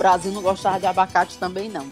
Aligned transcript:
Brasil 0.00 0.32
não 0.32 0.40
gostava 0.40 0.80
de 0.80 0.86
abacate 0.86 1.36
também, 1.36 1.68
não. 1.68 1.86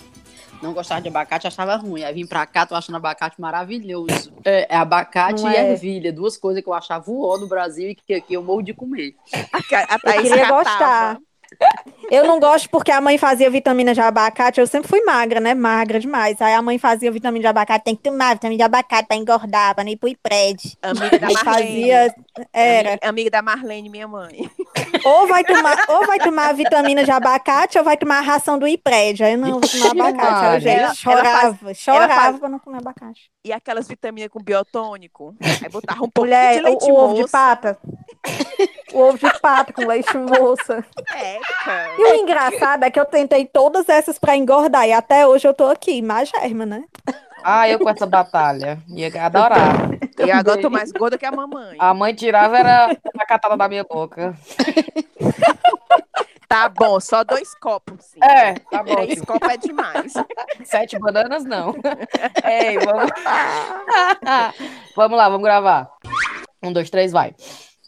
Não 0.62 0.72
gostava 0.72 1.00
de 1.02 1.08
abacate, 1.08 1.46
achava 1.46 1.76
ruim. 1.76 2.02
Aí 2.02 2.14
vim 2.14 2.26
pra 2.26 2.46
cá, 2.46 2.64
tô 2.64 2.74
achando 2.74 2.96
abacate 2.96 3.38
maravilhoso. 3.38 4.32
É, 4.42 4.74
é 4.74 4.76
abacate 4.78 5.42
Não 5.42 5.52
e 5.52 5.54
é? 5.54 5.72
ervilha, 5.72 6.10
duas 6.10 6.38
coisas 6.38 6.62
que 6.62 6.68
eu 6.68 6.72
achava 6.72 7.04
uó 7.10 7.36
no 7.38 7.46
Brasil 7.46 7.90
e 7.90 7.94
que 7.94 8.14
aqui 8.14 8.32
eu 8.32 8.42
morro 8.42 8.62
de 8.62 8.72
comer. 8.72 9.14
A, 9.52 9.58
a 9.58 9.94
Eu 9.94 10.00
Thaís 10.00 10.22
queria 10.22 10.46
catava. 10.48 10.64
gostar. 10.64 11.18
Eu 12.10 12.24
não 12.26 12.38
gosto 12.40 12.68
porque 12.70 12.90
a 12.90 13.00
mãe 13.00 13.18
fazia 13.18 13.50
vitamina 13.50 13.92
de 13.92 14.00
abacate. 14.00 14.60
Eu 14.60 14.66
sempre 14.66 14.88
fui 14.88 15.02
magra, 15.04 15.40
né? 15.40 15.54
Magra 15.54 15.98
demais. 16.00 16.40
Aí 16.40 16.54
a 16.54 16.62
mãe 16.62 16.78
fazia 16.78 17.10
vitamina 17.10 17.40
de 17.42 17.46
abacate. 17.46 17.84
Tem 17.84 17.94
que 17.96 18.02
tomar 18.02 18.34
vitamina 18.34 18.56
de 18.58 18.62
abacate 18.62 19.06
pra 19.08 19.16
engordar, 19.16 19.74
pra 19.74 19.84
não 19.84 19.90
ir 19.90 19.96
pro 19.96 20.08
IPRED. 20.08 20.78
Amiga 20.82 21.18
da 21.18 21.26
Marlene. 21.30 21.44
fazia. 21.44 22.14
Era. 22.52 22.88
Amiga, 22.90 23.08
amiga 23.08 23.30
da 23.30 23.42
Marlene, 23.42 23.90
minha 23.90 24.08
mãe. 24.08 24.50
Ou 25.04 25.26
vai 25.26 25.44
tomar, 25.44 25.76
ou 25.88 26.06
vai 26.06 26.18
tomar 26.18 26.54
vitamina 26.54 27.04
de 27.04 27.10
abacate 27.10 27.76
ou 27.78 27.84
vai 27.84 27.96
tomar 27.96 28.18
a 28.18 28.22
ração 28.22 28.58
do 28.58 28.66
IPRED. 28.66 29.24
Aí 29.24 29.32
eu 29.34 29.38
não 29.38 29.50
vou 29.52 29.60
tomar 29.60 30.08
abacate. 30.08 30.24
Aí 30.24 30.46
eu 30.46 30.50
Maria. 30.52 30.60
já 30.60 30.70
Ela- 30.72 30.80
ela 30.80 30.94
chorava, 30.94 31.74
chorava 31.74 32.14
faz- 32.14 32.38
pra 32.38 32.48
não 32.48 32.58
comer 32.58 32.78
abacate. 32.78 33.30
E 33.44 33.52
aquelas 33.52 33.86
vitaminas 33.88 34.30
com 34.30 34.40
biotônico. 34.42 35.34
Aí 35.62 35.68
botava 35.68 36.04
um 36.04 36.08
pouquinho 36.10 36.36
Mulher, 36.36 36.54
de 36.56 36.60
leite 36.64 36.84
o, 36.90 36.94
o 36.94 36.96
ovo 36.96 37.14
de 37.24 37.30
pata. 37.30 37.78
O 38.92 39.00
ovo 39.00 39.18
de 39.18 39.40
pata 39.40 39.72
com 39.72 39.86
leite 39.86 40.16
moça. 40.16 40.84
É, 41.14 41.37
E 41.98 42.02
o 42.02 42.14
engraçado 42.16 42.84
é 42.84 42.90
que 42.90 42.98
eu 42.98 43.04
tentei 43.04 43.46
todas 43.46 43.88
essas 43.88 44.18
pra 44.18 44.36
engordar. 44.36 44.86
E 44.86 44.92
até 44.92 45.26
hoje 45.26 45.46
eu 45.46 45.54
tô 45.54 45.66
aqui, 45.66 46.00
magerma, 46.02 46.64
né? 46.64 46.84
Ah, 47.42 47.68
eu 47.68 47.78
com 47.78 47.88
essa 47.88 48.06
batalha. 48.06 48.78
Ia 48.88 49.26
adorar. 49.26 49.90
E 50.18 50.30
agora 50.30 50.58
eu 50.58 50.62
tô 50.62 50.70
mais 50.70 50.90
gorda 50.92 51.16
que 51.16 51.26
a 51.26 51.32
mamãe. 51.32 51.76
A 51.78 51.94
mãe 51.94 52.14
tirava 52.14 52.58
era 52.58 52.96
a 53.18 53.26
catada 53.26 53.56
da 53.56 53.68
minha 53.68 53.84
boca. 53.84 54.34
Tá 56.48 56.66
bom, 56.66 56.98
só 56.98 57.22
dois 57.24 57.54
copos, 57.56 58.06
sim. 58.06 58.20
É, 58.22 58.54
tá 58.54 58.82
bom. 58.82 58.94
Três 58.96 59.20
copos 59.20 59.50
é 59.50 59.56
demais. 59.58 60.14
Sete 60.64 60.98
bananas, 60.98 61.44
não. 61.44 61.74
Ei, 62.42 62.78
vamos. 62.78 63.10
vamos 64.96 65.18
lá, 65.18 65.28
vamos 65.28 65.44
gravar. 65.44 65.90
Um, 66.62 66.72
dois, 66.72 66.88
três, 66.88 67.12
vai. 67.12 67.34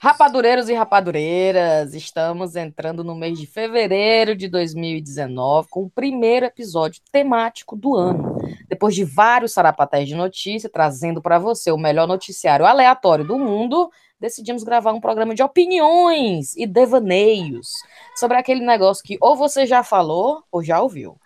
Rapadureiros 0.03 0.71
e 0.71 0.73
rapadureiras, 0.73 1.93
estamos 1.93 2.57
entrando 2.57 3.05
no 3.05 3.15
mês 3.15 3.39
de 3.39 3.47
fevereiro 3.47 4.35
de 4.35 4.49
2019 4.49 5.69
com 5.69 5.83
o 5.83 5.91
primeiro 5.91 6.47
episódio 6.47 7.03
temático 7.13 7.77
do 7.77 7.95
ano. 7.95 8.39
Depois 8.67 8.95
de 8.95 9.05
vários 9.05 9.53
sarapatés 9.53 10.09
de 10.09 10.15
notícia, 10.15 10.71
trazendo 10.71 11.21
para 11.21 11.39
você 11.39 11.71
o 11.71 11.77
melhor 11.77 12.09
noticiário 12.09 12.65
aleatório 12.65 13.27
do 13.27 13.39
mundo, 13.39 13.91
decidimos 14.19 14.63
gravar 14.63 14.95
um 14.95 15.03
programa 15.03 15.35
de 15.35 15.43
opiniões 15.43 16.57
e 16.57 16.67
devaneios 16.67 17.69
sobre 18.17 18.39
aquele 18.39 18.65
negócio 18.65 19.05
que 19.05 19.19
ou 19.21 19.37
você 19.37 19.67
já 19.67 19.83
falou 19.83 20.43
ou 20.51 20.63
já 20.63 20.81
ouviu. 20.81 21.19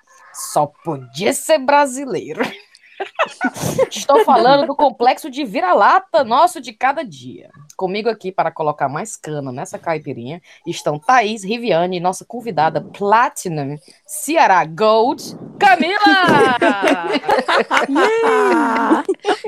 Só 0.53 0.66
podia 0.84 1.33
ser 1.33 1.59
brasileiro. 1.59 2.42
Estou 3.88 4.25
falando 4.25 4.66
do 4.66 4.75
complexo 4.75 5.31
de 5.31 5.44
vira-lata 5.44 6.25
nosso 6.25 6.61
de 6.61 6.72
cada 6.72 7.05
dia. 7.05 7.50
Comigo 7.77 8.08
aqui 8.08 8.30
para 8.30 8.50
colocar 8.50 8.89
mais 8.89 9.17
cana 9.17 9.50
nessa 9.50 9.78
caipirinha 9.78 10.41
estão 10.67 10.98
Thaís 10.98 11.44
Riviane 11.44 11.97
e 11.97 12.00
nossa 12.00 12.25
convidada 12.25 12.81
Platinum 12.81 13.77
Ceará 14.06 14.64
Gold, 14.64 15.36
Camila! 15.58 15.98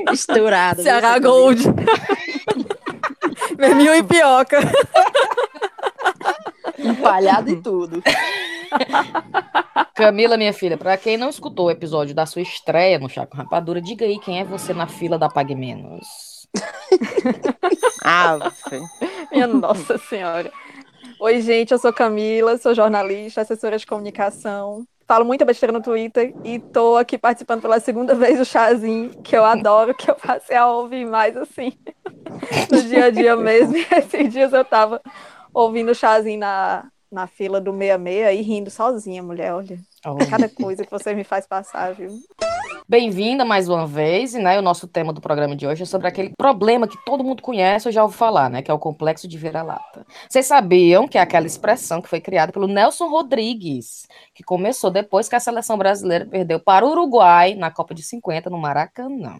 Estourada. 0.11 0.83
Ceará 0.83 1.17
Gold. 1.19 1.63
Vermelho 3.57 3.95
e 3.95 4.03
pioca. 4.03 4.59
Empalhado 6.77 7.49
e 7.49 7.61
tudo. 7.61 8.03
Camila, 9.95 10.37
minha 10.37 10.53
filha, 10.53 10.77
para 10.77 10.97
quem 10.97 11.17
não 11.17 11.29
escutou 11.29 11.67
o 11.67 11.71
episódio 11.71 12.13
da 12.13 12.25
sua 12.25 12.41
estreia 12.41 12.99
no 12.99 13.09
Chá 13.09 13.25
com 13.25 13.37
Rapadura, 13.37 13.81
diga 13.81 14.05
aí 14.05 14.19
quem 14.19 14.39
é 14.39 14.43
você 14.43 14.73
na 14.73 14.87
fila 14.87 15.17
da 15.17 15.27
Pague 15.27 15.55
Menos. 15.55 16.36
Ah, 18.03 18.37
Minha 19.31 19.47
Nossa 19.47 19.97
Senhora. 19.97 20.51
Oi, 21.19 21.41
gente, 21.41 21.71
eu 21.71 21.77
sou 21.77 21.91
Camila, 21.91 22.57
sou 22.57 22.73
jornalista, 22.73 23.41
assessora 23.41 23.77
de 23.77 23.85
comunicação. 23.85 24.85
Falo 25.07 25.25
muita 25.25 25.45
besteira 25.45 25.73
no 25.73 25.81
Twitter 25.81 26.35
e 26.43 26.59
tô 26.71 26.97
aqui 26.97 27.17
participando 27.17 27.61
pela 27.61 27.79
segunda 27.79 28.13
vez 28.13 28.37
do 28.37 28.45
chazinho, 28.45 29.11
que 29.23 29.35
eu 29.35 29.43
adoro, 29.43 29.93
que 29.95 30.09
eu 30.11 30.15
passei 30.15 30.55
a 30.55 30.67
ouvir 30.67 31.05
mais 31.05 31.35
assim, 31.37 31.71
no 32.71 32.81
dia 32.83 33.05
a 33.05 33.09
dia 33.09 33.35
mesmo. 33.35 33.75
E 33.77 33.87
esses 33.91 34.31
dias 34.31 34.53
eu 34.53 34.63
tava 34.65 35.01
ouvindo 35.53 35.91
o 35.91 35.95
chazinho 35.95 36.39
na, 36.39 36.85
na 37.11 37.25
fila 37.25 37.59
do 37.59 37.71
66 37.71 38.39
e 38.39 38.41
rindo 38.41 38.69
sozinha, 38.69 39.23
mulher, 39.23 39.53
olha. 39.53 39.79
Cada 40.29 40.49
coisa 40.49 40.83
que 40.83 40.91
você 40.91 41.13
me 41.13 41.23
faz 41.23 41.47
passar, 41.47 41.93
viu? 41.93 42.19
Bem-vinda 42.89 43.43
mais 43.43 43.67
uma 43.67 43.85
vez, 43.85 44.33
e 44.33 44.39
né, 44.39 44.57
o 44.57 44.61
nosso 44.61 44.87
tema 44.87 45.11
do 45.11 45.19
programa 45.19 45.57
de 45.57 45.67
hoje 45.67 45.83
é 45.83 45.85
sobre 45.85 46.07
aquele 46.07 46.31
problema 46.37 46.87
que 46.87 46.97
todo 47.03 47.21
mundo 47.21 47.43
conhece 47.43 47.85
ou 47.85 47.91
já 47.91 48.01
ouviu 48.01 48.17
falar, 48.17 48.49
né, 48.49 48.61
que 48.61 48.71
é 48.71 48.73
o 48.73 48.79
complexo 48.79 49.27
de 49.27 49.37
vira-lata. 49.37 50.07
Vocês 50.29 50.45
sabiam 50.45 51.05
que 51.05 51.17
é 51.17 51.21
aquela 51.21 51.45
expressão 51.45 52.01
que 52.01 52.07
foi 52.07 52.21
criada 52.21 52.53
pelo 52.53 52.65
Nelson 52.65 53.09
Rodrigues, 53.09 54.07
que 54.33 54.41
começou 54.41 54.89
depois 54.89 55.27
que 55.27 55.35
a 55.35 55.39
seleção 55.41 55.77
brasileira 55.77 56.25
perdeu 56.25 56.61
para 56.61 56.85
o 56.85 56.91
Uruguai 56.91 57.55
na 57.55 57.69
Copa 57.69 57.93
de 57.93 58.01
50 58.01 58.49
no 58.49 58.57
Maracanã. 58.57 59.37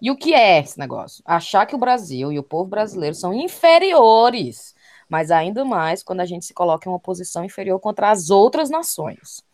E 0.00 0.10
o 0.10 0.16
que 0.16 0.32
é 0.32 0.58
esse 0.58 0.78
negócio? 0.78 1.22
Achar 1.26 1.66
que 1.66 1.74
o 1.74 1.78
Brasil 1.78 2.32
e 2.32 2.38
o 2.38 2.42
povo 2.42 2.70
brasileiro 2.70 3.14
são 3.14 3.34
inferiores, 3.34 4.74
mas 5.10 5.30
ainda 5.30 5.62
mais 5.62 6.02
quando 6.02 6.20
a 6.20 6.26
gente 6.26 6.46
se 6.46 6.54
coloca 6.54 6.88
em 6.88 6.92
uma 6.92 6.98
posição 6.98 7.44
inferior 7.44 7.78
contra 7.80 8.10
as 8.10 8.30
outras 8.30 8.70
nações. 8.70 9.44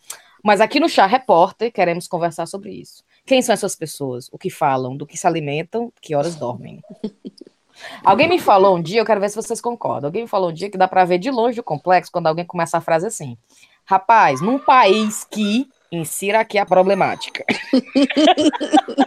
Mas 0.45 0.61
aqui 0.61 0.79
no 0.79 0.89
Chá 0.89 1.05
Repórter 1.05 1.73
queremos 1.73 2.07
conversar 2.07 2.47
sobre 2.47 2.71
isso. 2.71 3.08
Quem 3.29 3.43
são 3.43 3.53
essas 3.53 3.77
pessoas? 3.77 4.31
O 4.33 4.39
que 4.39 4.49
falam? 4.49 4.97
Do 4.97 5.07
que 5.07 5.19
se 5.19 5.27
alimentam? 5.27 5.93
Que 6.01 6.15
horas 6.15 6.35
dormem? 6.35 6.81
Alguém 8.03 8.27
me 8.27 8.39
falou 8.39 8.75
um 8.75 8.83
dia, 8.83 9.03
eu 9.03 9.05
quero 9.05 9.21
ver 9.21 9.29
se 9.29 9.37
vocês 9.37 9.61
concordam. 9.61 10.09
Alguém 10.09 10.23
me 10.23 10.29
falou 10.29 10.49
um 10.49 10.53
dia 10.53 10.71
que 10.71 10.79
dá 10.79 10.89
para 10.89 11.05
ver 11.05 11.19
de 11.19 11.31
longe 11.31 11.61
o 11.61 11.63
complexo 11.63 12.11
quando 12.11 12.27
alguém 12.27 12.47
começa 12.47 12.79
a 12.79 12.81
frase 12.81 13.07
assim: 13.07 13.37
Rapaz, 13.85 14.41
num 14.41 14.59
país 14.59 15.25
que 15.31 15.69
insira 15.93 16.41
aqui 16.41 16.57
a 16.57 16.65
problemática. 16.65 17.45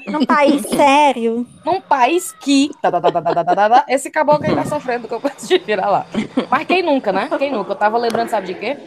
num 0.05 0.23
país 0.23 0.67
sério. 0.69 1.47
Num 1.65 1.81
país 1.81 2.31
que 2.31 2.69
tá, 2.79 2.91
tá, 2.91 3.01
tá, 3.01 3.85
esse 3.89 4.11
caboclo 4.11 4.47
aí 4.47 4.55
tá 4.55 4.65
sofrendo 4.65 5.07
que 5.07 5.13
eu 5.15 5.19
posso 5.19 5.47
te 5.47 5.57
virar 5.57 5.89
lá. 5.89 6.05
Mas 6.47 6.67
quem 6.67 6.83
nunca, 6.83 7.11
né? 7.11 7.27
Quem 7.39 7.51
nunca? 7.51 7.71
Eu 7.71 7.75
tava 7.75 7.97
lembrando, 7.97 8.29
sabe 8.29 8.47
de 8.47 8.53
quê? 8.53 8.77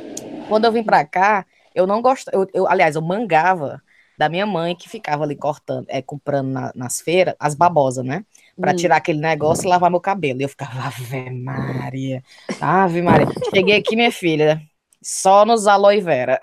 Quando 0.49 0.65
eu 0.65 0.73
vim 0.73 0.85
para 0.85 1.05
cá, 1.05 1.45
eu 1.75 1.89
não 1.89 2.01
gostava. 2.01 2.37
Eu, 2.37 2.47
eu, 2.55 2.69
aliás, 2.69 2.95
eu 2.95 3.03
mangava 3.03 3.83
da 4.19 4.29
minha 4.29 4.47
mãe 4.47 4.75
que 4.77 4.89
ficava 4.89 5.25
ali 5.25 5.35
cortando, 5.37 5.87
é, 5.89 6.01
comprando 6.03 6.49
na- 6.49 6.73
nas 6.75 7.01
feiras 7.01 7.35
as 7.39 7.55
babosas, 7.55 8.05
né? 8.05 8.25
Pra 8.61 8.73
Hum. 8.73 8.77
tirar 8.77 8.97
aquele 8.97 9.21
negócio 9.21 9.65
e 9.67 9.69
lavar 9.69 9.91
meu 9.91 10.01
cabelo. 10.01 10.41
E 10.41 10.45
eu 10.45 10.49
ficava, 10.49 10.79
Ave 10.87 11.31
Maria, 11.31 12.23
Ave 12.61 13.03
Maria. 13.03 13.27
Cheguei 13.53 13.77
aqui, 13.77 13.97
minha 13.97 14.13
filha, 14.13 14.61
só 15.03 15.45
nos 15.45 15.67
aloe 15.67 16.01
vera. 16.01 16.39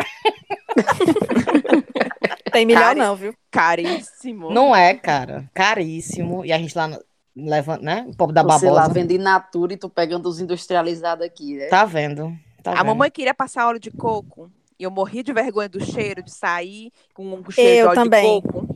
Tem 2.52 2.66
melhor 2.66 2.82
Cara, 2.96 2.96
não, 2.96 3.16
viu? 3.16 3.34
caríssimo. 3.50 4.52
Não 4.52 4.76
é, 4.76 4.94
cara, 4.94 5.50
caríssimo. 5.54 6.44
E 6.46 6.52
a 6.52 6.58
gente 6.58 6.78
lá 6.78 6.88
no- 6.88 7.02
levando, 7.36 7.82
né? 7.82 8.06
O 8.10 8.16
povo 8.16 8.34
da 8.34 8.44
Você 8.44 8.70
lá 8.70 8.82
babosa. 8.82 8.94
vendo 8.94 9.12
in 9.12 9.18
natura 9.18 9.74
e 9.74 9.78
tu 9.78 9.90
pegando 9.90 10.28
os 10.28 10.40
industrializados 10.42 11.26
aqui, 11.26 11.56
né? 11.56 11.68
Tá 11.68 11.86
vendo? 11.86 12.36
Tá 12.62 12.72
A 12.72 12.76
vendo? 12.76 12.86
mamãe 12.88 13.10
queria 13.10 13.34
passar 13.34 13.68
óleo 13.68 13.80
de 13.80 13.90
coco. 13.90 14.52
E 14.82 14.84
eu 14.84 14.90
morria 14.90 15.24
de 15.24 15.32
vergonha 15.32 15.70
do 15.70 15.80
cheiro, 15.80 16.24
de 16.24 16.32
sair 16.34 16.92
com 17.14 17.24
um 17.24 17.52
cheiro 17.52 17.70
Eu 17.70 17.84
de 17.94 18.00
óleo 18.00 18.04
também. 18.04 18.42
de 18.42 18.48
coco. 18.48 18.68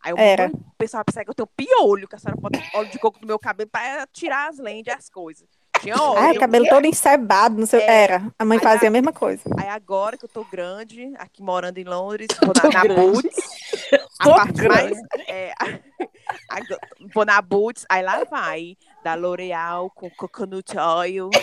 Aí 0.00 0.12
eu 0.12 0.16
Era. 0.16 0.44
"Mãe, 0.44 0.52
o 0.54 0.74
pessoal 0.78 1.04
pensava 1.04 1.24
que 1.24 1.30
eu 1.30 1.34
tenho 1.34 1.48
piolho, 1.48 2.06
que 2.06 2.14
a 2.14 2.18
senhora 2.20 2.40
bota 2.40 2.60
óleo 2.74 2.88
de 2.90 2.98
coco 3.00 3.18
no 3.20 3.26
meu 3.26 3.40
cabelo 3.40 3.68
para 3.68 4.06
tirar 4.12 4.48
as 4.50 4.58
lentes 4.58 4.94
e 4.94 4.96
as 4.96 5.10
coisas. 5.10 5.48
Tinha 5.80 6.00
óleo. 6.00 6.20
Ai, 6.20 6.36
o 6.36 6.40
cabelo 6.40 6.64
todo 6.68 6.84
encebado, 6.86 7.58
não 7.58 7.66
sei. 7.66 7.80
É. 7.80 8.02
Era. 8.04 8.32
A 8.38 8.44
mãe 8.44 8.58
Aí 8.58 8.62
fazia 8.62 8.86
a- 8.86 8.90
a 8.90 8.92
mesma 8.92 9.12
coisa. 9.12 9.42
Aí 9.58 9.66
agora 9.68 10.16
que 10.16 10.24
eu 10.26 10.28
tô 10.28 10.44
grande, 10.44 11.12
aqui 11.18 11.42
morando 11.42 11.78
em 11.78 11.84
Londres, 11.84 12.28
vou 12.40 12.52
na, 12.54 12.62
Tô 12.62 12.68
na. 12.68 12.84
Boots. 12.94 13.34
A 14.20 14.24
Tô 14.24 14.34
parte 14.34 14.52
grande. 14.52 14.94
mais. 14.94 14.98
é, 15.28 15.52
a- 15.60 15.78
vou 17.14 17.24
na 17.24 17.40
Boots, 17.42 17.84
aí 17.88 18.02
lá 18.02 18.22
vai. 18.24 18.76
Da 19.02 19.14
L'Oreal 19.16 19.90
com 19.90 20.08
coconut 20.10 20.76
oil. 20.76 21.30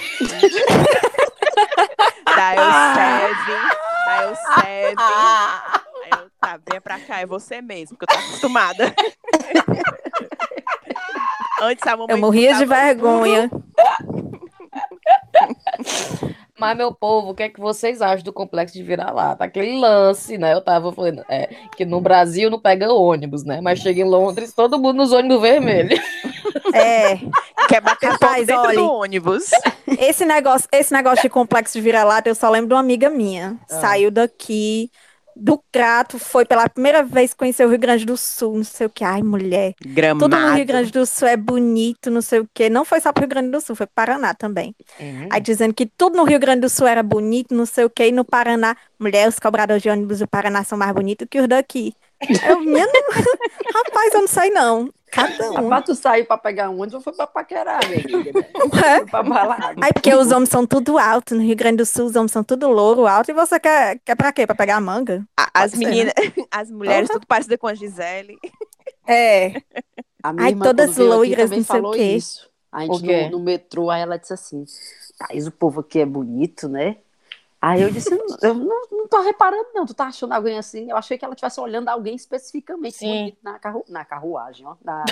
da 2.35 2.55
Elseve. 2.55 3.94
Da 4.05 4.23
Elseve. 4.23 4.95
Aí 6.03 6.11
eu, 6.11 6.29
tá, 6.39 6.59
vem 6.69 6.79
pra 6.79 6.99
cá, 6.99 7.19
é 7.19 7.25
você 7.25 7.61
mesmo, 7.61 7.97
que 7.97 8.03
eu 8.03 8.07
tô 8.07 8.15
acostumada. 8.15 8.93
Antes 11.61 11.87
a 11.87 11.91
mamãe 11.91 12.07
Eu 12.09 12.17
morria 12.17 12.53
de 12.55 12.65
vergonha. 12.65 13.49
Mas, 16.57 16.77
meu 16.77 16.93
povo, 16.93 17.31
o 17.31 17.35
que 17.35 17.43
é 17.43 17.49
que 17.49 17.59
vocês 17.59 18.01
acham 18.01 18.23
do 18.23 18.31
complexo 18.31 18.75
de 18.75 18.83
vira-lata? 18.83 19.43
Aquele 19.43 19.77
lance, 19.77 20.37
né? 20.37 20.53
Eu 20.53 20.61
tava 20.61 20.91
falando 20.91 21.21
é, 21.27 21.47
que 21.75 21.83
no 21.83 21.99
Brasil 21.99 22.49
não 22.49 22.59
pega 22.59 22.93
ônibus, 22.93 23.43
né? 23.43 23.59
Mas 23.59 23.79
chega 23.79 23.99
em 23.99 24.05
Londres, 24.05 24.53
todo 24.53 24.79
mundo 24.79 24.97
nos 24.97 25.11
ônibus 25.11 25.41
vermelhos. 25.41 25.99
É, 26.73 27.19
Quer 27.67 27.81
bater 27.81 28.11
Rapaz, 28.11 28.47
dentro 28.47 28.63
olha. 28.63 28.77
do 28.77 28.91
ônibus. 28.91 29.49
esse 29.99 30.25
negócio, 30.25 30.67
esse 30.71 30.93
negócio 30.93 31.21
de 31.21 31.29
complexo 31.29 31.73
de 31.73 31.81
vira-lata, 31.81 32.29
eu 32.29 32.35
só 32.35 32.49
lembro 32.49 32.69
de 32.69 32.73
uma 32.73 32.79
amiga 32.79 33.09
minha. 33.09 33.57
Ah. 33.69 33.81
Saiu 33.81 34.11
daqui 34.11 34.89
do 35.35 35.61
Crato, 35.69 36.17
foi 36.17 36.45
pela 36.45 36.69
primeira 36.69 37.03
vez 37.03 37.33
que 37.33 37.39
conheceu 37.39 37.67
o 37.67 37.69
Rio 37.69 37.79
Grande 37.79 38.05
do 38.05 38.15
Sul, 38.15 38.55
não 38.55 38.63
sei 38.63 38.87
o 38.87 38.89
que. 38.89 39.03
Ai, 39.03 39.21
mulher. 39.21 39.73
Gramado. 39.85 40.29
Tudo 40.29 40.39
no 40.39 40.55
Rio 40.55 40.65
Grande 40.65 40.91
do 40.91 41.05
Sul 41.05 41.27
é 41.27 41.35
bonito, 41.35 42.09
não 42.09 42.21
sei 42.21 42.39
o 42.39 42.49
quê. 42.53 42.69
Não 42.69 42.85
foi 42.85 43.01
só 43.01 43.11
pro 43.11 43.21
Rio 43.21 43.29
Grande 43.29 43.49
do 43.49 43.59
Sul, 43.59 43.75
foi 43.75 43.85
pro 43.85 43.95
Paraná 43.95 44.33
também. 44.33 44.73
Uhum. 44.97 45.27
Aí 45.29 45.41
dizendo 45.41 45.73
que 45.73 45.85
tudo 45.85 46.15
no 46.15 46.23
Rio 46.23 46.39
Grande 46.39 46.61
do 46.61 46.69
Sul 46.69 46.87
era 46.87 47.03
bonito, 47.03 47.53
não 47.53 47.65
sei 47.65 47.83
o 47.83 47.89
quê, 47.89 48.07
e 48.07 48.11
no 48.13 48.23
Paraná, 48.23 48.77
mulher, 48.97 49.27
os 49.27 49.37
cobradores 49.37 49.83
de 49.83 49.89
ônibus 49.89 50.19
do 50.19 50.27
Paraná 50.27 50.63
são 50.63 50.77
mais 50.77 50.93
bonitos 50.93 51.27
que 51.29 51.39
os 51.39 51.47
daqui. 51.47 51.93
Eu, 52.47 52.59
minha... 52.61 52.85
Rapaz, 53.73 54.13
eu 54.13 54.21
não 54.21 54.27
sei 54.27 54.49
não. 54.51 54.89
Cada 55.11 55.51
um. 55.51 55.53
Rapaz, 55.55 55.85
tu 55.85 55.95
saiu 55.95 56.25
pra 56.25 56.37
pegar 56.37 56.69
um 56.69 56.75
ônibus 56.75 56.95
ou 56.95 57.01
foi 57.01 57.13
pra 57.13 57.25
paquerar, 57.27 57.79
minha 57.87 57.99
amiga? 58.03 58.31
né? 58.39 58.47
É. 58.85 58.97
Foi 58.97 59.05
pra 59.05 59.23
balada. 59.23 59.75
Aí 59.81 59.93
porque 59.93 60.13
os 60.13 60.31
homens 60.31 60.49
são 60.49 60.65
tudo 60.67 60.97
alto, 60.97 61.35
no 61.35 61.41
Rio 61.41 61.55
Grande 61.55 61.77
do 61.77 61.85
Sul 61.85 62.05
os 62.07 62.15
homens 62.15 62.31
são 62.31 62.43
tudo 62.43 62.67
louro, 62.69 63.07
alto, 63.07 63.31
e 63.31 63.33
você 63.33 63.59
quer, 63.59 63.99
quer 64.03 64.15
pra 64.15 64.33
quê? 64.33 64.45
Pra 64.45 64.55
pegar 64.55 64.81
manga? 64.81 65.25
A- 65.37 65.49
As 65.53 65.73
meninas, 65.73 66.13
as 66.51 66.69
mulheres, 66.69 67.09
tudo 67.09 67.25
parecidas 67.25 67.57
com 67.59 67.67
a 67.67 67.73
Gisele. 67.73 68.37
É. 69.07 69.61
A 70.21 70.33
minha 70.33 70.45
Ai, 70.45 70.51
irmã, 70.51 70.65
todas 70.65 70.97
loiras, 70.97 71.45
também 71.45 71.59
não 71.59 71.65
sei 71.65 71.75
o 71.75 71.81
falou 71.81 71.91
quê. 71.93 72.03
isso. 72.15 72.49
A 72.71 72.81
gente 72.81 73.29
no, 73.31 73.37
no 73.37 73.39
metrô, 73.39 73.89
aí 73.89 74.01
ela 74.01 74.17
disse 74.17 74.33
assim, 74.33 74.65
Thaís, 75.17 75.47
o 75.47 75.51
povo 75.51 75.79
aqui 75.79 75.99
é 75.99 76.05
bonito, 76.05 76.67
né? 76.67 76.97
Aí 77.65 77.81
eu 77.81 77.89
disse, 77.89 78.15
eu 78.43 78.53
não, 78.53 78.81
não 78.91 79.07
tô 79.07 79.23
reparando 79.23 79.65
não, 79.73 79.87
tu 79.87 79.93
tá 79.95 80.05
achando 80.05 80.33
alguém 80.33 80.55
assim? 80.55 80.87
Eu 80.87 80.97
achei 80.97 81.17
que 81.17 81.25
ela 81.25 81.33
estivesse 81.33 81.59
olhando 81.59 81.89
alguém 81.89 82.13
especificamente 82.13 82.97
Sim. 82.97 83.35
na, 83.41 83.57
carru 83.57 83.83
na 83.89 84.05
carruagem, 84.05 84.67
ó, 84.67 84.75
na, 84.83 85.03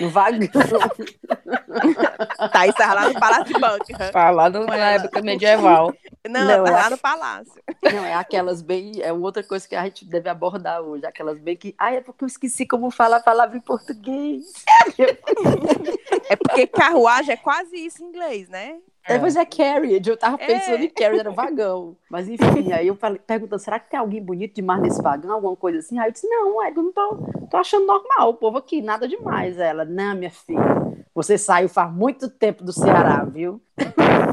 no 0.00 0.08
vagão. 0.08 0.48
Thaís 2.50 2.74
tava 2.74 2.94
lá 2.94 3.10
no 3.10 3.20
Palácio 3.20 3.44
de 3.44 3.60
Buckingham. 3.60 4.10
Falado 4.10 4.64
na 4.64 4.92
época 4.92 5.20
medieval. 5.20 5.94
Não, 6.26 6.40
Não, 6.40 6.46
tava 6.46 6.68
eu 6.68 6.72
lá 6.72 6.90
no 6.90 6.98
Palácio. 6.98 7.62
Não, 7.82 8.04
é 8.06 8.14
aquelas 8.14 8.62
bem. 8.62 9.02
É 9.02 9.12
outra 9.12 9.42
coisa 9.42 9.68
que 9.68 9.76
a 9.76 9.84
gente 9.84 10.06
deve 10.06 10.30
abordar 10.30 10.80
hoje. 10.80 11.04
Aquelas 11.04 11.38
bem 11.38 11.58
que. 11.58 11.74
Ah, 11.78 11.92
é 11.92 12.00
porque 12.00 12.24
eu 12.24 12.28
esqueci 12.28 12.66
como 12.66 12.90
falar 12.90 13.18
a 13.18 13.22
palavra 13.22 13.58
em 13.58 13.60
português. 13.60 14.46
É 16.30 16.36
porque 16.36 16.66
carruagem 16.66 17.34
é 17.34 17.36
quase 17.36 17.76
isso 17.76 18.02
em 18.02 18.08
inglês, 18.08 18.48
né? 18.48 18.78
É, 19.08 19.18
mas 19.18 19.36
é 19.36 19.44
carriage. 19.44 20.08
Eu 20.08 20.16
tava 20.16 20.36
É. 20.40 20.46
pensando 20.46 20.82
em 20.82 20.88
carriage, 20.88 21.20
era 21.20 21.30
vagão. 21.30 21.96
Mas 22.10 22.28
enfim, 22.28 22.72
aí 22.72 22.86
eu 22.86 22.94
falei, 22.96 23.20
perguntando: 23.26 23.60
será 23.62 23.78
que 23.78 23.90
tem 23.90 23.98
alguém 23.98 24.22
bonito 24.22 24.54
demais 24.54 24.80
nesse 24.82 25.02
vagão? 25.02 25.32
Alguma 25.32 25.56
coisa 25.56 25.78
assim? 25.78 25.98
Aí 25.98 26.08
eu 26.08 26.12
disse: 26.12 26.28
não, 26.28 26.62
é 26.62 26.70
eu 26.70 26.74
não 26.82 26.92
tô, 26.92 27.16
tô 27.50 27.56
achando 27.56 27.86
normal. 27.86 28.30
O 28.30 28.34
povo 28.34 28.58
aqui, 28.58 28.80
nada 28.82 29.08
demais. 29.08 29.58
Ela, 29.58 29.84
não, 29.84 30.14
minha 30.14 30.30
filha. 30.30 30.78
Você 31.14 31.36
saiu 31.36 31.68
faz 31.68 31.92
muito 31.92 32.28
tempo 32.30 32.62
do 32.62 32.72
Ceará, 32.72 33.24
viu? 33.24 33.60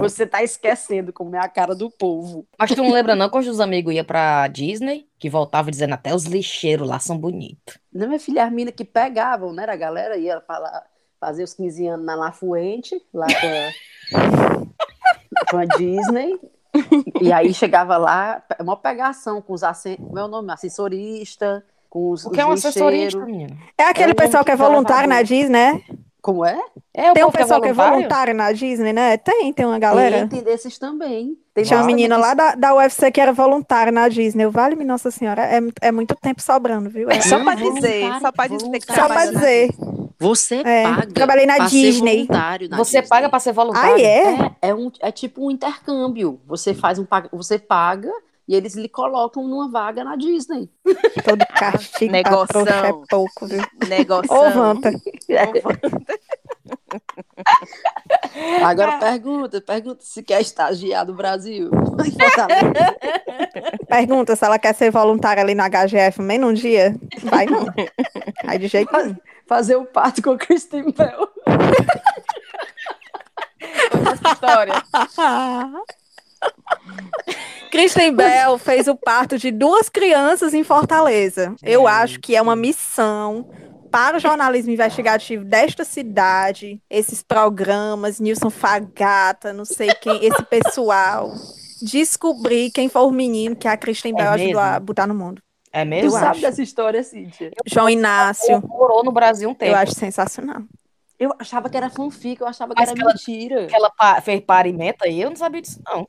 Você 0.01 0.25
tá 0.27 0.43
esquecendo 0.43 1.11
como 1.11 1.35
é 1.35 1.39
a 1.39 1.47
cara 1.47 1.73
do 1.73 1.89
povo. 1.89 2.45
Mas 2.59 2.69
tu 2.71 2.83
não 2.83 2.91
lembra 2.91 3.15
não 3.15 3.29
quando 3.29 3.47
os 3.47 3.59
amigos 3.59 3.93
iam 3.93 4.05
pra 4.05 4.47
Disney, 4.47 5.07
que 5.17 5.29
voltavam 5.29 5.71
dizendo 5.71 5.93
até 5.93 6.13
os 6.13 6.25
lixeiros 6.25 6.87
lá 6.87 6.99
são 6.99 7.17
bonitos. 7.17 7.79
Não, 7.91 8.07
minha 8.07 8.19
filha, 8.19 8.45
as 8.45 8.51
minas 8.51 8.73
que 8.75 8.85
pegavam, 8.85 9.51
né? 9.51 9.65
A 9.67 9.75
galera 9.75 10.17
ia 10.17 10.39
falar, 10.41 10.83
fazer 11.25 11.43
os 11.43 11.53
15 11.55 11.87
anos 11.87 12.05
na 12.05 12.15
La 12.15 12.31
Fuente, 12.31 13.01
lá 13.13 13.25
com 13.25 14.17
a, 14.17 14.61
com 15.49 15.57
a 15.57 15.65
Disney. 15.65 16.39
E 17.19 17.31
aí 17.31 17.53
chegava 17.53 17.97
lá, 17.97 18.43
é 18.57 18.61
uma 18.61 18.77
pegação 18.77 19.41
com 19.41 19.53
os 19.53 19.61
como 19.97 20.19
é 20.19 20.23
o 20.23 20.27
nome? 20.27 20.51
Assessorista, 20.51 21.65
com 21.89 22.11
os, 22.11 22.25
O 22.25 22.29
que 22.29 22.39
é 22.39 22.45
um 22.45 22.51
os 22.51 22.63
assessorista, 22.63 23.17
lixeiros. 23.17 23.25
menina? 23.25 23.57
É 23.77 23.83
aquele 23.85 24.11
É 24.11 24.13
um 24.13 24.15
pessoal 24.15 24.43
que 24.43 24.51
é 24.51 24.55
voluntário 24.55 25.09
na. 25.09 25.21
Disney, 25.23 25.49
né? 25.49 25.81
Como 26.21 26.43
é? 26.43 26.59
É, 26.93 27.11
o 27.11 27.13
Tem 27.13 27.23
um 27.23 27.29
é 27.29 27.31
pessoal 27.31 27.61
que 27.61 27.67
é 27.67 27.73
voluntário? 27.73 28.33
na 28.33 28.51
Disney, 28.51 28.93
né? 28.93 29.15
Tem, 29.17 29.53
tem 29.53 29.65
uma 29.65 29.77
galera. 29.77 30.19
Tem, 30.19 30.27
tem 30.27 30.43
desses 30.43 30.79
também. 30.79 31.37
Tem 31.53 31.63
Tinha 31.63 31.79
uma 31.79 31.85
menina 31.85 32.17
lá 32.17 32.33
da, 32.33 32.55
da 32.55 32.75
UFC 32.75 33.11
que 33.11 33.21
era 33.21 33.31
voluntária 33.31 33.91
na 33.91 34.09
Disney. 34.09 34.43
Eu, 34.43 34.51
Vale-me 34.51 34.83
Nossa 34.83 35.11
Senhora, 35.11 35.43
é, 35.43 35.59
é 35.81 35.91
muito 35.91 36.15
tempo 36.15 36.41
sobrando, 36.41 36.89
viu? 36.89 37.09
É. 37.11 37.21
Só 37.21 37.43
pra 37.43 37.53
dizer, 37.55 38.19
só 38.19 38.31
pra 38.31 38.47
dizer. 38.47 38.81
Só 38.93 39.07
pra 39.07 39.25
dizer. 39.27 39.69
Você 40.19 40.55
É, 40.65 40.83
paga 40.83 41.07
trabalhei 41.13 41.45
na 41.45 41.55
pra 41.57 41.69
ser 41.69 41.75
Disney. 41.75 42.15
voluntário 42.25 42.69
na 42.69 42.77
Você 42.77 43.01
Disney. 43.01 43.09
paga 43.09 43.29
pra 43.29 43.39
ser 43.39 43.51
voluntário? 43.53 43.95
Ah, 43.95 43.99
é? 44.01 44.23
É, 44.61 44.69
é, 44.69 44.73
um, 44.75 44.91
é 45.01 45.11
tipo 45.11 45.45
um 45.45 45.51
intercâmbio. 45.51 46.39
Você 46.47 46.73
faz 46.73 46.97
um 46.99 47.05
você 47.31 47.59
paga 47.59 48.11
e 48.47 48.55
eles 48.55 48.75
lhe 48.75 48.87
colocam 48.87 49.43
numa 49.47 49.69
vaga 49.69 50.03
na 50.03 50.15
Disney. 50.15 50.69
Todo 51.23 51.45
castigo 51.47 52.11
Negoção. 52.11 52.61
é 52.67 52.93
pouco, 53.09 53.45
viu? 53.47 53.61
Negócio. 53.87 54.31
Ô, 54.31 54.49
Vanta. 54.51 54.91
Agora 58.63 58.97
pergunta, 58.97 59.61
pergunta 59.61 59.99
se 60.03 60.23
quer 60.23 60.41
estagiar 60.41 61.05
no 61.05 61.13
Brasil. 61.13 61.69
Pergunta 63.87 64.35
se 64.35 64.43
ela 64.45 64.59
quer 64.59 64.73
ser 64.73 64.91
voluntária 64.91 65.41
ali 65.41 65.55
no 65.55 65.63
HGF 65.63 66.21
menos 66.21 66.49
um 66.49 66.53
dia. 66.53 66.95
Vai 67.23 67.45
não. 67.45 67.65
Aí 68.45 68.57
de 68.59 68.67
jeito 68.67 68.91
nenhum. 68.97 69.15
Fazer 69.47 69.75
o 69.75 69.85
parto 69.85 70.21
com 70.21 70.31
a 70.31 70.37
Kristen 70.37 70.91
Bell. 70.91 71.29
Essa 74.11 74.33
história. 74.33 74.73
Kristen 77.71 78.13
Bell 78.13 78.57
fez 78.57 78.87
o 78.87 78.95
parto 78.95 79.37
de 79.37 79.51
duas 79.51 79.89
crianças 79.89 80.53
em 80.53 80.63
Fortaleza. 80.63 81.55
Eu 81.61 81.87
acho 81.87 82.19
que 82.19 82.35
é 82.35 82.41
uma 82.41 82.55
missão 82.55 83.49
para 83.91 84.17
o 84.17 84.19
jornalismo 84.19 84.71
investigativo 84.71 85.45
desta 85.45 85.85
cidade, 85.85 86.81
esses 86.89 87.23
programas, 87.23 88.19
Nilson 88.19 88.49
Fagata, 88.49 89.53
não 89.53 89.63
sei 89.63 89.87
quem, 90.01 90.25
esse 90.25 90.43
pessoal, 90.43 91.31
descobrir 91.81 92.71
quem 92.71 92.89
foi 92.89 93.03
o 93.03 93.11
menino 93.11 93.55
que 93.55 93.67
a 93.67 93.77
Kristen 93.77 94.11
É 94.13 94.15
Bell 94.15 94.31
ajudou 94.31 94.59
a 94.59 94.79
botar 94.79 95.07
no 95.07 95.13
mundo. 95.15 95.41
É 95.77 95.83
Tu 95.83 95.87
mesmo? 95.89 96.11
sabe 96.11 96.27
acho. 96.27 96.41
dessa 96.41 96.61
história, 96.63 97.03
Cíntia? 97.03 97.51
João 97.65 97.89
Inácio, 97.89 98.61
Morou 98.65 99.03
no 99.03 99.11
Brasil 99.11 99.49
um 99.49 99.53
tempo. 99.53 99.73
eu 99.73 99.77
acho 99.77 99.93
sensacional. 99.93 100.61
Eu 101.19 101.33
achava 101.37 101.69
que 101.69 101.75
era 101.75 101.89
fanfic, 101.89 102.39
eu 102.41 102.47
achava 102.47 102.73
que 102.73 102.79
Mas 102.79 102.89
era 102.89 102.95
que 102.97 103.01
ela- 103.03 103.11
mentira. 103.13 103.67
Que 103.67 103.75
ela 103.75 103.89
pa- 103.89 104.21
fez 104.21 104.39
parimento 104.41 105.03
aí, 105.03 105.21
eu 105.21 105.29
não 105.29 105.35
sabia 105.35 105.61
disso, 105.61 105.81
não. 105.85 106.07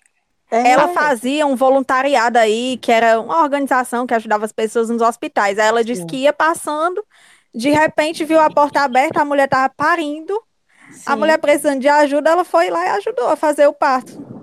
É. 0.51 0.71
Ela 0.71 0.89
fazia 0.89 1.45
um 1.45 1.57
voluntariado 1.57 2.39
aí, 2.39 2.79
que 2.81 2.93
era 2.93 3.21
uma 3.21 3.43
organização 3.43 4.07
que 4.07 4.15
ajudava 4.15 4.45
as 4.45 4.52
pessoas 4.52 4.88
nos 4.88 5.02
hospitais. 5.02 5.59
Aí 5.59 5.67
ela 5.67 5.83
disse 5.83 6.02
Sim. 6.02 6.07
que 6.07 6.17
ia 6.19 6.33
passando, 6.33 7.05
de 7.52 7.71
repente 7.71 8.25
viu 8.25 8.38
a 8.38 8.49
porta 8.49 8.81
aberta, 8.83 9.21
a 9.21 9.25
mulher 9.25 9.49
tava 9.49 9.69
parindo, 9.76 10.40
a 11.05 11.12
Sim. 11.12 11.19
mulher 11.19 11.38
precisando 11.38 11.81
de 11.81 11.88
ajuda, 11.88 12.31
ela 12.31 12.45
foi 12.45 12.71
lá 12.71 12.85
e 12.87 12.90
ajudou 12.90 13.29
a 13.29 13.35
fazer 13.35 13.67
o 13.67 13.73
parto. 13.73 14.36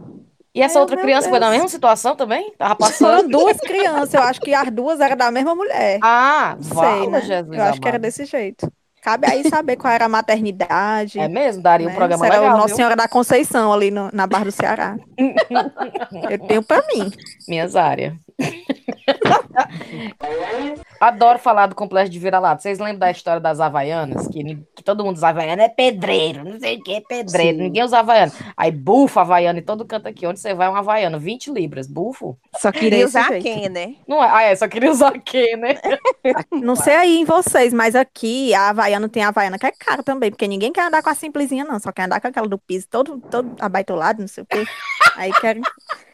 E 0.56 0.62
essa 0.62 0.78
Ai, 0.78 0.82
outra 0.82 0.98
criança 0.98 1.30
foi 1.30 1.40
na 1.40 1.48
Deus. 1.48 1.54
mesma 1.58 1.68
situação 1.70 2.16
também? 2.16 2.54
Tava 2.58 2.76
Foram 2.76 2.90
passando? 2.92 3.30
duas 3.30 3.58
crianças, 3.58 4.14
eu 4.14 4.22
acho 4.22 4.40
que 4.40 4.54
as 4.54 4.70
duas 4.72 5.00
eram 5.00 5.18
da 5.18 5.32
mesma 5.32 5.56
mulher. 5.56 6.00
Ah, 6.04 6.56
Não 6.58 6.64
sei, 6.82 7.08
né? 7.10 7.22
Jesus 7.22 7.58
Eu 7.58 7.64
acho 7.64 7.82
que 7.82 7.88
era 7.88 7.98
amado. 7.98 8.02
desse 8.04 8.26
jeito. 8.26 8.72
Cabe 9.02 9.28
aí 9.28 9.44
saber 9.50 9.76
qual 9.76 9.92
era 9.92 10.06
a 10.06 10.10
maternidade. 10.10 11.20
É 11.20 11.28
mesmo? 11.28 11.62
Daria 11.62 11.88
um 11.88 11.90
né? 11.90 11.96
programa 11.96 12.24
Se 12.24 12.32
era 12.32 12.40
o 12.40 12.42
legal, 12.44 12.58
Nossa 12.58 12.68
viu? 12.68 12.76
Senhora 12.78 12.96
da 12.96 13.08
Conceição 13.08 13.74
ali 13.74 13.92
no- 13.92 14.10
na 14.14 14.26
Barra 14.28 14.46
do 14.46 14.52
Ceará. 14.52 14.96
Eu 16.30 16.40
tenho 16.48 16.64
pra 16.64 16.82
mim. 16.88 17.12
Minhas 17.48 17.76
áreas. 17.76 18.14
Adoro 21.00 21.38
falar 21.38 21.68
do 21.68 21.76
complexo 21.76 22.12
de 22.12 22.20
vira-lata. 22.20 22.62
Vocês 22.62 22.80
lembram 22.80 23.00
da 23.00 23.12
história 23.12 23.40
das 23.40 23.60
Havaianas? 23.60 24.28
Que, 24.28 24.58
que 24.76 24.84
todo 24.84 25.04
mundo 25.04 25.18
usa 25.18 25.30
Havaiana 25.30 25.64
é 25.64 25.70
pedreiro, 25.70 26.44
não 26.44 26.60
sei 26.60 26.78
o 26.78 26.84
que 26.84 26.94
é 26.94 27.02
pedreiro. 27.02 27.58
Sim. 27.58 27.64
Ninguém 27.64 27.84
usa 27.84 28.00
Havaiana. 28.00 28.32
Aí 28.56 28.72
bufa 28.72 29.22
Havaiana 29.22 29.60
em 29.60 29.64
todo 29.64 29.86
canto 29.86 30.08
aqui. 30.08 30.26
Onde 30.26 30.40
você 30.40 30.54
vai 30.54 30.68
é 30.68 30.70
uma 30.70 30.80
Havaiana, 30.80 31.20
20 31.20 31.52
libras. 31.52 31.88
Bufo? 31.88 32.38
Só 32.58 32.72
queria 32.72 33.06
usar 33.06 33.30
jeito. 33.30 33.44
quem, 33.44 33.70
né? 33.70 33.96
Não 34.08 34.24
é? 34.24 34.30
Ah, 34.32 34.44
é, 34.44 34.56
só 34.56 34.68
queria 34.68 34.92
usar 34.92 35.12
quê, 35.20 35.56
né? 35.58 35.78
Não 36.52 36.76
sei 36.76 36.96
aí 36.96 37.18
em 37.18 37.26
vocês, 37.26 37.74
mas 37.74 37.96
aqui 37.96 38.54
a 38.54 38.70
Havaiana 38.70 39.10
tem 39.10 39.24
a 39.24 39.28
Havaiana 39.28 39.60
que 39.60 39.66
é 39.66 39.72
cara 39.72 40.02
também, 40.04 40.32
porque 40.32 40.48
ninguém 40.48 40.72
quer 40.72 40.88
andar 40.88 41.04
com 41.04 41.10
a 41.10 41.16
simplesinha, 41.16 41.66
não. 41.66 41.80
Só 41.80 41.92
quer 41.92 42.04
andar 42.04 42.22
com 42.22 42.28
aquela 42.28 42.48
do 42.48 42.58
piso 42.58 42.88
todo, 42.90 43.20
todo 43.30 43.56
abaitolado, 43.60 44.22
não 44.22 44.28
sei 44.28 44.44
o 44.44 44.48
quê. 44.48 44.66
Aí 45.16 45.32
quer 45.34 45.58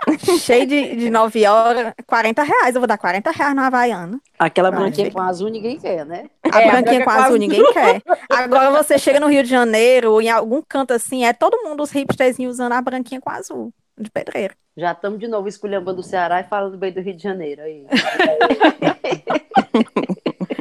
cheio 0.40 0.66
de, 0.66 0.96
de 0.96 1.10
9 1.10 1.46
horas, 1.46 1.94
40 2.06 2.44
reais. 2.44 2.76
Eu 2.76 2.82
vou 2.82 2.88
dar 2.88 2.98
40 3.00 3.32
reais 3.32 3.56
na 3.56 3.68
Havaiana. 3.68 4.20
Aquela 4.38 4.70
branquinha 4.72 5.10
com 5.12 5.22
azul 5.22 5.50
ninguém 5.50 5.80
quer, 5.80 6.06
né? 6.06 6.30
A 6.52 6.62
É, 6.62 6.68
a 6.68 6.72
branquinha 6.72 6.82
branca 6.84 7.00
com 7.00 7.04
quase- 7.12 7.26
azul 7.26 7.38
ninguém 7.38 7.64
quer. 7.74 8.02
Agora 8.30 8.72
você 8.72 8.98
chega 9.00 9.20
no 9.20 9.28
Rio 9.28 9.42
de 9.44 9.50
Janeiro, 9.50 10.12
ou 10.12 10.22
em 10.22 10.30
algum 10.30 10.62
canto 10.62 10.94
assim, 10.94 11.26
é 11.26 11.34
todo 11.34 11.64
mundo 11.64 11.82
os 11.82 11.92
hipsterzinhos 11.92 12.54
usando 12.56 12.74
a 12.74 12.82
branquinha 12.82 13.20
com 13.22 13.30
azul, 13.30 13.74
de 13.98 14.10
pedreiro. 14.12 14.54
Já 14.78 14.92
estamos 14.94 15.20
de 15.20 15.28
novo 15.28 15.48
esculhambando 15.48 16.00
o 16.02 16.04
Ceará 16.04 16.40
e 16.42 16.46
falando 16.46 16.78
bem 16.78 16.92
do 16.94 17.02
Rio 17.02 17.16
de 17.16 17.24
Janeiro 17.24 17.62
aí. 17.62 17.86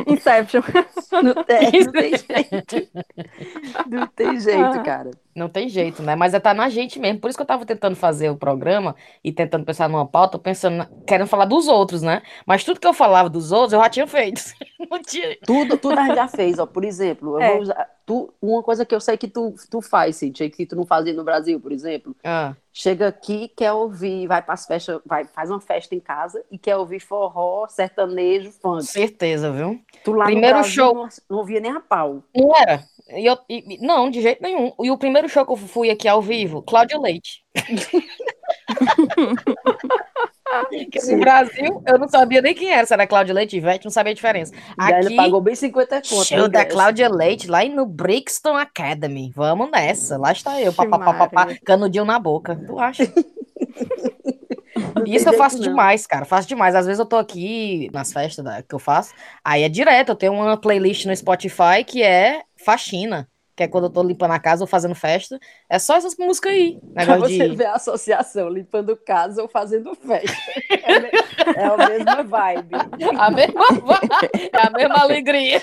Inception. 0.06 0.62
Não 1.22 1.44
tem, 1.44 1.70
não 1.84 1.92
tem 1.92 2.10
jeito. 2.16 2.88
Não 3.88 4.06
tem 4.08 4.40
jeito, 4.40 4.82
cara. 4.84 5.10
Não 5.38 5.48
tem 5.48 5.68
jeito, 5.68 6.02
né? 6.02 6.14
Mas 6.16 6.34
é 6.34 6.40
tá 6.40 6.52
na 6.52 6.68
gente 6.68 6.98
mesmo. 6.98 7.20
Por 7.20 7.28
isso 7.28 7.38
que 7.38 7.42
eu 7.42 7.46
tava 7.46 7.64
tentando 7.64 7.96
fazer 7.96 8.30
o 8.30 8.36
programa 8.36 8.94
e 9.22 9.32
tentando 9.32 9.64
pensar 9.64 9.88
numa 9.88 10.06
pauta, 10.06 10.38
pensando, 10.38 10.86
querendo 11.06 11.26
falar 11.28 11.44
dos 11.46 11.68
outros, 11.68 12.02
né? 12.02 12.22
Mas 12.46 12.64
tudo 12.64 12.80
que 12.80 12.86
eu 12.86 12.92
falava 12.94 13.30
dos 13.30 13.52
outros, 13.52 13.72
eu 13.72 13.80
já 13.80 13.88
tinha 13.88 14.06
feito. 14.06 14.40
Não 14.90 15.00
tinha. 15.02 15.36
Tudo, 15.46 15.76
tudo 15.78 15.98
a 15.98 16.04
gente 16.06 16.14
já 16.16 16.28
fez, 16.28 16.58
ó. 16.58 16.66
Por 16.66 16.84
exemplo, 16.84 17.36
eu 17.36 17.40
É. 17.42 17.52
vou 17.52 17.62
usar, 17.62 17.90
tu, 18.06 18.32
uma 18.40 18.62
coisa 18.62 18.84
que 18.86 18.94
eu 18.94 19.00
sei 19.00 19.16
que 19.16 19.28
tu, 19.28 19.54
tu 19.70 19.80
faz, 19.82 20.16
Cintia, 20.16 20.48
que 20.50 20.64
tu 20.66 20.76
não 20.76 20.86
fazia 20.86 21.12
no 21.12 21.24
Brasil, 21.24 21.60
por 21.60 21.72
exemplo. 21.72 22.14
Ah, 22.24 22.54
Chega 22.72 23.08
aqui, 23.08 23.48
quer 23.48 23.72
ouvir, 23.72 24.28
vai 24.28 24.40
pras 24.40 24.64
festas, 24.64 25.00
vai, 25.04 25.24
faz 25.24 25.50
uma 25.50 25.60
festa 25.60 25.96
em 25.96 26.00
casa 26.00 26.44
e 26.48 26.56
quer 26.56 26.76
ouvir 26.76 27.00
forró, 27.00 27.66
sertanejo, 27.66 28.52
funk. 28.52 28.84
certeza, 28.84 29.50
viu? 29.50 29.80
Tu 30.04 30.12
lá 30.12 30.24
Primeiro 30.26 30.58
no 30.58 30.62
Brasil 30.62 30.84
show. 30.84 30.94
Não, 30.94 31.08
não 31.28 31.38
ouvia 31.38 31.58
nem 31.60 31.72
a 31.72 31.80
pau. 31.80 32.22
Não 32.34 32.54
era. 32.56 32.84
E 33.10 33.26
eu, 33.26 33.38
e- 33.48 33.78
não, 33.80 34.10
de 34.10 34.20
jeito 34.20 34.42
nenhum. 34.42 34.72
E 34.82 34.90
o 34.90 34.98
primeiro 34.98 35.28
show 35.28 35.46
que 35.46 35.52
eu 35.52 35.56
fui 35.56 35.90
aqui 35.90 36.06
ao 36.06 36.20
vivo, 36.20 36.62
Cláudia 36.62 36.98
Leite. 36.98 37.42
No 41.06 41.20
Brasil, 41.20 41.82
eu 41.86 41.98
não 41.98 42.08
sabia 42.08 42.40
nem 42.40 42.54
quem 42.54 42.70
era, 42.70 42.86
se 42.86 42.94
era 42.94 43.06
Cláudia 43.06 43.34
Leite 43.34 43.54
e 43.54 43.58
Ivete, 43.58 43.84
não 43.84 43.90
sabia 43.90 44.12
a 44.12 44.14
diferença. 44.14 44.52
Aqui, 44.78 45.14
pagou 45.14 45.40
bem 45.40 45.54
50 45.54 45.96
conto. 45.96 46.24
show 46.24 46.48
da. 46.48 46.64
Cláudia 46.64 47.08
Leite, 47.08 47.46
lá 47.46 47.62
no 47.64 47.84
Brixton 47.84 48.56
Academy. 48.56 49.30
Vamos 49.34 49.70
nessa, 49.70 50.16
lá 50.16 50.32
está 50.32 50.60
eu, 50.60 50.72
papapá, 50.72 51.48
canudinho 51.64 52.06
na 52.06 52.18
boca. 52.18 52.58
Tu 52.66 52.78
acha? 52.78 53.02
Isso 55.06 55.28
eu 55.28 55.34
faço 55.34 55.60
demais, 55.60 56.06
cara. 56.06 56.24
Faço 56.24 56.48
demais. 56.48 56.74
Às 56.74 56.86
vezes 56.86 56.98
eu 56.98 57.06
tô 57.06 57.16
aqui 57.16 57.90
nas 57.92 58.12
festas 58.12 58.44
que 58.66 58.74
eu 58.74 58.78
faço, 58.78 59.12
aí 59.44 59.62
é 59.62 59.68
direto. 59.68 60.10
Eu 60.10 60.16
tenho 60.16 60.32
uma 60.32 60.56
playlist 60.56 61.04
no 61.04 61.14
Spotify 61.14 61.84
que 61.86 62.02
é 62.02 62.40
faxina, 62.68 63.20
que 63.58 63.64
é 63.64 63.68
quando 63.68 63.84
eu 63.84 63.90
tô 63.90 64.04
limpando 64.04 64.30
a 64.30 64.38
casa 64.38 64.62
ou 64.62 64.68
fazendo 64.68 64.94
festa. 64.94 65.36
É 65.68 65.80
só 65.80 65.96
essas 65.96 66.16
músicas 66.16 66.52
aí. 66.52 66.78
Pra 66.94 67.04
Negócio 67.04 67.36
você 67.36 67.48
de. 67.48 67.56
ver 67.56 67.66
a 67.66 67.74
associação, 67.74 68.48
limpando 68.48 68.96
casa 68.96 69.42
ou 69.42 69.48
fazendo 69.48 69.96
festa. 69.96 70.32
É, 70.70 71.60
é 71.60 71.64
a 71.66 71.76
mesma 71.88 72.22
vibe. 72.22 72.74
A 73.18 73.30
mesma, 73.32 73.62
é 74.52 74.66
a 74.66 74.70
mesma 74.70 74.94
alegria. 75.02 75.60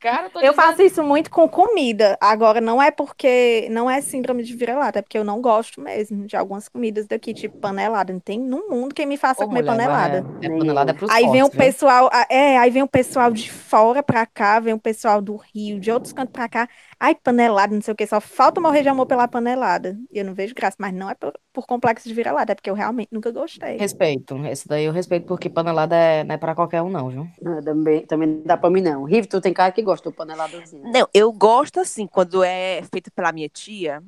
Cara, 0.00 0.28
tô 0.28 0.38
Eu 0.40 0.50
dizendo- 0.50 0.54
faço 0.54 0.82
isso 0.82 1.02
muito 1.02 1.30
com 1.30 1.48
comida. 1.48 2.18
Agora, 2.20 2.60
não 2.60 2.82
é 2.82 2.90
porque. 2.90 3.66
Não 3.70 3.88
é 3.88 4.02
síndrome 4.02 4.42
de 4.42 4.54
vira-lata, 4.54 4.98
é 4.98 5.02
porque 5.02 5.16
eu 5.16 5.24
não 5.24 5.40
gosto 5.40 5.80
mesmo 5.80 6.26
de 6.26 6.36
algumas 6.36 6.68
comidas 6.68 7.06
daqui, 7.06 7.32
tipo 7.32 7.56
panelada. 7.58 8.12
Não 8.12 8.20
tem 8.20 8.38
no 8.38 8.68
mundo 8.68 8.94
quem 8.94 9.06
me 9.06 9.16
faça 9.16 9.42
Ô, 9.44 9.48
comer 9.48 9.62
mulher, 9.62 9.72
panelada. 9.76 10.26
É, 10.42 10.46
é 10.46 10.48
panelada 10.50 10.90
é 10.90 10.92
eu. 10.92 10.96
pros 10.98 11.10
Aí 11.10 11.26
vem 11.30 11.42
o 11.42 11.50
pessoal, 11.50 12.10
é, 12.28 12.58
aí 12.58 12.70
vem 12.70 12.82
o 12.82 12.88
pessoal 12.88 13.30
de 13.30 13.50
fora 13.50 14.02
pra 14.02 14.26
cá, 14.26 14.60
vem 14.60 14.74
o 14.74 14.78
pessoal 14.78 15.22
do 15.22 15.36
Rio, 15.54 15.78
de 15.78 15.90
outros 15.90 16.12
cantos 16.12 16.32
pra 16.32 16.48
cá. 16.48 16.68
Ai, 16.98 17.14
panelada, 17.14 17.72
não 17.72 17.80
sei 17.80 17.92
o 17.92 17.96
que, 17.96 18.06
só 18.06 18.20
falta 18.20 18.60
morrer 18.60 18.82
de 18.82 18.88
amor 18.88 19.06
pela 19.06 19.28
panelada. 19.28 19.96
E 20.10 20.18
eu 20.18 20.24
não 20.24 20.34
vejo 20.34 20.54
graça, 20.54 20.76
mas 20.80 20.92
não 20.92 21.08
é 21.08 21.14
por, 21.14 21.32
por 21.52 21.66
complexo 21.66 22.08
de 22.08 22.14
vira-lata, 22.14 22.52
é 22.52 22.54
porque 22.54 22.68
eu 22.68 22.74
realmente 22.74 23.08
nunca 23.12 23.30
gostei. 23.30 23.76
Respeito. 23.76 24.36
Esse 24.46 24.66
daí 24.66 24.84
eu 24.84 24.92
respeito 24.92 25.26
porque 25.26 25.48
panelada 25.48 25.94
é, 25.94 26.24
não 26.24 26.34
é 26.34 26.38
pra 26.38 26.54
qualquer 26.54 26.82
um, 26.82 26.90
não, 26.90 27.08
viu? 27.08 27.28
Não, 27.40 27.62
também, 27.62 28.04
também 28.06 28.28
não 28.28 28.42
dá 28.42 28.56
pra 28.56 28.70
mim, 28.70 28.80
não. 28.80 29.04
Riv, 29.04 29.26
tu 29.26 29.40
tem 29.40 29.52
cara 29.52 29.70
que 29.70 29.82
gosta 29.82 30.10
do 30.10 30.14
paneladazinho. 30.14 30.82
Não, 30.90 31.08
eu 31.14 31.32
gosto 31.32 31.78
assim, 31.80 32.06
quando 32.06 32.42
é 32.42 32.82
feito 32.90 33.12
pela 33.12 33.32
minha 33.32 33.48
tia, 33.48 34.02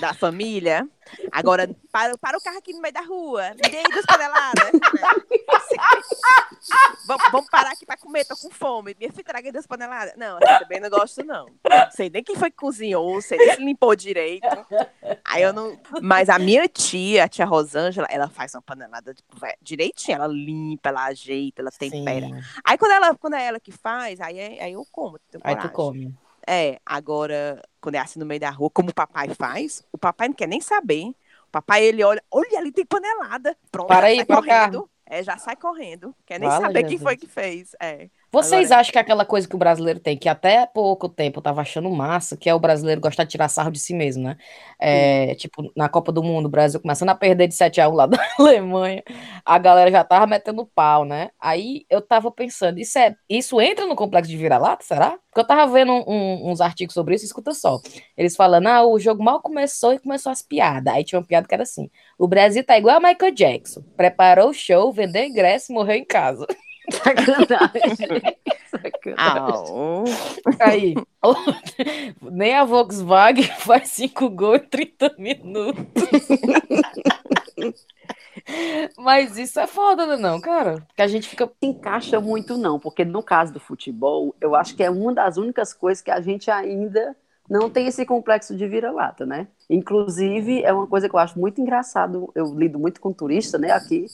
da 0.00 0.14
família. 0.14 0.88
Agora, 1.32 1.68
para, 1.92 2.16
para 2.18 2.38
o 2.38 2.40
carro 2.40 2.58
aqui 2.58 2.72
no 2.72 2.80
meio 2.80 2.92
da 2.94 3.00
rua, 3.02 3.50
me 3.50 3.70
dê 3.70 3.78
aí 3.78 3.84
duas 3.84 4.06
paneladas. 4.06 4.70
vamos, 7.06 7.24
vamos 7.30 7.50
parar 7.50 7.70
aqui 7.72 7.86
para 7.86 7.96
comer, 7.96 8.24
tô 8.24 8.36
com 8.36 8.50
fome. 8.50 8.94
Minha 8.98 9.10
filha, 9.12 9.24
traga 9.24 9.52
duas 9.52 9.66
paneladas. 9.66 10.14
Não, 10.16 10.38
assim, 10.38 10.58
também 10.60 10.80
não 10.80 10.90
gosto, 10.90 11.24
não. 11.24 11.46
Sei 11.90 12.10
nem 12.10 12.22
quem 12.22 12.36
foi 12.36 12.50
que 12.50 12.56
cozinhou, 12.56 13.20
sei 13.22 13.38
nem 13.38 13.54
se 13.54 13.64
limpou 13.64 13.94
direito. 13.94 14.46
Aí 15.24 15.42
eu 15.42 15.52
não. 15.52 15.78
Mas 16.02 16.28
a 16.28 16.38
minha 16.38 16.68
tia, 16.68 17.24
a 17.24 17.28
tia 17.28 17.44
Rosângela, 17.44 18.06
ela 18.10 18.28
faz 18.28 18.54
uma 18.54 18.62
panelada 18.62 19.14
tipo, 19.14 19.36
direitinho. 19.60 20.16
Ela 20.16 20.26
limpa, 20.26 20.88
ela 20.88 21.04
ajeita, 21.06 21.62
ela 21.62 21.70
tempera. 21.70 22.26
Sim. 22.26 22.40
Aí 22.64 22.78
quando, 22.78 22.92
ela, 22.92 23.14
quando 23.14 23.34
é 23.34 23.44
ela 23.44 23.60
que 23.60 23.72
faz, 23.72 24.20
aí, 24.20 24.38
é- 24.38 24.64
aí 24.64 24.72
eu 24.72 24.86
como. 24.90 25.18
Aí 25.42 25.56
tu 25.56 25.68
come. 25.70 26.14
É, 26.48 26.80
agora, 26.86 27.60
quando 27.80 27.96
é 27.96 27.98
assim 27.98 28.18
no 28.18 28.26
meio 28.26 28.40
da 28.40 28.50
rua, 28.50 28.70
como 28.70 28.90
o 28.90 28.94
papai 28.94 29.28
faz, 29.34 29.84
o 29.92 29.98
papai 29.98 30.28
não 30.28 30.34
quer 30.34 30.46
nem 30.46 30.60
saber. 30.60 31.08
O 31.48 31.50
papai, 31.50 31.84
ele 31.84 32.04
olha, 32.04 32.22
olha 32.30 32.58
ali 32.58 32.70
tem 32.70 32.84
panelada. 32.86 33.56
Pronto, 33.70 33.88
Para 33.88 34.06
já 34.14 34.22
aí, 34.22 34.26
correndo. 34.26 34.90
É, 35.04 35.22
já 35.22 35.38
sai 35.38 35.56
correndo. 35.56 36.14
Quer 36.24 36.40
nem 36.40 36.48
Fala, 36.48 36.66
saber 36.66 36.84
quem 36.84 36.98
foi 36.98 37.16
que 37.16 37.26
fez. 37.26 37.74
É. 37.80 38.08
Vocês 38.32 38.66
Agora- 38.66 38.80
acham 38.80 38.92
que 38.92 38.98
é 38.98 39.00
aquela 39.00 39.24
coisa 39.24 39.48
que 39.48 39.54
o 39.54 39.58
brasileiro 39.58 40.00
tem, 40.00 40.16
que 40.16 40.28
até 40.28 40.66
pouco 40.66 41.08
tempo 41.08 41.38
eu 41.38 41.42
tava 41.42 41.60
achando 41.62 41.88
massa, 41.90 42.36
que 42.36 42.50
é 42.50 42.54
o 42.54 42.58
brasileiro 42.58 43.00
gostar 43.00 43.24
de 43.24 43.30
tirar 43.30 43.48
sarro 43.48 43.70
de 43.70 43.78
si 43.78 43.94
mesmo, 43.94 44.24
né? 44.24 44.36
É, 44.78 45.34
tipo, 45.36 45.70
na 45.76 45.88
Copa 45.88 46.12
do 46.12 46.22
Mundo, 46.22 46.46
o 46.46 46.50
Brasil 46.50 46.80
começando 46.80 47.08
a 47.10 47.14
perder 47.14 47.46
de 47.48 47.54
7 47.54 47.80
a 47.80 47.88
1 47.88 47.94
lá 47.94 48.06
da 48.06 48.18
Alemanha, 48.38 49.02
a 49.44 49.58
galera 49.58 49.90
já 49.90 50.04
tava 50.04 50.26
metendo 50.26 50.66
pau, 50.66 51.04
né? 51.04 51.30
Aí 51.40 51.86
eu 51.88 52.02
tava 52.02 52.30
pensando, 52.30 52.78
isso, 52.78 52.98
é, 52.98 53.14
isso 53.28 53.60
entra 53.60 53.86
no 53.86 53.96
complexo 53.96 54.30
de 54.30 54.36
vira-lata, 54.36 54.84
será? 54.84 55.10
Porque 55.30 55.40
eu 55.40 55.46
tava 55.46 55.70
vendo 55.72 55.92
um- 55.92 56.50
uns 56.50 56.60
artigos 56.60 56.94
sobre 56.94 57.14
isso, 57.14 57.24
escuta 57.24 57.54
só. 57.54 57.78
Eles 58.16 58.34
falando, 58.36 58.66
ah, 58.66 58.84
o 58.84 58.98
jogo 58.98 59.22
mal 59.22 59.40
começou 59.40 59.92
e 59.94 59.98
começou 59.98 60.32
as 60.32 60.42
piadas. 60.42 60.92
Aí 60.92 61.04
tinha 61.04 61.18
uma 61.20 61.26
piada 61.26 61.46
que 61.46 61.54
era 61.54 61.62
assim, 61.62 61.88
o 62.18 62.26
Brasil 62.26 62.64
tá 62.64 62.76
igual 62.76 62.96
a 62.96 63.00
Michael 63.00 63.32
Jackson, 63.34 63.82
preparou 63.96 64.50
o 64.50 64.54
show, 64.54 64.92
vendeu 64.92 65.24
ingresso 65.24 65.72
e 65.72 65.74
morreu 65.74 65.96
em 65.96 66.04
casa. 66.04 66.46
Sacanagem. 66.90 68.22
Sacanagem. 68.70 70.04
Aí, 70.60 70.94
nem 72.22 72.54
a 72.54 72.64
Volkswagen 72.64 73.44
faz 73.58 73.88
5 73.88 74.30
gols 74.30 74.60
em 74.60 74.68
30 74.68 75.14
minutos. 75.18 75.84
Mas 78.98 79.36
isso 79.36 79.58
é 79.58 79.66
foda, 79.66 80.06
né, 80.06 80.16
não, 80.16 80.40
cara? 80.40 80.86
Que 80.94 81.02
a 81.02 81.08
gente 81.08 81.28
fica. 81.28 81.46
se 81.46 81.66
encaixa 81.66 82.20
muito, 82.20 82.56
não, 82.56 82.78
porque 82.78 83.04
no 83.04 83.22
caso 83.22 83.52
do 83.52 83.60
futebol, 83.60 84.34
eu 84.40 84.54
acho 84.54 84.76
que 84.76 84.82
é 84.82 84.90
uma 84.90 85.12
das 85.12 85.36
únicas 85.36 85.72
coisas 85.72 86.02
que 86.02 86.10
a 86.10 86.20
gente 86.20 86.50
ainda 86.50 87.16
não 87.48 87.70
tem 87.70 87.86
esse 87.86 88.04
complexo 88.04 88.56
de 88.56 88.66
vira-lata, 88.66 89.24
né? 89.24 89.48
Inclusive, 89.70 90.62
é 90.62 90.72
uma 90.72 90.86
coisa 90.86 91.08
que 91.08 91.14
eu 91.14 91.20
acho 91.20 91.38
muito 91.38 91.60
engraçado, 91.60 92.30
eu 92.34 92.52
lido 92.54 92.78
muito 92.78 93.00
com 93.00 93.12
turista, 93.12 93.56
né, 93.56 93.70
aqui, 93.70 94.06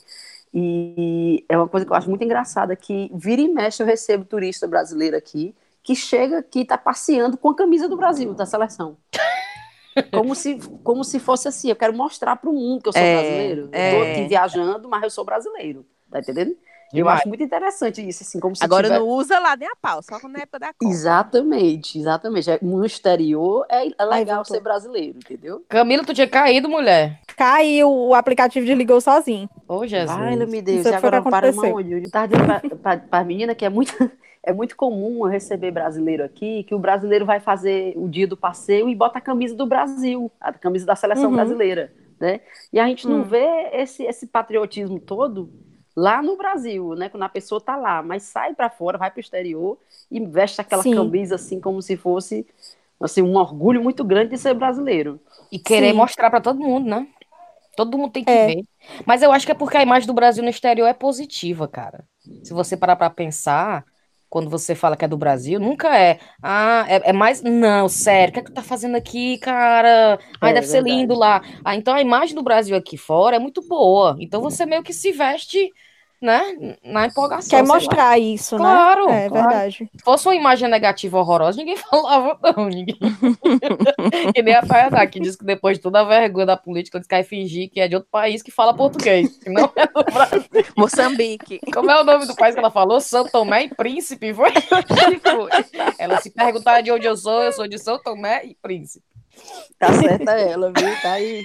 e 0.54 1.44
é 1.48 1.56
uma 1.56 1.68
coisa 1.68 1.86
que 1.86 1.92
eu 1.92 1.96
acho 1.96 2.08
muito 2.08 2.24
engraçada, 2.24 2.76
que 2.76 3.10
vira 3.14 3.40
e 3.40 3.48
mexe 3.48 3.82
eu 3.82 3.86
recebo 3.86 4.24
turista 4.24 4.66
brasileiro 4.66 5.16
aqui, 5.16 5.54
que 5.82 5.96
chega 5.96 6.38
aqui 6.38 6.60
e 6.60 6.64
tá 6.64 6.76
passeando 6.76 7.36
com 7.36 7.50
a 7.50 7.56
camisa 7.56 7.88
do 7.88 7.96
Brasil, 7.96 8.34
da 8.34 8.46
seleção. 8.46 8.96
Como 10.10 10.34
se, 10.34 10.58
como 10.82 11.04
se 11.04 11.18
fosse 11.20 11.48
assim, 11.48 11.68
eu 11.68 11.76
quero 11.76 11.94
mostrar 11.94 12.36
para 12.36 12.48
o 12.48 12.52
mundo 12.54 12.82
que 12.82 12.88
eu 12.88 12.92
sou 12.94 13.02
É, 13.02 13.20
brasileiro. 13.20 13.62
Eu 13.64 13.68
tô 13.68 13.76
é. 13.76 14.12
aqui 14.12 14.26
viajando, 14.26 14.88
mas 14.88 15.02
eu 15.02 15.10
sou 15.10 15.22
brasileiro. 15.22 15.84
Tá 16.10 16.18
entendendo? 16.18 16.56
Eu 16.92 17.08
acho 17.08 17.26
muito 17.28 17.42
interessante 17.42 18.06
isso, 18.06 18.22
assim, 18.22 18.38
como 18.38 18.54
se 18.54 18.62
Agora 18.62 18.88
tiver... 18.88 18.98
não 18.98 19.08
usa 19.08 19.38
lá 19.38 19.56
nem 19.56 19.68
a 19.68 19.74
pau, 19.80 20.02
só 20.02 20.18
na 20.28 20.40
época 20.40 20.58
da 20.58 20.72
Copa. 20.74 20.90
Exatamente, 20.92 21.98
exatamente. 21.98 22.50
É, 22.50 22.58
No 22.60 22.84
exterior 22.84 23.64
é, 23.70 23.84
legal 24.04 24.36
voltou. 24.36 24.44
ser 24.56 24.60
brasileiro, 24.60 25.18
entendeu? 25.18 25.64
Camila, 25.68 26.04
tu 26.04 26.12
tinha 26.12 26.28
caído, 26.28 26.68
mulher. 26.68 27.20
Caiu, 27.36 27.90
o 27.90 28.14
aplicativo 28.14 28.66
desligou 28.66 29.00
sozinho. 29.00 29.48
Ô, 29.66 29.86
Jesus. 29.86 30.10
Ai, 30.18 30.36
meu 30.36 30.46
Deus, 30.62 30.80
Isso 30.80 30.94
agora 30.94 31.22
para? 31.22 31.48
Eu 31.48 32.10
tava 32.10 32.28
dizendo 32.28 32.78
para 33.08 33.24
menina 33.24 33.54
que 33.54 33.64
é 33.64 33.68
muito, 33.70 33.92
é 34.42 34.52
muito 34.52 34.76
comum 34.76 35.24
eu 35.24 35.30
receber 35.30 35.70
brasileiro 35.70 36.22
aqui, 36.24 36.62
que 36.64 36.74
o 36.74 36.78
brasileiro 36.78 37.24
vai 37.24 37.40
fazer 37.40 37.94
o 37.96 38.08
dia 38.08 38.26
do 38.26 38.36
passeio 38.36 38.88
e 38.88 38.94
bota 38.94 39.18
a 39.18 39.22
camisa 39.22 39.54
do 39.56 39.66
Brasil, 39.66 40.30
a 40.40 40.52
camisa 40.52 40.84
da 40.86 40.94
seleção 40.96 41.30
Uhum. 41.30 41.36
brasileira, 41.36 41.92
né? 42.20 42.40
E 42.72 42.78
a 42.78 42.86
gente 42.86 43.08
não 43.08 43.20
Hum. 43.20 43.24
vê 43.24 43.46
esse, 43.72 44.02
esse 44.04 44.26
patriotismo 44.26 45.00
todo 45.00 45.50
lá 45.96 46.22
no 46.22 46.36
Brasil, 46.36 46.94
né? 46.94 47.08
Quando 47.08 47.22
a 47.24 47.28
pessoa 47.28 47.60
tá 47.60 47.76
lá, 47.76 48.02
mas 48.02 48.22
sai 48.22 48.54
para 48.54 48.70
fora, 48.70 48.98
vai 48.98 49.10
para 49.10 49.18
o 49.18 49.20
exterior 49.20 49.78
e 50.10 50.20
veste 50.20 50.60
aquela 50.60 50.82
Sim. 50.82 50.94
camisa 50.94 51.34
assim 51.34 51.60
como 51.60 51.80
se 51.82 51.96
fosse 51.96 52.46
assim 53.00 53.22
um 53.22 53.36
orgulho 53.36 53.82
muito 53.82 54.04
grande 54.04 54.30
de 54.30 54.38
ser 54.38 54.54
brasileiro. 54.54 55.20
E 55.50 55.58
querer 55.58 55.92
Sim. 55.92 55.98
mostrar 55.98 56.30
pra 56.30 56.40
todo 56.40 56.60
mundo, 56.60 56.88
né? 56.88 57.06
Todo 57.76 57.96
mundo 57.98 58.12
tem 58.12 58.24
que 58.24 58.30
É. 58.30 58.46
ver. 58.46 58.64
Mas 59.06 59.22
eu 59.22 59.32
acho 59.32 59.46
que 59.46 59.52
é 59.52 59.54
porque 59.54 59.76
a 59.76 59.82
imagem 59.82 60.06
do 60.06 60.14
Brasil 60.14 60.42
no 60.42 60.50
exterior 60.50 60.86
é 60.86 60.92
positiva, 60.94 61.66
cara. 61.66 62.04
Se 62.42 62.52
você 62.52 62.76
parar 62.76 62.96
pra 62.96 63.10
pensar, 63.10 63.84
quando 64.32 64.48
você 64.50 64.74
fala 64.74 64.96
que 64.96 65.04
é 65.04 65.08
do 65.08 65.16
Brasil, 65.18 65.60
nunca 65.60 65.94
é. 65.98 66.18
Ah, 66.42 66.86
é, 66.88 67.10
é 67.10 67.12
mais. 67.12 67.42
Não, 67.42 67.86
sério, 67.88 68.30
o 68.30 68.34
que 68.34 68.40
é 68.40 68.42
que 68.42 68.50
tu 68.50 68.54
tá 68.54 68.62
fazendo 68.62 68.96
aqui, 68.96 69.36
cara? 69.38 70.18
Ai, 70.40 70.52
É 70.52 70.54
deve 70.54 70.66
ser 70.66 70.82
verdade. 70.82 70.82
lindo 70.82 71.14
lá. 71.14 71.42
Ah, 71.64 71.76
então 71.76 71.94
a 71.94 72.00
imagem 72.00 72.34
do 72.34 72.42
Brasil 72.42 72.74
aqui 72.76 72.96
fora 72.96 73.36
é 73.36 73.38
muito 73.38 73.60
boa. 73.68 74.16
Então 74.18 74.40
você 74.40 74.64
meio 74.64 74.82
que 74.82 74.92
se 74.94 75.12
veste 75.12 75.70
né? 76.22 76.76
Na 76.84 77.06
empolgação. 77.06 77.50
Quer 77.50 77.64
sei 77.64 77.68
lá. 77.68 77.74
mostrar 77.74 78.18
isso, 78.18 78.56
Claro, 78.56 79.06
né? 79.06 79.26
É 79.26 79.28
claro. 79.28 79.48
verdade. 79.48 79.90
Se 79.96 80.04
fosse 80.04 80.28
uma 80.28 80.34
imagem 80.34 80.68
negativa 80.68 81.18
horrorosa, 81.18 81.58
ninguém 81.58 81.76
falava, 81.90 82.38
não. 82.56 82.68
Ninguém. 82.68 82.96
que 84.34 84.42
nem 84.42 84.54
a 84.54 84.64
Fayadá, 84.64 85.06
que 85.06 85.20
diz 85.20 85.36
que 85.36 85.44
depois 85.44 85.76
de 85.76 85.82
toda 85.82 86.00
a 86.00 86.04
vergonha 86.04 86.46
da 86.46 86.56
política, 86.56 86.96
eles 86.98 87.06
querem 87.06 87.24
fingir 87.24 87.68
que 87.70 87.80
é 87.80 87.88
de 87.88 87.96
outro 87.96 88.08
país 88.10 88.42
que 88.42 88.50
fala 88.50 88.72
português. 88.72 89.36
Que 89.38 89.50
não 89.50 89.70
é 89.76 89.86
do 89.86 90.04
Brasil. 90.12 90.44
Moçambique. 90.76 91.60
Como 91.72 91.90
é 91.90 92.00
o 92.00 92.04
nome 92.04 92.26
do 92.26 92.36
país 92.36 92.54
que 92.54 92.60
ela 92.60 92.70
falou? 92.70 93.00
São 93.00 93.24
Tomé 93.28 93.64
e 93.64 93.68
Príncipe, 93.74 94.32
foi? 94.32 94.50
Ela 95.98 96.20
se 96.20 96.30
perguntar 96.30 96.80
de 96.80 96.90
onde 96.90 97.06
eu 97.06 97.16
sou, 97.16 97.42
eu 97.42 97.52
sou 97.52 97.66
de 97.66 97.78
São 97.78 97.98
Tomé 98.00 98.44
e 98.44 98.54
Príncipe. 98.54 99.04
Tá 99.78 99.92
certa 99.92 100.32
ela, 100.32 100.70
viu? 100.76 101.00
Tá 101.00 101.12
aí. 101.12 101.42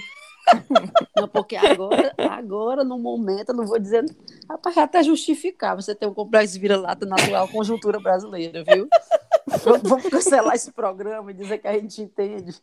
Não, 1.16 1.28
porque 1.28 1.56
agora, 1.56 2.14
agora, 2.18 2.84
no 2.84 2.98
momento, 2.98 3.50
eu 3.50 3.54
não 3.54 3.66
vou 3.66 3.78
dizer. 3.78 4.04
Rapaz, 4.48 4.76
é 4.76 4.82
até 4.82 5.02
justificar 5.02 5.76
você 5.76 5.94
ter 5.94 6.06
um 6.06 6.14
complexo 6.14 6.58
vira-lata 6.60 7.04
na 7.06 7.16
atual 7.16 7.48
conjuntura 7.48 7.98
brasileira, 8.00 8.64
viu? 8.64 8.88
Vamos- 9.64 10.02
cancelar 10.08 10.54
esse 10.54 10.72
programa 10.72 11.30
e 11.30 11.34
dizer 11.34 11.58
que 11.58 11.68
a 11.68 11.72
gente 11.78 12.00
entende. 12.02 12.54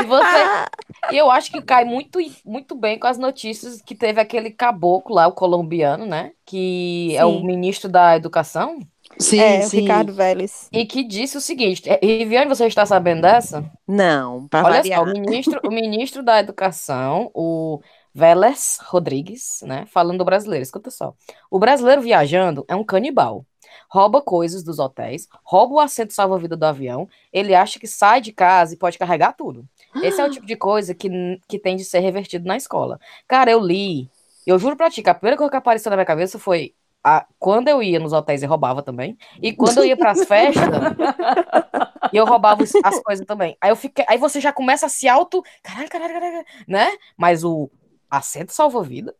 E 0.00 0.04
você. 0.04 1.16
Eu 1.16 1.30
acho 1.30 1.50
que 1.50 1.60
cai 1.62 1.84
muito, 1.84 2.18
muito 2.44 2.74
bem 2.74 2.98
com 2.98 3.06
as 3.06 3.18
notícias 3.18 3.82
que 3.82 3.94
teve 3.94 4.20
aquele 4.20 4.50
caboclo 4.50 5.14
lá, 5.16 5.26
o 5.26 5.32
colombiano, 5.32 6.06
né? 6.06 6.32
Que 6.46 7.16
é 7.16 7.24
o 7.24 7.38
Sim. 7.40 7.46
ministro 7.46 7.88
da 7.90 8.16
Educação. 8.16 8.78
Sim, 9.18 9.40
é, 9.40 9.64
o 9.64 9.68
Ricardo 9.68 10.12
Vélez. 10.12 10.68
E 10.72 10.84
que 10.86 11.04
disse 11.04 11.36
o 11.36 11.40
seguinte: 11.40 11.88
é, 11.88 11.98
Riviane, 12.02 12.48
você 12.48 12.66
está 12.66 12.84
sabendo 12.84 13.22
dessa? 13.22 13.64
Não, 13.86 14.48
pra 14.48 14.64
Olha 14.64 14.76
variar. 14.76 15.00
só, 15.00 15.04
o 15.04 15.12
ministro, 15.12 15.60
o 15.64 15.70
ministro 15.70 16.22
da 16.22 16.40
Educação, 16.40 17.30
o 17.34 17.80
Vélez 18.14 18.78
Rodrigues, 18.82 19.60
né? 19.62 19.86
Falando 19.86 20.18
do 20.18 20.24
brasileiro, 20.24 20.62
escuta 20.62 20.90
só. 20.90 21.14
O 21.50 21.58
brasileiro 21.58 22.02
viajando 22.02 22.64
é 22.68 22.74
um 22.74 22.84
canibal. 22.84 23.44
Rouba 23.88 24.20
coisas 24.20 24.62
dos 24.62 24.78
hotéis, 24.78 25.28
rouba 25.42 25.74
o 25.74 25.80
assento 25.80 26.12
salva-vida 26.12 26.56
do 26.56 26.64
avião, 26.64 27.08
ele 27.32 27.54
acha 27.54 27.78
que 27.78 27.86
sai 27.86 28.20
de 28.20 28.32
casa 28.32 28.74
e 28.74 28.78
pode 28.78 28.98
carregar 28.98 29.32
tudo. 29.32 29.66
Esse 30.02 30.20
é 30.20 30.24
o 30.24 30.28
tipo 30.30 30.46
de 30.46 30.56
coisa 30.56 30.94
que, 30.94 31.08
que 31.48 31.58
tem 31.58 31.76
de 31.76 31.84
ser 31.84 32.00
revertido 32.00 32.46
na 32.46 32.56
escola. 32.56 32.98
Cara, 33.26 33.50
eu 33.50 33.60
li, 33.60 34.10
eu 34.46 34.58
juro 34.58 34.76
pra 34.76 34.90
ti, 34.90 35.02
que 35.02 35.10
a 35.10 35.14
primeira 35.14 35.36
coisa 35.36 35.50
que 35.50 35.56
apareceu 35.56 35.90
na 35.90 35.96
minha 35.96 36.06
cabeça 36.06 36.38
foi 36.38 36.74
a- 37.04 37.26
quando 37.38 37.68
eu 37.68 37.82
ia 37.82 37.98
nos 38.00 38.12
hotéis 38.12 38.42
e 38.42 38.46
roubava 38.46 38.82
também, 38.82 39.16
e 39.42 39.52
quando 39.52 39.78
eu 39.78 39.84
ia 39.84 39.96
pras 39.96 40.24
festas, 40.26 40.84
e 42.12 42.16
eu 42.16 42.26
roubava 42.26 42.62
as 42.82 43.00
coisas 43.00 43.26
também. 43.26 43.56
Aí 43.60 43.70
eu 43.70 43.76
fiquei, 43.76 44.04
aí 44.08 44.18
você 44.18 44.40
já 44.40 44.52
começa 44.52 44.86
a 44.86 44.88
se 44.88 45.08
auto, 45.08 45.42
caralho, 45.62 45.88
caralho, 45.88 46.12
caralho, 46.14 46.44
né? 46.68 46.88
Mas 47.16 47.44
o 47.44 47.70
assento 48.10 48.52
salva-vida, 48.52 49.14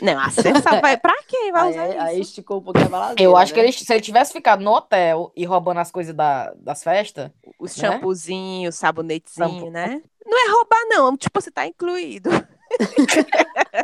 Não, 0.00 0.18
a 0.18 0.30
cesta 0.30 0.80
vai 0.80 0.96
pra 0.96 1.14
quem 1.28 1.52
vai 1.52 1.70
usar 1.70 1.82
aí, 1.82 1.90
isso? 1.90 2.00
aí 2.00 2.20
esticou 2.20 2.58
um 2.58 2.62
pouquinho 2.62 2.86
a 2.86 2.90
baladeira, 2.90 3.22
eu 3.22 3.36
acho 3.36 3.52
que 3.54 3.60
né? 3.60 3.66
ele, 3.66 3.72
se 3.72 3.92
ele 3.92 4.00
tivesse 4.00 4.32
ficado 4.32 4.62
no 4.62 4.72
hotel 4.72 5.32
e 5.36 5.44
roubando 5.44 5.78
as 5.78 5.90
coisas 5.92 6.14
da- 6.14 6.52
das 6.56 6.82
festas, 6.82 7.30
Os 7.58 7.76
né? 7.76 7.80
shampoozinhos, 7.80 8.74
sabonetezinho, 8.74 9.66
Shampoo. 9.66 9.70
né? 9.70 10.02
Não 10.26 10.46
é 10.46 10.50
roubar, 10.52 10.84
não. 10.88 11.16
Tipo, 11.16 11.40
você 11.40 11.50
tá 11.50 11.66
incluído. 11.66 12.30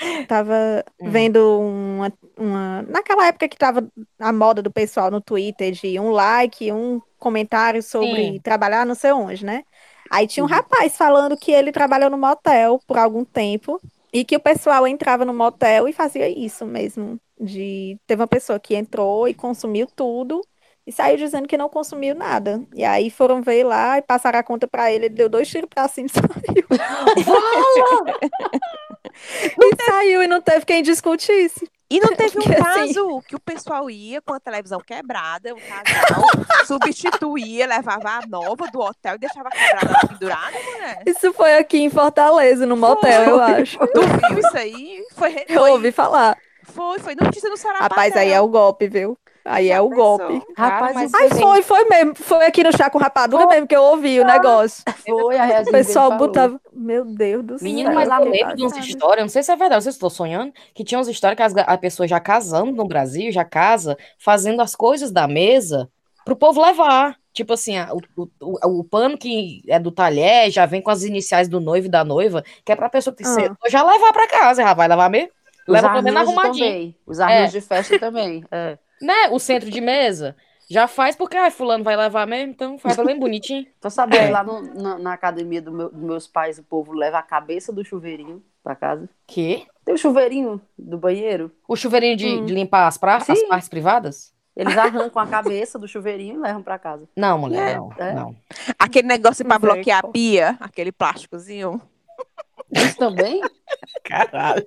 Tava 0.26 0.84
Hum. 1.00 1.04
vendo 1.04 1.60
uma, 1.60 2.12
uma. 2.38 2.82
Naquela 2.82 3.26
época 3.26 3.48
que 3.48 3.56
tava 3.58 3.86
a 4.18 4.32
moda 4.32 4.62
do 4.62 4.72
pessoal 4.72 5.10
no 5.10 5.20
Twitter 5.20 5.72
de 5.72 5.98
um 6.00 6.10
like, 6.10 6.72
um 6.72 7.00
comentário 7.18 7.82
sobre 7.82 8.30
Sim. 8.30 8.40
trabalhar 8.40 8.86
não 8.86 8.94
sei 8.94 9.12
onde, 9.12 9.44
né? 9.44 9.64
Aí 10.10 10.26
tinha 10.26 10.44
um 10.44 10.46
Uhum. 10.46 10.48
rapaz 10.48 10.96
falando 10.96 11.36
que 11.36 11.50
ele 11.52 11.72
trabalhou 11.72 12.10
no 12.10 12.18
motel 12.18 12.80
por 12.86 12.98
algum 12.98 13.24
tempo 13.24 13.80
e 14.12 14.24
que 14.24 14.36
o 14.36 14.40
pessoal 14.40 14.86
entrava 14.86 15.24
no 15.24 15.34
motel 15.34 15.88
e 15.88 15.92
fazia 15.92 16.28
isso 16.28 16.64
mesmo. 16.66 17.18
De... 17.40 17.98
Teve 18.06 18.20
uma 18.22 18.28
pessoa 18.28 18.60
que 18.60 18.74
entrou 18.74 19.26
e 19.28 19.34
consumiu 19.34 19.86
tudo 19.96 20.40
e 20.86 20.92
saiu 20.92 21.16
dizendo 21.16 21.48
que 21.48 21.56
não 21.56 21.68
consumiu 21.68 22.14
nada. 22.14 22.62
E 22.74 22.84
aí 22.84 23.10
foram 23.10 23.42
ver 23.42 23.64
lá 23.64 23.98
e 23.98 24.02
passaram 24.02 24.38
a 24.38 24.42
conta 24.42 24.68
pra 24.68 24.92
ele, 24.92 25.06
ele 25.06 25.14
deu 25.14 25.28
dois 25.28 25.48
tiros 25.48 25.68
pra 25.68 25.88
cima 25.88 26.06
e 26.06 26.10
saiu. 26.10 26.66
E 29.60 29.84
saiu 29.84 30.22
e 30.22 30.26
não 30.26 30.40
teve 30.40 30.64
quem 30.66 30.82
discutisse. 30.82 31.68
E 31.90 32.00
não 32.00 32.14
teve 32.16 32.38
um 32.38 32.40
assim- 32.40 32.54
caso 32.62 33.22
que 33.28 33.36
o 33.36 33.40
pessoal 33.40 33.88
ia 33.90 34.20
com 34.22 34.32
a 34.32 34.40
televisão 34.40 34.80
quebrada, 34.80 35.54
o 35.54 35.58
casal 35.60 36.24
substituía, 36.66 37.66
levava 37.66 38.08
a 38.08 38.26
nova 38.26 38.66
do 38.68 38.80
hotel 38.80 39.14
e 39.14 39.18
deixava 39.18 39.50
quebrada 39.50 40.08
pendurada, 40.08 40.58
mulher? 40.72 41.02
Isso 41.06 41.32
foi 41.34 41.56
aqui 41.56 41.78
em 41.78 41.90
Fortaleza, 41.90 42.66
no 42.66 42.76
motel, 42.76 43.22
eu 43.24 43.40
acho. 43.40 43.78
Tu 43.78 44.00
viu 44.00 44.38
isso 44.38 44.56
aí? 44.56 45.04
Foi, 45.14 45.44
Eu 45.48 45.62
ouvi 45.72 45.92
falar. 45.92 46.36
foi, 46.64 46.98
foi 46.98 47.14
notícia 47.14 47.48
no 47.50 47.56
Sarapatel. 47.56 47.88
Rapaz, 47.90 48.16
aí 48.16 48.30
é 48.30 48.40
o 48.40 48.48
golpe, 48.48 48.88
viu? 48.88 49.16
Aí 49.44 49.70
é 49.70 49.78
o 49.80 49.90
golpe. 49.90 50.40
Rapaz, 50.56 50.94
mas 50.94 51.12
isso 51.12 51.16
Ai, 51.22 51.28
Sim. 51.30 51.42
foi, 51.42 51.62
foi 51.62 51.84
mesmo. 51.84 52.14
Foi 52.14 52.46
aqui 52.46 52.62
no 52.64 52.74
chá 52.74 52.88
com 52.88 52.98
rapadura 52.98 53.46
mesmo 53.46 53.66
que 53.66 53.76
eu 53.76 53.82
ouvi 53.82 54.18
o 54.18 54.24
negócio. 54.24 54.82
foi 55.06 55.36
a 55.38 55.60
O 55.60 55.70
pessoal 55.70 56.16
botava. 56.16 56.58
Meu 56.72 57.04
Deus 57.04 57.44
do 57.44 57.56
Menino, 57.60 57.90
céu. 57.90 57.94
mas 57.94 58.08
eu 58.08 58.14
eu 58.14 58.24
fiquei 58.24 58.40
lembro 58.40 58.56
de 58.56 58.62
umas 58.62 58.76
histórias, 58.86 59.22
não 59.24 59.28
sei 59.28 59.42
se 59.42 59.52
é 59.52 59.56
verdade, 59.56 59.74
não 59.74 59.80
sei 59.82 59.92
se 59.92 59.96
estou 59.96 60.08
sonhando, 60.10 60.52
que 60.74 60.82
tinha 60.82 60.98
umas 60.98 61.08
histórias 61.08 61.36
que 61.36 61.42
as, 61.42 61.54
a 61.56 61.76
pessoa 61.76 62.08
já 62.08 62.18
casando 62.18 62.72
no 62.72 62.86
Brasil, 62.86 63.30
já 63.30 63.44
casa, 63.44 63.98
fazendo 64.18 64.62
as 64.62 64.74
coisas 64.74 65.10
da 65.10 65.28
mesa 65.28 65.90
pro 66.24 66.34
povo 66.36 66.62
levar. 66.62 67.16
Tipo 67.34 67.52
assim, 67.52 67.76
a- 67.76 67.90
o, 67.92 68.00
o, 68.16 68.28
o, 68.40 68.78
o 68.80 68.84
pano 68.84 69.18
que 69.18 69.60
é 69.68 69.78
do 69.78 69.90
talher 69.90 70.50
já 70.50 70.64
vem 70.66 70.80
com 70.80 70.90
as 70.90 71.02
iniciais 71.02 71.48
do 71.48 71.60
noivo 71.60 71.86
e 71.88 71.90
da 71.90 72.02
noiva, 72.04 72.42
que 72.64 72.72
é 72.72 72.76
pra 72.76 72.88
pessoa 72.88 73.14
que 73.14 73.24
Ah. 73.26 73.68
já 73.68 73.82
levar 73.82 74.12
pra 74.12 74.26
casa, 74.28 74.62
já 74.62 74.72
vai 74.72 74.88
levar 74.88 75.10
mesmo. 75.10 75.28
Leva 75.68 75.90
pelo 75.90 76.02
menos 76.02 76.20
arrumadinho. 76.20 76.66
também. 76.66 76.96
Os 77.06 77.20
arranjos 77.20 77.54
É. 77.54 77.58
de 77.58 77.66
festa 77.66 77.98
também. 77.98 78.44
É. 78.50 78.78
Né? 79.00 79.28
O 79.30 79.38
centro 79.38 79.70
de 79.70 79.80
mesa 79.80 80.36
já 80.70 80.86
faz 80.88 81.14
porque, 81.14 81.36
ai, 81.36 81.50
fulano 81.50 81.84
vai 81.84 81.96
levar 81.96 82.26
mesmo, 82.26 82.52
então 82.52 82.78
faz 82.78 82.96
bem 82.96 83.18
bonitinho. 83.18 83.66
Tô 83.80 83.90
sabendo, 83.90 84.22
É. 84.24 84.30
lá 84.30 84.42
no- 84.42 84.62
na, 84.74 84.98
na 84.98 85.12
academia 85.12 85.60
do 85.60 85.70
meu- 85.72 85.90
dos 85.90 86.02
meus 86.02 86.26
pais, 86.26 86.58
o 86.58 86.62
povo 86.62 86.92
leva 86.92 87.18
a 87.18 87.22
cabeça 87.22 87.72
do 87.72 87.84
chuveirinho 87.84 88.42
pra 88.62 88.74
casa. 88.74 89.08
Que? 89.26 89.66
Tem 89.84 89.94
o 89.94 89.98
chuveirinho 89.98 90.60
do 90.78 90.96
banheiro. 90.96 91.50
O 91.68 91.76
chuveirinho 91.76 92.16
de, 92.16 92.26
Hum. 92.28 92.46
de 92.46 92.54
limpar 92.54 92.86
as, 92.86 92.96
pra, 92.96 93.16
as 93.16 93.42
partes 93.42 93.68
privadas? 93.68 94.32
Eles 94.56 94.78
arrancam 94.78 95.20
a 95.20 95.26
cabeça 95.26 95.78
do 95.78 95.88
chuveirinho 95.88 96.36
e 96.36 96.38
levam 96.38 96.62
pra 96.62 96.78
casa. 96.78 97.08
Não, 97.16 97.36
mulher, 97.36 97.72
É. 97.72 97.76
não, 97.76 97.92
É. 97.98 98.14
não. 98.14 98.36
Aquele 98.78 99.08
negócio 99.08 99.44
pra 99.44 99.58
bloquear 99.58 100.00
a 100.04 100.08
pia, 100.08 100.56
aquele 100.60 100.92
plásticozinho. 100.92 101.82
Isso 102.72 102.96
também? 102.96 103.40
Caralho. 104.04 104.64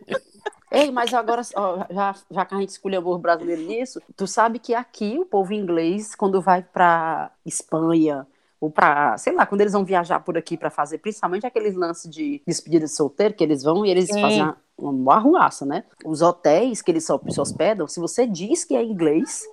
Ei, 0.71 0.91
mas 0.91 1.13
agora, 1.13 1.41
ó, 1.55 1.85
já, 1.89 2.15
já 2.29 2.45
que 2.45 2.53
a 2.55 2.59
gente 2.59 2.69
escolheu 2.69 3.05
o 3.07 3.17
brasileiro 3.17 3.61
nisso, 3.61 4.01
tu 4.15 4.27
sabe 4.27 4.59
que 4.59 4.73
aqui 4.73 5.17
o 5.17 5.25
povo 5.25 5.53
inglês, 5.53 6.13
quando 6.13 6.41
vai 6.41 6.61
pra 6.61 7.31
Espanha, 7.45 8.27
ou 8.59 8.69
pra, 8.69 9.17
sei 9.17 9.33
lá, 9.33 9.45
quando 9.45 9.61
eles 9.61 9.73
vão 9.73 9.85
viajar 9.85 10.19
por 10.19 10.37
aqui 10.37 10.57
pra 10.57 10.69
fazer, 10.69 10.97
principalmente 10.97 11.45
aqueles 11.45 11.73
lances 11.75 12.09
de 12.11 12.41
despedida 12.45 12.85
de 12.85 12.91
solteiro, 12.91 13.33
que 13.33 13.43
eles 13.43 13.63
vão 13.63 13.85
e 13.85 13.89
eles 13.91 14.07
Sim. 14.11 14.19
fazem 14.21 14.41
uma, 14.43 14.57
uma 14.77 15.15
arruaça, 15.15 15.65
né? 15.65 15.83
Os 16.03 16.21
hotéis 16.21 16.81
que 16.81 16.91
eles 16.91 17.05
só 17.05 17.19
se 17.29 17.39
hospedam, 17.39 17.87
se 17.87 17.99
você 17.99 18.27
diz 18.27 18.65
que 18.65 18.75
é 18.75 18.83
inglês, 18.83 19.43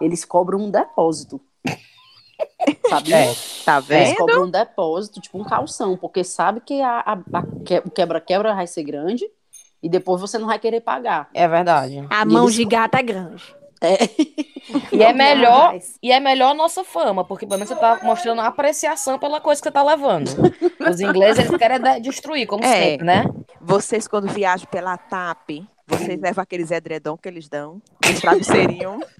eles 0.00 0.24
cobram 0.24 0.58
um 0.58 0.70
depósito. 0.70 1.40
Sabia? 2.88 3.16
É. 3.16 3.34
Tá 3.64 3.78
Eles 3.78 4.08
vendo? 4.08 4.16
cobram 4.16 4.44
um 4.44 4.50
depósito, 4.50 5.20
tipo 5.20 5.38
um 5.38 5.44
calção, 5.44 5.96
porque 5.96 6.24
sabe 6.24 6.60
que 6.60 6.80
a, 6.80 7.00
a- 7.00 7.22
a 7.32 7.90
quebra-quebra 7.90 8.54
vai 8.54 8.66
ser 8.66 8.82
grande 8.82 9.24
e 9.84 9.88
depois 9.88 10.20
você 10.20 10.38
não 10.38 10.46
vai 10.46 10.58
querer 10.58 10.80
pagar. 10.80 11.28
É 11.34 11.46
verdade. 11.46 12.04
A 12.10 12.22
E 12.22 12.24
mão 12.24 12.44
eles- 12.44 12.54
de 12.54 12.64
gato 12.64 12.94
é 12.96 13.02
grande. 13.02 13.44
E 14.90 15.02
é 15.02 15.12
melhor, 15.12 15.78
e 16.02 16.10
é 16.10 16.18
melhor 16.18 16.52
a 16.52 16.54
nossa 16.54 16.82
fama, 16.82 17.22
porque 17.22 17.44
pelo 17.46 17.58
menos 17.58 17.68
você 17.68 17.76
tá 17.78 18.00
mostrando 18.02 18.40
apreciação 18.40 19.18
pela 19.18 19.38
coisa 19.38 19.60
que 19.60 19.68
você 19.68 19.72
tá 19.72 19.82
levando. 19.82 20.28
Os 20.88 21.00
ingleses, 21.00 21.44
eles 21.44 21.58
querem 21.58 21.78
de- 21.78 22.00
destruir, 22.00 22.46
como 22.46 22.64
É. 22.64 22.82
sempre, 22.82 23.04
né? 23.06 23.24
Vocês, 23.60 24.08
quando 24.08 24.26
viajam 24.26 24.66
pela 24.70 24.96
TAP, 24.96 25.68
vocês 25.86 26.18
levam 26.18 26.42
aqueles 26.42 26.70
edredom 26.70 27.18
que 27.18 27.28
eles 27.28 27.46
dão, 27.46 27.82
os 28.08 28.20
travesseirinhos. 28.22 29.04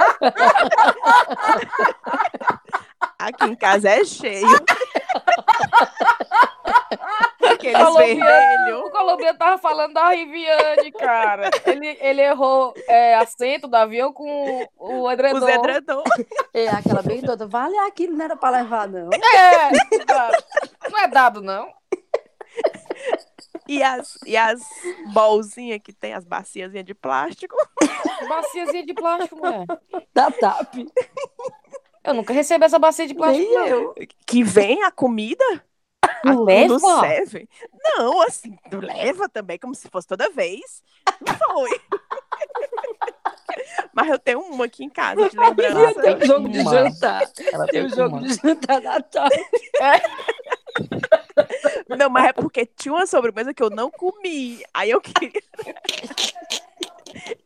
Aqui 3.18 3.44
em 3.44 3.54
casa 3.54 3.90
é 3.90 4.02
cheio. 4.04 4.48
Aqueles 7.68 7.86
Colombiano. 7.86 8.24
vermelhos. 8.24 8.80
O 8.84 8.90
colombiano 8.90 9.38
tava 9.38 9.58
falando 9.58 9.94
da 9.94 10.08
Riviane, 10.10 10.92
cara. 10.92 11.50
Ele, 11.66 11.96
ele 12.00 12.20
errou 12.22 12.74
é, 12.88 13.14
assento 13.14 13.66
do 13.66 13.74
avião 13.74 14.12
com 14.12 14.66
o 14.78 15.10
edredom. 15.10 15.38
Os 15.38 15.48
edredom. 15.48 16.02
É 16.52 16.68
aquela 16.68 17.02
bem 17.02 17.20
toda, 17.20 17.46
vale 17.46 17.76
aquilo, 17.78 18.16
não 18.16 18.24
era 18.24 18.36
pra 18.36 18.50
levar, 18.50 18.88
não. 18.88 19.10
É, 19.12 19.70
não 20.90 20.98
é 20.98 21.08
dado, 21.08 21.40
não. 21.40 21.68
E 23.66 23.82
as, 23.82 24.18
e 24.26 24.36
as 24.36 24.60
bolsinhas 25.12 25.80
que 25.82 25.92
tem, 25.92 26.12
as 26.12 26.24
baciazinhas 26.24 26.84
de 26.84 26.94
plástico. 26.94 27.56
Baciazinha 28.28 28.84
de 28.84 28.92
plástico, 28.94 29.36
mulher. 29.36 29.66
Da 30.12 30.30
TAP. 30.30 30.86
Eu 32.04 32.14
nunca 32.14 32.34
recebi 32.34 32.64
essa 32.64 32.78
bacia 32.78 33.06
de 33.06 33.14
plástico, 33.14 33.50
Nem 33.50 33.68
eu. 33.68 33.94
Que 34.26 34.44
vem 34.44 34.82
a 34.82 34.90
comida. 34.90 35.44
A- 36.30 36.40
Leva? 36.40 36.78
Não, 37.96 38.22
assim, 38.22 38.56
leva 38.72 39.28
também, 39.28 39.58
como 39.58 39.74
se 39.74 39.88
fosse 39.88 40.06
toda 40.06 40.30
vez. 40.30 40.82
Não 41.26 41.34
foi. 41.54 41.80
Mas 43.92 44.08
eu 44.10 44.18
tenho 44.18 44.40
uma 44.40 44.64
aqui 44.64 44.84
em 44.84 44.90
casa 44.90 45.28
de 45.28 45.38
lembrança. 45.38 46.00
Tem 46.02 46.16
o 46.16 46.26
jogo 46.26 46.48
de 46.48 46.58
Uma. 46.60 46.70
jantar. 46.72 47.22
Ela 47.52 47.66
Tem 47.68 47.84
o 47.84 47.88
jogo 47.88 48.16
uma. 48.16 48.26
de 48.26 48.34
jantar 48.34 48.80
da 48.80 49.00
tarde. 49.00 49.44
Não, 51.88 52.08
mas 52.10 52.26
é 52.26 52.32
porque 52.32 52.66
tinha 52.66 52.92
uma 52.94 53.06
sobremesa 53.06 53.54
que 53.54 53.62
eu 53.62 53.70
não 53.70 53.90
comi. 53.90 54.62
Aí 54.72 54.90
eu 54.90 55.00
queria. 55.00 55.30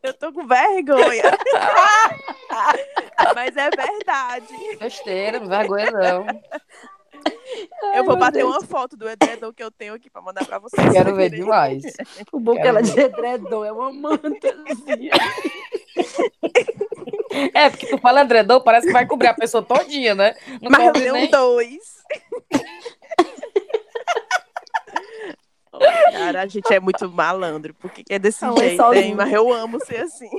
Eu 0.01 0.13
tô 0.15 0.33
com 0.33 0.47
vergonha. 0.47 1.23
Mas 3.35 3.55
é 3.55 3.69
verdade. 3.69 4.77
Besteira, 4.79 5.39
não 5.39 5.47
vergonha 5.47 5.91
não. 5.91 6.25
Eu 7.95 8.03
vou 8.03 8.15
bater 8.17 8.39
Deus. 8.39 8.51
uma 8.55 8.61
foto 8.61 8.95
do 8.95 9.09
edredom 9.09 9.51
que 9.51 9.63
eu 9.63 9.71
tenho 9.71 9.93
aqui 9.95 10.09
pra 10.09 10.21
mandar 10.21 10.45
pra 10.45 10.59
vocês. 10.59 10.91
Quero 10.91 11.15
ver 11.15 11.29
demais. 11.31 11.83
O 12.31 12.39
bom 12.39 12.53
é 12.53 12.61
que 12.61 12.67
ela 12.67 12.81
ver. 12.81 12.93
de 12.93 12.99
edredom 12.99 13.65
é 13.65 13.71
uma 13.71 13.91
manta. 13.91 14.55
assim. 14.69 15.09
É, 17.53 17.69
porque 17.69 17.87
tu 17.87 17.97
fala 17.97 18.21
edredom, 18.21 18.61
parece 18.61 18.87
que 18.87 18.93
vai 18.93 19.05
cobrir 19.05 19.27
a 19.27 19.33
pessoa 19.33 19.63
todinha, 19.63 20.13
né? 20.13 20.35
Não 20.61 20.69
Mas 20.69 20.87
eu 20.87 20.93
dei 20.93 21.11
nem... 21.11 21.29
dois. 21.29 21.99
Cara, 26.11 26.41
a 26.41 26.47
gente 26.47 26.73
é 26.73 26.79
muito 26.79 27.09
malandro, 27.09 27.73
porque 27.75 28.03
é 28.09 28.19
desse 28.19 28.43
É 28.43 28.47
um 28.51 28.57
jeito, 28.57 28.63
hein? 28.63 28.71
lençolzinho. 28.77 29.15
Mas 29.15 29.31
eu 29.31 29.53
amo 29.53 29.79
ser 29.85 30.01
assim. 30.01 30.29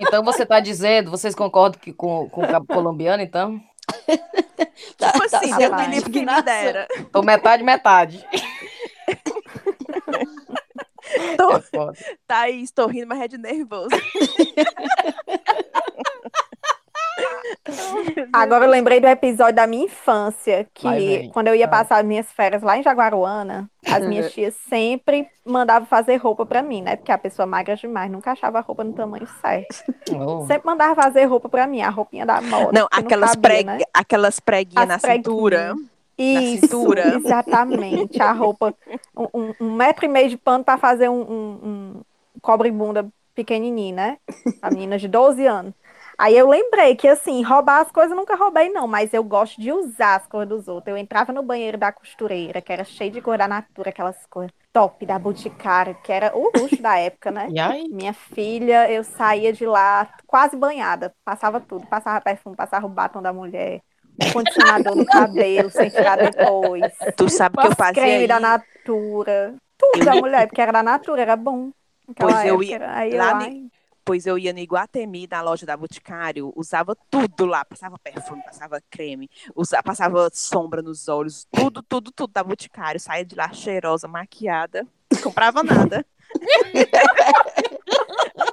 Então 0.00 0.24
você 0.24 0.46
tá 0.46 0.60
dizendo, 0.60 1.10
vocês 1.10 1.34
concordam 1.34 1.78
que 1.80 1.92
com, 1.92 2.28
com 2.30 2.42
o 2.42 2.48
cabo 2.48 2.66
colombiano, 2.66 3.22
então? 3.22 3.60
Tá- 4.98 5.12
Tipo 5.12 5.28
tá 5.30 5.38
assim, 5.38 5.56
Deus 5.56 5.76
me 5.76 5.86
livre 5.88 6.10
quem 6.10 6.26
me 6.26 6.42
dera. 6.42 6.88
Então 6.98 7.22
metade, 7.22 7.62
metade. 7.62 8.24
Tô, 11.36 11.56
É 11.56 11.60
foda. 11.62 11.92
Thaís, 12.26 12.70
tô 12.70 12.86
rindo, 12.86 13.06
mas 13.06 13.20
é 13.20 13.28
de 13.28 13.38
nervoso. 13.38 13.88
Agora 18.32 18.64
eu 18.64 18.70
lembrei 18.70 19.00
do 19.00 19.06
episódio 19.06 19.54
da 19.54 19.66
minha 19.66 19.84
infância, 19.84 20.66
que 20.74 21.28
quando 21.32 21.48
eu 21.48 21.54
ia 21.54 21.68
passar 21.68 21.98
as 21.98 22.04
minhas 22.06 22.30
férias 22.32 22.62
lá 22.62 22.76
em 22.78 22.82
Jaguaruana, 22.82 23.70
as 23.86 24.06
minhas 24.06 24.30
tias 24.34 24.54
sempre 24.68 25.28
mandavam 25.44 25.86
fazer 25.86 26.16
roupa 26.16 26.44
pra 26.44 26.62
mim, 26.62 26.82
né? 26.82 26.96
Porque 26.96 27.12
a 27.12 27.18
pessoa 27.18 27.46
magra 27.46 27.76
demais, 27.76 28.10
nunca 28.10 28.32
achava 28.32 28.58
a 28.58 28.62
roupa 28.62 28.84
no 28.84 28.92
tamanho 28.92 29.26
certo. 29.40 29.84
Oh. 30.12 30.46
Sempre 30.46 30.66
mandava 30.66 30.94
fazer 30.94 31.24
roupa 31.24 31.48
pra 31.48 31.66
mim, 31.66 31.80
a 31.80 31.90
roupinha 31.90 32.26
da 32.26 32.40
moda. 32.40 32.72
Não, 32.72 32.88
que 32.88 32.98
aquelas, 32.98 33.30
cabia, 33.30 33.42
preg... 33.42 33.66
né? 33.66 33.78
aquelas 33.92 34.40
preguinhas 34.40 34.90
As 34.90 35.02
na 35.02 35.12
cintura. 35.12 35.74
Isso, 36.16 36.66
cintura. 36.66 37.16
exatamente. 37.24 38.20
A 38.20 38.32
roupa, 38.32 38.74
um, 39.16 39.26
um- 39.32 39.54
um 39.60 39.72
metro 39.72 40.04
e 40.04 40.08
meio 40.08 40.28
de 40.28 40.36
pano 40.36 40.64
para 40.64 40.76
fazer 40.76 41.08
um, 41.08 41.20
um, 41.20 41.58
um 41.62 42.00
cobre-bunda 42.42 43.06
pequenininho, 43.34 43.94
né? 43.94 44.18
A 44.60 44.68
menina 44.68 44.98
de 44.98 45.06
12 45.06 45.46
anos. 45.46 45.72
Aí 46.20 46.36
eu 46.36 46.48
lembrei 46.48 46.96
que, 46.96 47.06
assim, 47.06 47.42
roubar 47.44 47.80
as 47.80 47.92
coisas 47.92 48.10
eu 48.10 48.16
nunca 48.16 48.34
roubei, 48.34 48.68
não, 48.70 48.88
mas 48.88 49.14
eu 49.14 49.22
gosto 49.22 49.60
de 49.60 49.70
usar 49.72 50.16
as 50.16 50.26
coisas 50.26 50.48
dos 50.48 50.66
outros. 50.68 50.90
Eu 50.92 50.98
entrava 50.98 51.32
no 51.32 51.42
banheiro 51.44 51.78
da 51.78 51.92
costureira, 51.92 52.60
que 52.60 52.72
era 52.72 52.84
cheio 52.84 53.10
de 53.12 53.20
cor 53.22 53.38
da 53.38 53.46
natura, 53.46 53.90
aquelas 53.90 54.26
coisas 54.26 54.52
top 54.72 55.06
da 55.06 55.18
Boticário, 55.18 55.96
que 56.02 56.12
era 56.12 56.36
o 56.36 56.50
luxo 56.56 56.82
da 56.82 56.98
época, 56.98 57.30
né? 57.30 57.52
E 57.54 57.60
aí? 57.60 57.88
Minha 57.88 58.12
filha, 58.12 58.90
eu 58.90 59.04
saía 59.04 59.52
de 59.52 59.64
lá 59.64 60.12
quase 60.26 60.56
banhada, 60.56 61.14
passava 61.24 61.60
tudo, 61.60 61.86
passava 61.86 62.20
perfume, 62.20 62.56
passava 62.56 62.86
o 62.86 62.88
batom 62.90 63.22
da 63.22 63.32
mulher, 63.32 63.80
um 64.18 64.26
condicionador 64.26 64.96
no 64.96 65.04
cabelo, 65.06 65.70
sem 65.70 65.88
tirar 65.88 66.16
depois, 66.16 66.92
Tu 67.16 67.28
sabe 67.28 67.58
que 67.58 67.66
eu 67.66 67.72
fazia 67.72 68.18
creme 68.18 68.26
da. 68.26 68.38
Natura, 68.40 69.56
tudo 69.76 70.04
da 70.04 70.16
mulher, 70.16 70.46
porque 70.46 70.60
era 70.60 70.72
da 70.72 70.82
Natura, 70.82 71.22
era 71.22 71.36
bom. 71.36 71.70
Pois 72.18 72.44
eu 72.44 72.62
ia 72.62 72.76
era- 72.76 72.96
aí 72.98 73.12
eu, 73.12 73.22
lá 73.22 73.50
Pois 74.08 74.24
eu 74.24 74.38
ia 74.38 74.54
no 74.54 74.58
Iguatemi, 74.58 75.28
na 75.30 75.42
loja 75.42 75.66
da 75.66 75.76
Boticário, 75.76 76.50
usava 76.56 76.96
tudo 77.10 77.44
lá. 77.44 77.62
Passava 77.62 77.98
perfume, 77.98 78.42
passava 78.42 78.82
creme, 78.88 79.28
usava, 79.54 79.82
passava 79.82 80.30
sombra 80.32 80.80
nos 80.80 81.08
olhos, 81.08 81.46
tudo, 81.52 81.82
tudo, 81.82 82.10
tudo 82.10 82.32
da 82.32 82.42
Boticário. 82.42 82.98
Saía 82.98 83.22
de 83.22 83.34
lá 83.34 83.52
cheirosa, 83.52 84.08
maquiada, 84.08 84.86
comprava 85.22 85.62
nada. 85.62 86.06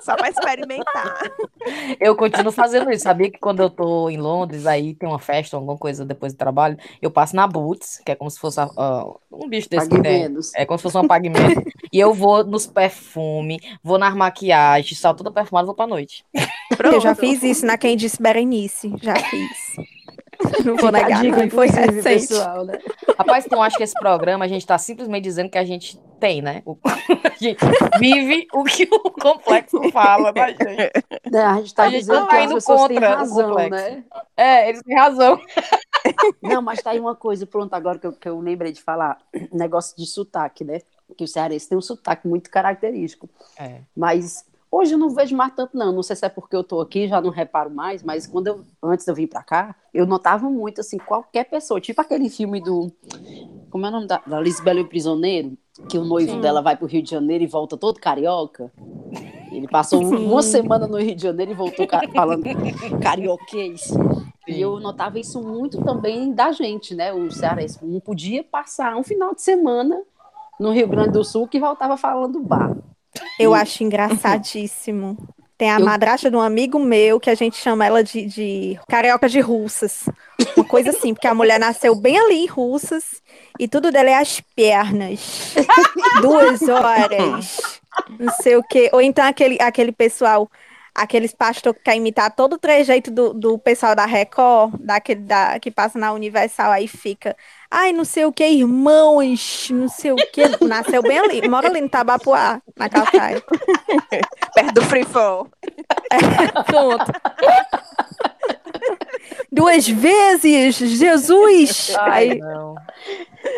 Só 0.06 0.16
pra 0.16 0.30
experimentar. 0.30 1.20
Eu 2.00 2.16
continuo 2.16 2.52
fazendo 2.52 2.92
isso. 2.92 3.04
Sabia 3.04 3.32
que 3.32 3.40
quando 3.40 3.62
eu 3.62 3.72
tô 3.72 4.08
em 4.08 4.18
Londres, 4.18 4.68
aí 4.68 4.94
tem 4.94 5.10
uma 5.10 5.18
festa, 5.18 5.58
alguma 5.58 5.76
coisa 5.76 6.06
depois 6.06 6.32
do 6.32 6.38
trabalho, 6.38 6.78
eu 7.02 7.10
passo 7.10 7.36
na 7.36 7.48
Boots, 7.48 8.02
que 8.06 8.12
é 8.12 8.16
como 8.16 8.30
se 8.30 8.40
fosse 8.40 8.60
ah, 8.60 9.06
um 9.32 9.50
bicho 9.50 9.68
desse 9.68 9.90
que 9.90 10.00
tem. 10.00 10.28
É 10.56 10.64
como 10.66 10.78
se 10.78 10.84
fosse 10.84 10.98
um 10.98 11.08
pague 11.08 11.28
menos. 11.30 11.64
e 11.92 12.00
eu 12.00 12.14
vou 12.14 12.44
nos 12.44 12.68
perfumes, 12.68 13.58
vou 13.84 13.98
nas 13.98 14.14
maquiagens, 14.14 15.00
salto 15.00 15.20
toda 15.20 15.32
perfumada 15.32 15.66
e 15.66 15.68
vou 15.68 15.76
pra 15.76 15.88
noite. 15.88 16.24
eu 16.34 17.02
já 17.02 17.16
Pronto. 17.16 17.16
fiz 17.16 17.42
isso 17.42 17.66
na 17.66 17.76
Quem 17.76 17.98
Disse 17.98 18.22
Berenice, 18.22 18.94
já 19.02 19.16
fiz. 19.16 19.76
Não 20.64 20.76
vou 20.76 20.92
negar, 20.92 21.22
dica, 21.22 21.38
não 21.38 21.50
foi 21.50 21.68
recente. 21.68 22.04
pessoal, 22.04 22.66
né? 22.66 22.78
Rapaz, 23.18 23.46
então 23.46 23.62
acho 23.64 23.78
que 23.78 23.84
esse 23.84 23.94
programa 23.94 24.46
a 24.46 24.48
gente 24.48 24.68
tá 24.68 24.78
simplesmente 24.78 25.24
dizendo 25.24 25.50
que 25.50 25.58
a 25.58 25.66
gente 25.66 26.00
tem, 26.26 26.42
né? 26.42 26.64
O- 26.66 26.76
a 27.24 27.38
gente 27.38 27.60
vive 28.00 28.48
o 28.52 28.64
que 28.64 28.88
o 28.92 29.12
complexo 29.12 29.92
fala, 29.92 30.32
né, 30.32 30.48
gente? 30.48 31.36
É, 31.36 31.40
a 31.42 31.58
gente 31.58 31.76
tá 31.76 31.84
A 31.84 31.90
gente 31.90 32.00
dizendo 32.00 32.20
não 32.22 32.28
que 32.28 32.36
tá 32.36 32.44
as 32.44 32.54
pessoas 32.54 32.88
têm 32.88 32.96
contra 32.98 33.14
o 33.14 33.18
razão, 33.18 33.56
né? 33.70 34.04
É, 34.36 34.70
eles 34.70 34.82
têm 34.82 34.96
razão. 34.98 35.40
Não, 36.42 36.62
mas 36.62 36.82
tá 36.82 36.92
aí 36.92 37.00
uma 37.00 37.16
coisa, 37.16 37.46
pronto, 37.48 37.74
agora 37.74 37.98
que 37.98 38.06
eu, 38.06 38.14
que 38.14 38.30
eu 38.30 38.40
lembrei 38.40 38.72
de 38.72 38.82
falar, 38.82 39.18
negócio 39.52 39.96
de 39.98 40.06
sotaque, 40.06 40.64
né? 40.64 40.82
Que 41.18 41.24
o 41.24 41.28
cearense 41.28 41.68
tem 41.68 41.78
um 41.78 41.82
sotaque 41.82 42.28
muito 42.28 42.50
característico. 42.50 43.28
É. 43.58 43.80
Mas 43.96 44.46
hoje 44.72 44.94
eu 44.94 45.00
não 45.00 45.10
vejo 45.10 45.36
mais 45.36 45.54
tanto, 45.56 45.76
não. 45.76 45.92
Não 45.92 46.04
sei 46.04 46.16
se 46.16 46.26
é 46.26 46.30
porque 46.30 46.56
eu 46.56 46.64
tô 46.64 46.80
aqui, 46.80 47.08
já 47.08 47.20
não 47.22 47.32
reparo 47.32 47.72
mais, 47.72 48.04
mas 48.04 48.28
quando 48.28 48.48
eu, 48.48 48.64
antes 48.84 49.04
de 49.06 49.12
eu 49.12 49.16
vir 49.16 49.28
pra 49.28 49.42
cá, 49.42 49.76
eu 49.94 50.06
notava 50.06 50.48
muito, 50.48 50.82
assim, 50.82 50.98
qualquer 51.00 51.46
pessoa, 51.46 51.82
tipo 51.82 52.00
aquele 52.02 52.30
filme 52.30 52.62
do. 52.62 52.92
Como 53.76 53.86
é 53.86 53.90
o 53.90 53.92
nome 53.92 54.08
da, 54.08 54.22
da 54.26 54.40
Lisbela 54.40 54.80
e 54.80 54.84
o 54.84 54.88
Prisioneiro? 54.88 55.58
Que 55.90 55.98
o 55.98 56.06
noivo 56.06 56.32
Sim. 56.32 56.40
dela 56.40 56.62
vai 56.62 56.78
pro 56.78 56.88
Rio 56.88 57.04
de 57.04 57.10
Janeiro 57.12 57.44
e 57.44 57.48
volta 57.48 57.76
todo 57.76 58.00
carioca. 58.00 58.72
Ele 59.52 59.68
passou 59.68 60.00
Sim. 60.00 60.16
uma 60.16 60.42
semana 60.42 60.88
no 60.88 60.98
Rio 60.98 61.14
de 61.14 61.22
Janeiro 61.22 61.52
e 61.52 61.56
voltou 61.56 61.86
ca- 61.86 62.08
falando 62.16 62.46
carioquês. 63.04 63.82
E 64.48 64.62
eu 64.62 64.80
notava 64.80 65.20
isso 65.20 65.42
muito 65.42 65.84
também 65.84 66.32
da 66.32 66.54
gente, 66.54 66.96
né? 66.96 67.12
O 67.12 67.30
cearense 67.30 67.78
não 67.84 68.00
podia 68.00 68.46
passar 68.46 68.96
um 68.96 69.04
final 69.04 69.36
de 69.36 69.42
semana 69.42 70.02
no 70.58 70.72
Rio 70.72 70.88
Grande 70.88 71.12
do 71.12 71.26
Sul 71.26 71.46
que 71.46 71.60
voltava 71.60 71.98
falando 71.98 72.40
bar. 72.40 72.78
Eu 73.38 73.54
acho 73.54 73.84
engraçadíssimo. 73.84 75.18
Tem 75.58 75.70
a 75.72 75.80
Eu- 75.80 75.86
madrasta 75.86 76.30
de 76.32 76.38
um 76.38 76.42
amigo 76.42 76.80
meu 76.80 77.20
que 77.20 77.30
a 77.30 77.36
gente 77.36 77.58
chama 77.58 77.86
ela 77.86 78.02
de, 78.04 78.26
de 78.26 78.80
carioca 78.88 79.28
de 79.28 79.40
russas. 79.42 80.06
Uma 80.56 80.66
coisa 80.66 80.92
assim, 80.92 81.14
porque 81.14 81.28
a 81.28 81.34
mulher 81.34 81.60
nasceu 81.60 81.94
bem 81.96 82.18
ali 82.18 82.44
em 82.44 82.48
russas 82.48 83.22
e 83.60 83.68
tudo 83.68 83.92
dela 83.92 84.10
é 84.10 84.16
as 84.16 84.40
pernas. 84.56 85.54
Duas 86.22 86.62
horas. 86.62 87.82
Não 88.20 88.34
sei 88.34 88.56
o 88.56 88.64
quê. 88.64 88.90
Ou 88.94 89.02
então 89.02 89.26
aquele, 89.26 89.58
aquele 89.62 89.92
pessoal, 89.92 90.50
aqueles 90.94 91.34
pastor 91.34 91.74
que 91.74 91.82
quer 91.82 91.98
imitar 91.98 92.34
todo 92.34 92.54
o 92.54 92.58
trejeito 92.58 93.12
do, 93.12 93.34
do 93.34 93.60
pessoal 93.60 93.96
da 93.96 94.06
Record, 94.06 94.76
daquele 94.80 95.22
da, 95.22 95.60
que 95.60 95.70
passa 95.70 96.00
na 96.00 96.14
Universal, 96.14 96.72
aí 96.72 96.88
fica. 96.88 97.36
Ai, 97.70 97.92
não 97.92 98.06
sei 98.06 98.24
o 98.24 98.32
que, 98.32 98.46
irmãos, 98.46 99.68
não 99.72 99.90
sei 99.90 100.14
o 100.14 100.16
que. 100.16 100.64
Nasceu 100.66 101.02
bem 101.02 101.20
ali, 101.20 101.48
mora 101.50 101.68
ali 101.68 101.82
no 101.82 101.90
Tabapuá, 101.90 102.62
na 102.78 102.88
Calcaia. 102.88 103.44
Perto 104.54 104.74
do 104.74 104.82
Free 104.84 105.04
Fall. 105.04 105.50
Pronto. 106.66 107.12
Duas 109.52 109.88
vezes, 109.88 110.76
Jesus! 110.78 111.96
Ai, 112.00 112.32
Aí, 112.32 112.40
não. 112.40 112.76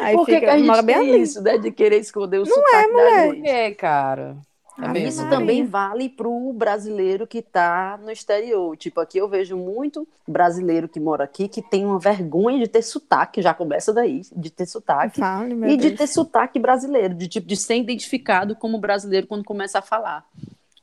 aí 0.02 0.16
Por 0.16 0.26
que, 0.26 0.34
fica, 0.36 0.46
que 0.48 0.52
a 0.52 0.58
gente 0.58 0.86
tem 0.86 1.22
isso, 1.22 1.42
né? 1.42 1.58
De 1.58 1.72
querer 1.72 2.00
esconder 2.00 2.40
o 2.40 2.46
sotaque 2.46 2.94
da 2.96 3.10
Por 3.26 3.36
gente. 3.36 3.42
quê, 3.44 3.72
cara? 3.76 4.38
É 4.80 4.88
mesmo. 4.88 5.08
Isso 5.10 5.24
Maria. 5.24 5.38
também 5.40 5.66
vale 5.66 6.08
para 6.08 6.28
o 6.28 6.54
brasileiro 6.54 7.26
que 7.26 7.40
está 7.40 7.98
no 8.04 8.12
exterior. 8.12 8.78
Tipo, 8.78 9.00
aqui 9.00 9.18
eu 9.18 9.28
vejo 9.28 9.58
muito 9.58 10.08
brasileiro 10.28 10.88
que 10.88 11.00
mora 11.00 11.24
aqui 11.24 11.48
que 11.48 11.63
tem 11.63 11.84
uma 11.84 11.98
vergonha 11.98 12.60
de 12.60 12.68
ter 12.68 12.84
sotaque, 12.84 13.42
já 13.42 13.56
começa 13.56 13.92
daí, 13.92 14.22
de 14.36 14.52
ter 14.52 14.68
sotaque. 14.68 15.20
Fale, 15.20 15.56
e 15.66 15.78
de 15.78 15.88
Deus. 15.90 15.98
ter 15.98 16.08
sotaque 16.08 16.60
brasileiro, 16.60 17.16
de 17.16 17.28
tipo 17.28 17.48
de 17.48 17.56
ser 17.58 17.78
identificado 17.78 18.56
como 18.56 18.78
brasileiro 18.78 19.26
quando 19.26 19.44
começa 19.44 19.80
a 19.80 19.82
falar. 19.82 20.24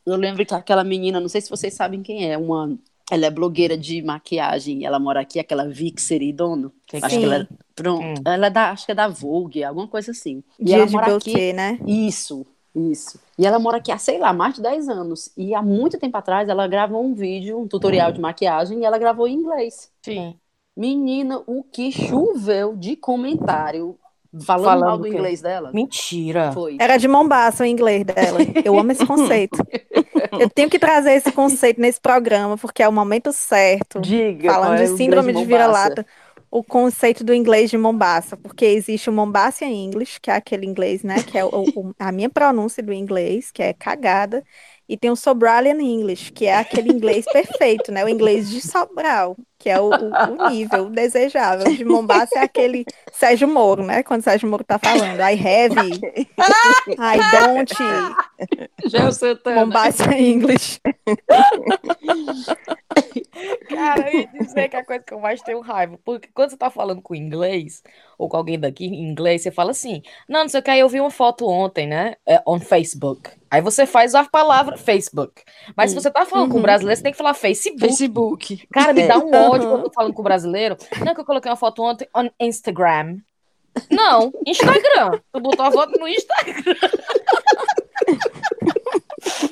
Eu 0.04 0.16
lembro 0.16 0.44
que 0.44 0.52
aquela 0.54 0.82
menina, 0.82 1.20
não 1.20 1.28
sei 1.28 1.40
se 1.40 1.48
vocês 1.48 1.72
sabem 1.74 2.02
quem 2.02 2.30
é, 2.30 2.36
uma 2.36 2.76
ela 3.10 3.26
é 3.26 3.30
blogueira 3.30 3.76
de 3.76 4.02
maquiagem, 4.02 4.84
ela 4.84 4.98
mora 4.98 5.20
aqui, 5.20 5.38
aquela 5.38 5.66
Seridono. 5.96 6.72
Que 6.86 6.96
Acho 6.96 7.10
Sim. 7.10 7.18
que 7.20 7.24
ela 7.26 7.36
é, 7.36 7.48
pronto, 7.74 8.02
Hum. 8.04 8.14
ela 8.24 8.46
é 8.46 8.50
da, 8.50 8.70
acho 8.70 8.86
que 8.86 8.92
é 8.92 8.94
da 8.94 9.08
Vogue, 9.08 9.62
alguma 9.62 9.86
coisa 9.86 10.10
assim. 10.12 10.42
E 10.58 10.64
Dia 10.64 10.76
ela 10.76 10.86
de 10.86 10.92
mora 10.92 11.16
aqui, 11.16 11.52
né? 11.52 11.78
isso, 11.86 12.46
isso. 12.74 13.20
E 13.38 13.46
ela 13.46 13.58
mora 13.58 13.76
aqui 13.76 13.92
há, 13.92 13.98
sei 13.98 14.18
lá, 14.18 14.32
mais 14.32 14.54
de 14.54 14.62
10 14.62 14.88
anos. 14.88 15.30
E 15.36 15.54
há 15.54 15.62
muito 15.62 15.98
tempo 15.98 16.16
atrás 16.16 16.48
ela 16.48 16.66
gravou 16.66 17.04
um 17.04 17.14
vídeo, 17.14 17.60
um 17.60 17.68
tutorial 17.68 18.10
de 18.10 18.20
maquiagem, 18.20 18.80
e 18.80 18.84
ela 18.84 18.98
gravou 18.98 19.28
em 19.28 19.34
inglês. 19.34 19.90
Sim. 20.02 20.34
Menina, 20.76 21.42
o 21.46 21.62
que 21.62 21.92
choveu 21.92 22.74
de 22.74 22.96
comentário 22.96 23.96
falando, 24.40 24.64
Falando 24.64 24.84
mal 24.86 24.94
o 24.96 24.98
do 24.98 25.06
inglês 25.08 25.40
dela. 25.40 25.70
Mentira. 25.72 26.52
Foi. 26.52 26.76
Era 26.80 26.96
de 26.96 27.08
Mombasa 27.08 27.64
o 27.64 27.66
inglês 27.66 28.04
dela. 28.04 28.38
Eu 28.64 28.78
amo 28.78 28.92
esse 28.92 29.04
conceito. 29.06 29.58
Eu 30.38 30.50
tenho 30.50 30.68
que 30.70 30.78
trazer 30.78 31.12
esse 31.12 31.32
conceito 31.32 31.80
nesse 31.80 32.00
programa, 32.00 32.56
porque 32.58 32.82
é 32.82 32.88
o 32.88 32.92
momento 32.92 33.32
certo. 33.32 34.00
Diga, 34.00 34.52
Falando 34.52 34.80
é 34.80 34.86
de 34.86 34.92
o 34.92 34.96
síndrome 34.96 35.28
de 35.32 35.44
Mombasa? 35.44 35.46
vira-lata, 35.46 36.06
o 36.50 36.62
conceito 36.62 37.24
do 37.24 37.34
inglês 37.34 37.70
de 37.70 37.76
Mombasa, 37.78 38.36
porque 38.36 38.64
existe 38.64 39.10
o 39.10 39.12
Mombasa 39.12 39.64
English, 39.64 40.20
que 40.20 40.30
é 40.30 40.34
aquele 40.34 40.66
inglês, 40.66 41.02
né, 41.02 41.22
que 41.22 41.36
é 41.36 41.44
o- 41.44 41.48
o- 41.74 41.94
a 41.98 42.12
minha 42.12 42.30
pronúncia 42.30 42.82
do 42.82 42.92
inglês, 42.92 43.50
que 43.50 43.62
é 43.62 43.72
cagada, 43.72 44.44
e 44.88 44.96
tem 44.96 45.10
o 45.10 45.16
Sobralian 45.16 45.80
English, 45.80 46.30
que 46.32 46.46
é 46.46 46.56
aquele 46.56 46.90
inglês 46.90 47.26
perfeito, 47.26 47.90
né, 47.90 48.04
o 48.04 48.08
inglês 48.08 48.48
de 48.50 48.60
Sobral, 48.60 49.36
que 49.64 49.70
é 49.70 49.80
o, 49.80 49.88
o- 49.88 50.42
o 50.44 50.50
nível 50.50 50.90
desejável. 50.90 51.74
De 51.74 51.86
Mombasa 51.86 52.28
é 52.36 52.40
aquele 52.40 52.84
Sérgio 53.14 53.48
Moro, 53.48 53.82
né, 53.82 54.02
quando 54.02 54.20
Sérgio 54.22 54.46
Moro 54.46 54.62
tá 54.62 54.78
falando, 54.78 55.18
I 55.20 55.32
have, 55.40 55.74
I 56.98 57.18
don't, 57.40 57.74
Gel 58.90 59.10
Santana. 59.10 59.60
Mombasa 59.64 60.14
English. 60.18 60.78
Cara, 63.68 64.10
eu 64.12 64.20
ia 64.20 64.28
dizer 64.40 64.68
que 64.68 64.76
é 64.76 64.80
a 64.80 64.84
coisa 64.84 65.02
que 65.02 65.14
eu 65.14 65.20
mais 65.20 65.40
tenho 65.42 65.60
raiva. 65.60 65.98
Porque 66.04 66.28
quando 66.34 66.50
você 66.50 66.56
tá 66.56 66.70
falando 66.70 67.00
com 67.02 67.14
inglês, 67.14 67.82
ou 68.18 68.28
com 68.28 68.36
alguém 68.36 68.58
daqui 68.58 68.86
em 68.86 69.02
inglês, 69.10 69.42
você 69.42 69.50
fala 69.50 69.70
assim: 69.70 70.02
Não, 70.28 70.40
não 70.42 70.48
sei 70.48 70.60
o 70.60 70.62
que, 70.62 70.70
aí 70.70 70.80
eu 70.80 70.88
vi 70.88 71.00
uma 71.00 71.10
foto 71.10 71.46
ontem, 71.48 71.86
né? 71.86 72.14
É, 72.26 72.40
on 72.46 72.60
Facebook. 72.60 73.30
Aí 73.50 73.60
você 73.60 73.86
faz 73.86 74.14
a 74.14 74.24
palavra 74.24 74.76
Facebook. 74.76 75.42
Mas 75.76 75.90
se 75.90 75.96
você 76.00 76.10
tá 76.10 76.24
falando 76.26 76.50
com 76.50 76.56
Uhum. 76.56 76.62
brasileiro, 76.62 76.96
você 76.96 77.02
tem 77.04 77.12
que 77.12 77.18
falar 77.18 77.34
Facebook. 77.34 77.80
Facebook. 77.80 78.66
Cara, 78.72 78.92
me 78.92 79.02
É. 79.02 79.06
dá 79.06 79.18
um 79.18 79.32
ódio 79.32 79.53
Uhum. 79.62 79.70
quando 79.70 79.80
eu 79.80 79.88
tô 79.88 79.94
falando 79.94 80.14
com 80.14 80.22
brasileiro. 80.22 80.76
Não, 81.04 81.14
que 81.14 81.20
eu 81.20 81.24
coloquei 81.24 81.50
uma 81.50 81.56
foto 81.56 81.82
ontem 81.82 82.08
on 82.14 82.28
Instagram. 82.40 83.18
Não, 83.90 84.32
Instagram. 84.46 85.20
Tu 85.32 85.40
botou 85.40 85.64
a 85.64 85.70
foto 85.70 85.98
no 85.98 86.08
Instagram. 86.08 86.74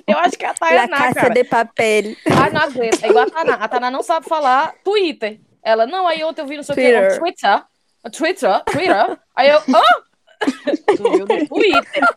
Eu 0.07 0.19
acho 0.19 0.39
que 0.39 0.45
é 0.45 0.49
a 0.49 0.51
La 0.51 0.57
Tainá, 0.57 0.99
Casa 0.99 1.15
cara. 1.15 1.35
de 1.35 1.45
Papel. 1.45 2.17
Ai, 2.27 2.51
não 2.51 2.61
aguento. 2.61 3.03
É 3.03 3.09
igual 3.09 3.27
a 3.27 3.31
Taná. 3.31 3.55
A 3.55 3.69
Taná 3.69 3.91
não 3.91 4.03
sabe 4.03 4.29
falar 4.29 4.75
Twitter. 4.85 5.41
Ela, 5.63 5.87
não, 5.87 6.07
aí 6.07 6.23
ontem 6.25 6.43
eu 6.43 6.47
vi 6.47 6.57
não 6.57 6.63
sei 6.63 6.73
o 6.73 6.77
que, 6.77 6.83
Twitter. 6.83 7.19
Twitter. 7.19 7.65
Twitter, 8.13 8.65
Twitter. 8.65 9.19
Aí 9.35 9.49
eu, 9.49 9.59
hã? 9.59 9.83
Tu 10.97 11.03
viu 11.03 11.27
no 11.27 11.49
Twitter. 11.49 12.09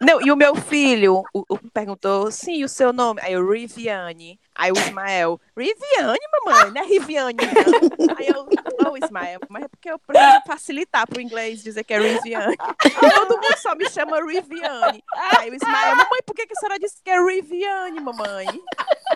Não, 0.00 0.22
e 0.22 0.32
o 0.32 0.36
meu 0.36 0.54
filho 0.54 1.22
o, 1.34 1.44
o 1.48 1.58
perguntou, 1.70 2.30
sim, 2.30 2.64
o 2.64 2.68
seu 2.68 2.92
nome? 2.92 3.20
Aí 3.22 3.34
eu, 3.34 3.48
Riviane. 3.48 4.40
Aí 4.58 4.72
o 4.72 4.78
Ismael, 4.78 5.38
Riviane, 5.56 6.18
mamãe, 6.32 6.70
não 6.72 6.82
é 6.82 6.86
Riviane, 6.86 7.36
não. 7.36 8.16
Aí 8.16 8.28
eu, 8.28 8.48
oh, 8.90 8.96
Ismael, 8.96 9.40
mas 9.50 9.64
é 9.64 9.68
porque 9.68 9.90
eu 9.90 9.98
preciso 9.98 10.42
facilitar 10.46 11.06
pro 11.06 11.20
inglês 11.20 11.62
dizer 11.62 11.84
que 11.84 11.92
é 11.92 11.98
Riviane. 11.98 12.56
Todo 13.14 13.36
mundo 13.36 13.58
só 13.58 13.74
me 13.74 13.88
chama 13.90 14.18
Riviane. 14.24 15.04
Aí 15.38 15.50
o 15.50 15.54
Ismael, 15.54 15.96
mamãe, 15.96 16.20
por 16.24 16.34
que, 16.34 16.46
que 16.46 16.54
a 16.56 16.60
senhora 16.60 16.78
disse 16.78 17.02
que 17.02 17.10
é 17.10 17.22
Riviane, 17.22 18.00
mamãe? 18.00 18.46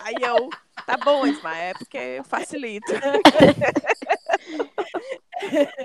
Aí 0.03 0.17
eu, 0.21 0.51
tá 0.87 0.99
bom, 0.99 1.27
Ismael, 1.27 1.71
é 1.71 1.75
porque 1.75 1.97
eu 1.97 2.25
facilito. 2.25 2.93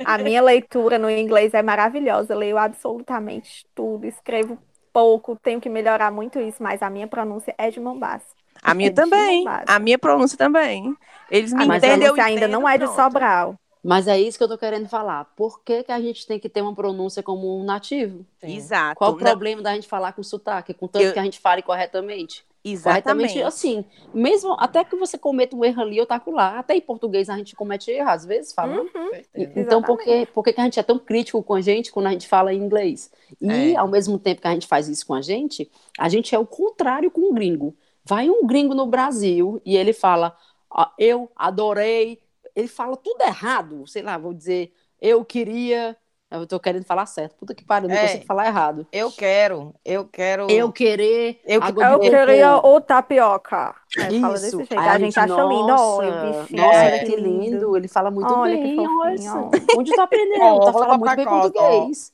A 0.03 0.17
minha 0.17 0.41
leitura 0.41 0.99
no 0.99 1.09
inglês 1.09 1.53
é 1.53 1.61
maravilhosa. 1.61 2.33
Eu 2.33 2.39
leio 2.39 2.57
absolutamente 2.57 3.65
tudo, 3.73 4.05
escrevo 4.05 4.59
pouco, 4.91 5.37
tenho 5.37 5.61
que 5.61 5.69
melhorar 5.69 6.11
muito 6.11 6.39
isso, 6.39 6.61
mas 6.61 6.81
a 6.81 6.89
minha 6.89 7.07
pronúncia 7.07 7.55
é 7.57 7.69
de 7.69 7.79
Mombasa. 7.79 8.25
A 8.65 8.73
minha 8.73 8.89
É 8.89 8.91
também, 8.93 9.45
a 9.67 9.77
minha 9.79 9.97
pronúncia 9.99 10.37
também. 10.37 10.95
Eles 11.29 11.53
me 11.53 11.61
A 11.61 11.65
minha 11.65 11.77
entendem, 11.77 12.07
eu 12.07 12.13
ainda 12.15 12.31
entendo, 12.31 12.51
não 12.51 12.67
é 12.67 12.77
de 12.77 12.85
pronto. 12.85 12.95
Sobral. 12.95 13.55
Mas 13.83 14.07
é 14.07 14.19
isso 14.19 14.35
que 14.39 14.43
eu 14.43 14.47
tô 14.47 14.57
querendo 14.57 14.89
falar. 14.89 15.25
Por 15.35 15.61
que, 15.63 15.83
que 15.83 15.91
a 15.91 16.01
gente 16.01 16.25
tem 16.25 16.39
que 16.39 16.49
ter 16.49 16.61
uma 16.63 16.73
pronúncia 16.73 17.21
como 17.21 17.59
um 17.59 17.63
nativo? 17.63 18.25
Exato. 18.41 18.95
Qual 18.97 19.11
o 19.11 19.13
Não, 19.13 19.19
problema 19.19 19.61
da 19.61 19.75
gente 19.75 19.87
falar 19.87 20.13
com 20.13 20.23
sotaque, 20.23 20.73
com 20.73 20.87
tanto 20.87 21.05
Eu- 21.05 21.13
que 21.13 21.19
a 21.19 21.23
gente 21.23 21.39
fale 21.39 21.61
corretamente? 21.61 22.43
Exatamente. 22.67 23.03
Corretamente, 23.03 23.43
assim, 23.43 23.85
mesmo 24.11 24.55
até 24.59 24.83
que 24.83 24.95
você 24.95 25.19
cometa 25.19 25.55
um 25.55 25.63
erro 25.63 25.83
ali 25.83 25.99
ou 25.99 26.05
tá 26.07 26.19
lá, 26.25 26.57
até 26.57 26.75
em 26.75 26.81
português 26.81 27.29
a 27.29 27.37
gente 27.37 27.55
comete 27.55 27.91
erro, 27.91 28.09
às 28.09 28.25
vezes, 28.25 28.51
falando. 28.53 28.89
Uhum. 28.95 29.11
Então, 29.55 29.83
por 29.83 29.99
que, 29.99 30.25
por 30.33 30.43
que 30.43 30.51
que 30.51 30.59
a 30.61 30.63
gente 30.63 30.79
é 30.79 30.83
tão 30.83 30.97
crítico 30.97 31.43
com 31.43 31.53
a 31.53 31.61
gente 31.61 31.91
quando 31.91 32.07
a 32.07 32.11
gente 32.11 32.27
fala 32.27 32.51
em 32.51 32.57
inglês? 32.57 33.11
E, 33.39 33.73
É. 33.73 33.77
ao 33.77 33.87
mesmo 33.87 34.17
tempo 34.17 34.41
que 34.41 34.47
a 34.47 34.51
gente 34.53 34.65
faz 34.65 34.87
isso 34.87 35.05
com 35.05 35.13
a 35.13 35.21
gente, 35.21 35.69
a 35.99 36.09
gente 36.09 36.33
é 36.33 36.39
o 36.39 36.45
contrário 36.47 37.11
com 37.11 37.29
o 37.29 37.33
gringo. 37.35 37.75
Vai 38.07 38.29
um 38.29 38.45
gringo 38.45 38.73
no 38.75 38.85
Brasil 38.85 39.61
e 39.65 39.75
ele 39.75 39.93
fala, 39.93 40.35
"Ah, 40.71 40.91
eu 40.97 41.31
adorei, 41.35 42.19
ele 42.55 42.67
fala 42.67 42.95
tudo 42.95 43.21
errado, 43.23 43.85
sei 43.87 44.01
lá, 44.03 44.17
vou 44.17 44.33
dizer, 44.33 44.71
eu 45.01 45.25
queria, 45.25 45.97
eu 46.29 46.45
tô 46.45 46.59
querendo 46.59 46.85
falar 46.85 47.05
certo, 47.07 47.35
puta 47.35 47.53
que 47.55 47.63
pariu, 47.65 47.89
não 47.89 47.95
É. 47.95 48.01
consigo 48.01 48.25
falar 48.25 48.45
errado. 48.47 48.85
Eu 48.91 49.11
quero, 49.11 49.73
eu 49.83 50.05
quero. 50.05 50.49
Eu 50.49 50.71
querer, 50.71 51.41
Eu 51.45 51.59
que- 51.61 51.81
Eu 51.81 51.99
queria 51.99 52.57
o 52.57 52.79
tapioca. 52.81 53.75
É, 53.97 54.19
fala 54.19 54.33
Isso. 54.35 54.43
desse 54.43 54.57
jeito. 54.57 54.79
Aí 54.79 54.87
a 54.89 54.99
gente 54.99 55.19
acha 55.19 55.27
lindo. 55.33 55.43
Olha, 55.45 55.67
nossa, 55.67 56.47
nossa, 56.55 56.85
olha 56.85 57.05
que 57.05 57.15
lindo. 57.15 57.77
Ele 57.77 57.87
fala 57.87 58.11
muito 58.11 58.31
Olha 58.33 58.55
que 58.55 58.63
bem. 58.63 58.87
Olha, 58.87 59.49
onde 59.77 59.91
tá 59.95 60.03
aprendendo? 60.03 60.43
Ó, 60.43 60.59
tá 60.59 60.71
vou 60.71 60.81
falando 60.81 61.01
levar 61.03 61.15
muito 61.15 61.15
bem 61.15 61.25
português. 61.25 62.13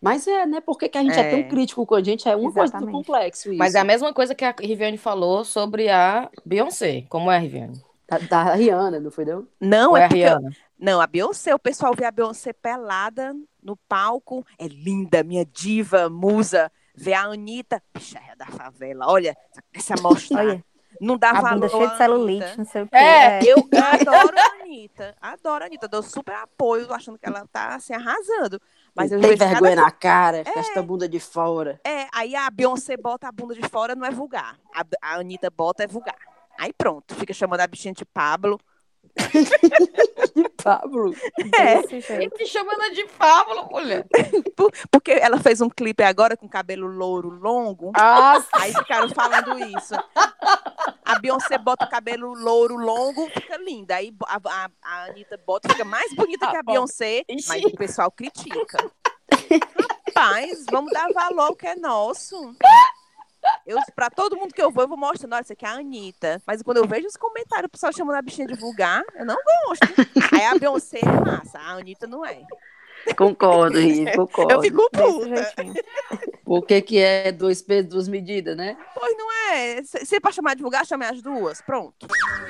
Mas 0.00 0.26
é, 0.26 0.46
né? 0.46 0.60
Por 0.60 0.78
que, 0.78 0.88
que 0.88 0.98
a 0.98 1.02
gente 1.02 1.18
é. 1.18 1.20
É. 1.20 1.30
tão 1.30 1.48
crítico 1.48 1.84
com 1.84 1.94
a 1.94 2.02
gente? 2.02 2.28
É 2.28 2.36
uma 2.36 2.52
coisa 2.52 2.72
do 2.72 2.76
Exatamente. 2.78 2.92
complexo 2.92 3.48
isso. 3.48 3.58
Mas 3.58 3.74
é 3.74 3.80
a 3.80 3.84
mesma 3.84 4.12
coisa 4.12 4.34
que 4.34 4.44
a 4.44 4.54
Riviane 4.58 4.96
falou 4.96 5.44
sobre 5.44 5.88
a 5.88 6.30
Beyoncé. 6.44 7.04
Como 7.08 7.30
é, 7.30 7.38
Riviane? 7.38 7.82
Da, 8.08 8.18
da 8.18 8.54
Rihanna, 8.54 9.00
não 9.00 9.10
foi 9.10 9.24
não? 9.24 9.46
Não, 9.60 9.90
Ou 9.90 9.96
é 9.96 10.02
é 10.02 10.04
a 10.04 10.08
Rihanna? 10.08 10.50
Não, 10.78 11.00
a 11.00 11.06
Beyoncé, 11.06 11.54
o 11.54 11.58
pessoal 11.58 11.92
vê 11.94 12.04
a 12.04 12.10
Beyoncé 12.10 12.52
pelada 12.52 13.34
no 13.62 13.76
palco. 13.76 14.46
É 14.58 14.66
linda, 14.68 15.22
minha 15.24 15.44
diva, 15.44 16.08
musa. 16.08 16.70
Vê 16.94 17.12
a 17.12 17.24
Anitta, 17.24 17.82
bicha 17.94 18.18
é 18.18 18.34
da 18.34 18.46
favela. 18.46 19.06
Olha, 19.08 19.36
essa 19.72 19.94
mostra. 20.00 20.62
Não 21.00 21.16
dá 21.16 21.30
a 21.30 21.40
valor. 21.40 21.60
bunda 21.60 21.68
cheia 21.68 21.88
de 21.88 21.96
celulite, 21.96 22.58
não 22.58 22.64
sei 22.64 22.82
o 22.82 22.88
quê. 22.88 22.96
É, 22.96 23.40
Eu 23.44 23.58
adoro 23.58 24.34
a 24.36 24.62
Anitta. 24.62 25.16
Adoro 25.20 25.64
a 25.64 25.66
Anitta. 25.66 25.86
Dou 25.86 26.02
super 26.02 26.34
apoio, 26.34 26.92
achando 26.92 27.18
que 27.18 27.26
ela 27.26 27.46
tá 27.52 27.76
assim, 27.76 27.92
arrasando. 27.92 28.60
Mas 28.98 29.10
Tem 29.10 29.20
vejo 29.20 29.38
cada 29.38 29.50
vergonha 29.52 29.76
na 29.76 29.90
cara, 29.92 30.42
com 30.44 30.58
esta 30.58 30.82
bunda 30.82 31.08
de 31.08 31.20
fora. 31.20 31.80
É, 31.86 32.08
aí 32.12 32.34
a 32.34 32.50
Beyoncé 32.50 32.96
bota 32.96 33.28
a 33.28 33.32
bunda 33.32 33.54
de 33.54 33.62
fora, 33.68 33.94
não 33.94 34.04
é 34.04 34.10
vulgar. 34.10 34.58
A, 34.74 34.84
a 35.00 35.14
Anitta 35.20 35.48
bota, 35.48 35.84
é 35.84 35.86
vulgar. 35.86 36.16
Aí 36.58 36.72
pronto, 36.72 37.14
fica 37.14 37.32
chamando 37.32 37.60
a 37.60 37.66
bichinha 37.68 37.94
de 37.94 38.04
Pablo. 38.04 38.58
Pablo. 40.62 41.14
É. 41.58 41.82
Te 42.28 42.46
chamando 42.46 42.92
de 42.94 43.04
Pablo, 43.18 43.68
mulher. 43.70 44.06
por- 44.56 44.72
porque 44.90 45.12
ela 45.12 45.38
fez 45.38 45.60
um 45.60 45.68
clipe 45.68 46.02
agora 46.02 46.36
com 46.36 46.48
cabelo 46.48 46.86
louro 46.86 47.28
longo. 47.30 47.92
Ah, 47.96 48.42
Aí 48.54 48.72
ficaram 48.72 49.08
falando 49.10 49.58
isso. 49.58 49.94
A 51.04 51.18
Beyoncé 51.18 51.58
bota 51.58 51.84
o 51.86 51.90
cabelo 51.90 52.32
louro 52.34 52.76
longo, 52.76 53.28
fica 53.30 53.56
linda. 53.58 53.96
Aí 53.96 54.12
a, 54.26 54.36
a, 54.44 54.70
a 54.82 55.04
Anitta 55.06 55.40
bota, 55.46 55.68
fica 55.70 55.84
mais 55.84 56.14
bonita 56.14 56.46
que 56.50 56.56
a 56.56 56.60
Ah, 56.60 56.62
bom. 56.62 56.72
Beyoncé, 56.72 57.24
mas 57.48 57.64
o 57.64 57.70
pessoal 57.76 58.10
critica. 58.10 58.76
Rapaz, 60.08 60.64
vamos 60.70 60.92
dar 60.92 61.08
valor 61.12 61.40
ao 61.48 61.56
que 61.56 61.66
é 61.66 61.76
nosso. 61.76 62.54
Eu, 63.66 63.78
pra 63.94 64.08
todo 64.10 64.36
mundo 64.36 64.54
que 64.54 64.62
eu 64.62 64.70
vou, 64.70 64.84
eu 64.84 64.88
vou 64.88 64.96
mostrando, 64.96 65.34
olha, 65.34 65.42
isso 65.42 65.52
aqui 65.52 65.64
é 65.64 65.68
a 65.68 65.72
Anitta. 65.72 66.42
Mas 66.46 66.62
quando 66.62 66.78
eu 66.78 66.86
vejo 66.86 67.06
os 67.06 67.16
comentários, 67.16 67.66
o 67.66 67.70
pessoal 67.70 67.92
chamando 67.92 68.16
a 68.16 68.22
bichinha 68.22 68.46
de 68.46 68.54
vulgar, 68.54 69.02
eu 69.14 69.24
não 69.26 69.36
gosto. 69.66 70.34
Aí 70.34 70.44
a 70.44 70.58
Beyoncé 70.58 71.00
é 71.02 71.06
massa, 71.06 71.58
a 71.58 71.72
Anitta 71.72 72.06
não 72.06 72.24
é. 72.24 72.42
Concordo, 73.16 73.78
Rive, 73.78 74.12
concordo. 74.16 74.52
Eu 74.52 74.62
fico 74.62 74.90
puta. 74.90 75.52
O 76.50 76.62
que, 76.62 76.80
que 76.80 76.98
é 76.98 77.30
dois 77.30 77.60
pesos, 77.60 77.90
duas 77.90 78.08
medidas, 78.08 78.56
né? 78.56 78.74
Pois 78.94 79.14
não 79.18 79.30
é. 79.52 79.82
Se 79.82 80.16
é 80.16 80.20
pra 80.20 80.32
chamar 80.32 80.56
de 80.56 80.62
vulgar, 80.62 80.86
chame 80.86 81.04
as 81.04 81.20
duas. 81.20 81.60
Pronto. 81.60 82.06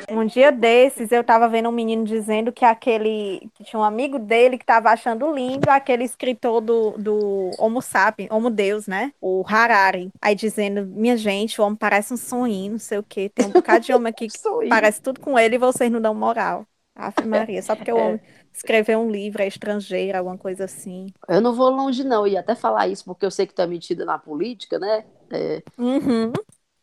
Um 0.09 0.25
dia 0.25 0.53
desses, 0.53 1.11
eu 1.11 1.25
tava 1.25 1.49
vendo 1.49 1.69
um 1.69 1.73
menino 1.73 2.05
dizendo 2.05 2.53
que 2.53 2.65
aquele. 2.65 3.51
que 3.55 3.65
tinha 3.65 3.81
um 3.81 3.83
amigo 3.83 4.17
dele 4.21 4.57
que 4.57 4.65
tava 4.65 4.91
achando 4.91 5.35
lindo 5.35 5.69
aquele 5.69 6.05
escritor 6.05 6.61
do, 6.61 6.93
do 6.93 7.51
Homo 7.59 7.83
sapiens, 7.83 8.31
Homo 8.31 8.51
Deus, 8.51 8.87
né? 8.87 9.13
O 9.21 9.45
Harari. 9.45 10.13
Aí 10.23 10.37
dizendo, 10.37 10.87
minha 10.87 11.17
gente, 11.17 11.61
o 11.61 11.65
homem 11.65 11.77
parece 11.77 12.15
um 12.15 12.17
sonho, 12.17 12.71
não 12.73 12.79
sei 12.79 12.99
o 12.99 13.03
quê. 13.03 13.29
Tem 13.35 13.47
um 13.47 13.51
bocado 13.51 13.85
de 13.85 13.93
homem 13.93 14.11
aqui 14.11 14.29
que 14.29 14.39
parece 14.71 15.03
tudo 15.03 15.19
com 15.19 15.37
ele 15.37 15.57
e 15.57 15.59
vocês 15.59 15.91
não 15.91 16.01
dão 16.01 16.15
moral. 16.15 16.65
Ave 16.95 17.29
Maria, 17.29 17.63
só 17.63 17.77
porque 17.77 17.93
o 17.93 17.99
É. 17.99 18.21
homem 18.59 18.81
escreveu 18.81 19.01
um 19.01 19.11
livro, 19.11 19.43
é 19.43 19.47
estrangeiro, 19.47 20.19
alguma 20.19 20.37
coisa 20.37 20.65
assim. 20.65 21.07
Eu 21.29 21.41
não 21.41 21.55
vou 21.55 21.71
longe, 21.71 22.05
não. 22.05 22.27
E 22.27 22.37
até 22.37 22.55
falar 22.55 22.89
isso, 22.89 23.05
porque 23.05 23.25
eu 23.25 23.31
sei 23.31 23.47
que 23.47 23.55
tu 23.55 23.63
é 23.63 23.67
metida 23.67 24.05
na 24.05 24.19
política, 24.19 24.79
né? 24.79 25.05
É, 25.31 25.63
Uhum. 25.79 26.33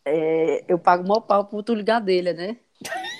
é, 0.05 0.63
eu 0.67 0.79
pago 0.79 1.07
mó 1.07 1.19
pau 1.19 1.45
por 1.45 1.63
tu 1.63 1.75
dele, 1.83 2.33
né? 2.33 2.57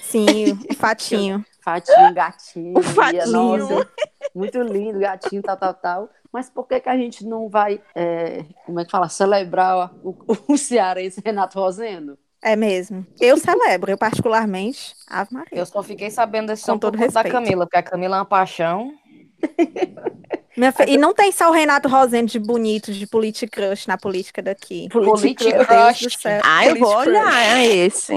Sim, 0.01 0.53
o 0.69 0.73
fatinho. 0.75 1.45
Fatinho, 1.61 2.13
gatinho. 2.13 2.77
O 2.77 2.83
fatinho. 2.83 3.27
Nossa, 3.27 3.89
muito 4.35 4.61
lindo, 4.61 4.99
gatinho, 4.99 5.41
tal, 5.41 5.57
tal, 5.57 5.73
tal. 5.73 6.09
Mas 6.31 6.49
por 6.49 6.67
que, 6.67 6.79
que 6.81 6.89
a 6.89 6.97
gente 6.97 7.25
não 7.25 7.47
vai, 7.49 7.81
é, 7.95 8.43
como 8.65 8.79
é 8.79 8.85
que 8.85 8.91
fala, 8.91 9.07
celebrar 9.09 9.91
o, 10.03 10.15
o 10.49 10.57
cearense 10.57 11.21
Renato 11.23 11.59
Rosendo? 11.59 12.17
É 12.47 12.55
mesmo. 12.55 13.03
Eu 13.19 13.37
celebro, 13.37 13.89
eu 13.89 13.97
particularmente. 13.97 14.93
Ave 15.07 15.33
Maria. 15.33 15.49
eu 15.59 15.65
só 15.65 15.81
fiquei 15.81 16.11
sabendo 16.11 16.47
desse 16.47 16.63
Com 16.63 16.77
todo 16.77 16.95
da. 16.95 17.31
Camila, 17.31 17.65
porque 17.65 17.77
a 17.77 17.81
Camila 17.81 18.17
é 18.17 18.19
uma 18.19 18.25
paixão. 18.25 18.93
Minha 20.55 20.71
fi- 20.71 20.85
E 20.89 20.97
não 20.97 21.11
tem 21.11 21.31
só 21.31 21.49
o 21.49 21.51
Renato 21.53 21.89
Rosendo 21.89 22.27
de 22.31 22.37
bonito, 22.39 22.91
de 22.93 23.07
politic 23.07 23.49
crush 23.51 23.87
na 23.87 23.97
política 23.97 24.43
daqui. 24.43 24.87
Deus 24.91 25.35
crush. 25.35 26.17
Ah, 26.43 26.67
eu 26.67 26.75
vou 26.75 26.95
olhar 26.97 27.65
esse. 27.65 28.13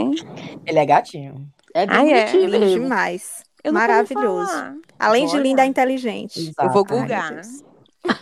Ele 0.67 0.79
é 0.79 0.85
gatinho. 0.85 1.49
É 1.75 1.87
Ah, 1.89 2.07
é? 2.07 2.27
bonitinho 2.27 2.51
Lindo 2.51 2.81
demais. 2.83 3.43
Maravilhoso. 3.73 4.53
Além 4.99 5.27
de 5.27 5.35
Olha. 5.37 5.43
lindo, 5.43 5.61
é 5.63 5.67
inteligente. 5.67 6.53
Eu 6.59 6.71
vou 6.71 6.83
Exato. 6.83 6.95
Ai, 6.95 7.01
googar. 7.01 7.33
meu 7.33 7.43
Deus. 7.43 7.65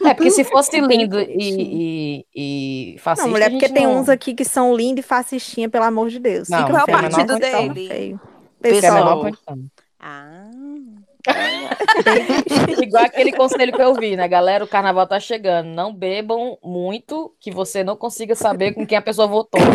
É, 0.05 0.15
porque 0.15 0.31
se 0.31 0.45
fosse 0.45 0.81
lindo 0.81 1.21
e, 1.21 2.25
e, 2.35 2.95
e 2.95 2.99
fascista, 2.99 3.27
Não, 3.27 3.33
mulher, 3.33 3.51
porque 3.51 3.69
tem 3.69 3.87
não... 3.87 4.01
uns 4.01 4.09
aqui 4.09 4.35
que 4.35 4.45
são 4.45 4.75
lindos 4.75 5.05
e 5.05 5.07
fascistinha, 5.07 5.69
pelo 5.69 5.85
amor 5.85 6.09
de 6.09 6.19
Deus. 6.19 6.49
Não, 6.49 6.59
Fica 6.59 6.71
qual 6.71 6.81
é 6.81 6.85
o 6.85 6.87
partido 6.87 7.33
não, 7.33 7.39
dele? 7.39 8.19
Pessoal. 8.61 9.21
condição. 9.21 9.59
Ah. 10.01 10.51
Igual 12.83 13.05
aquele 13.05 13.33
conselho 13.33 13.73
que 13.73 13.83
eu 13.83 13.95
vi, 13.95 14.17
né? 14.17 14.29
Galera, 14.29 14.65
o 14.65 14.69
carnaval 14.69 15.07
tá 15.07 15.19
chegando. 15.19 15.67
Não 15.67 15.93
bebam 15.93 16.59
muito 16.63 17.35
que 17.41 17.51
você 17.51 17.83
não 17.83 17.97
consiga 17.97 18.35
saber 18.35 18.73
com 18.75 18.87
quem 18.87 18.97
a 18.99 19.03
pessoa 19.03 19.27
votou. 19.27 19.61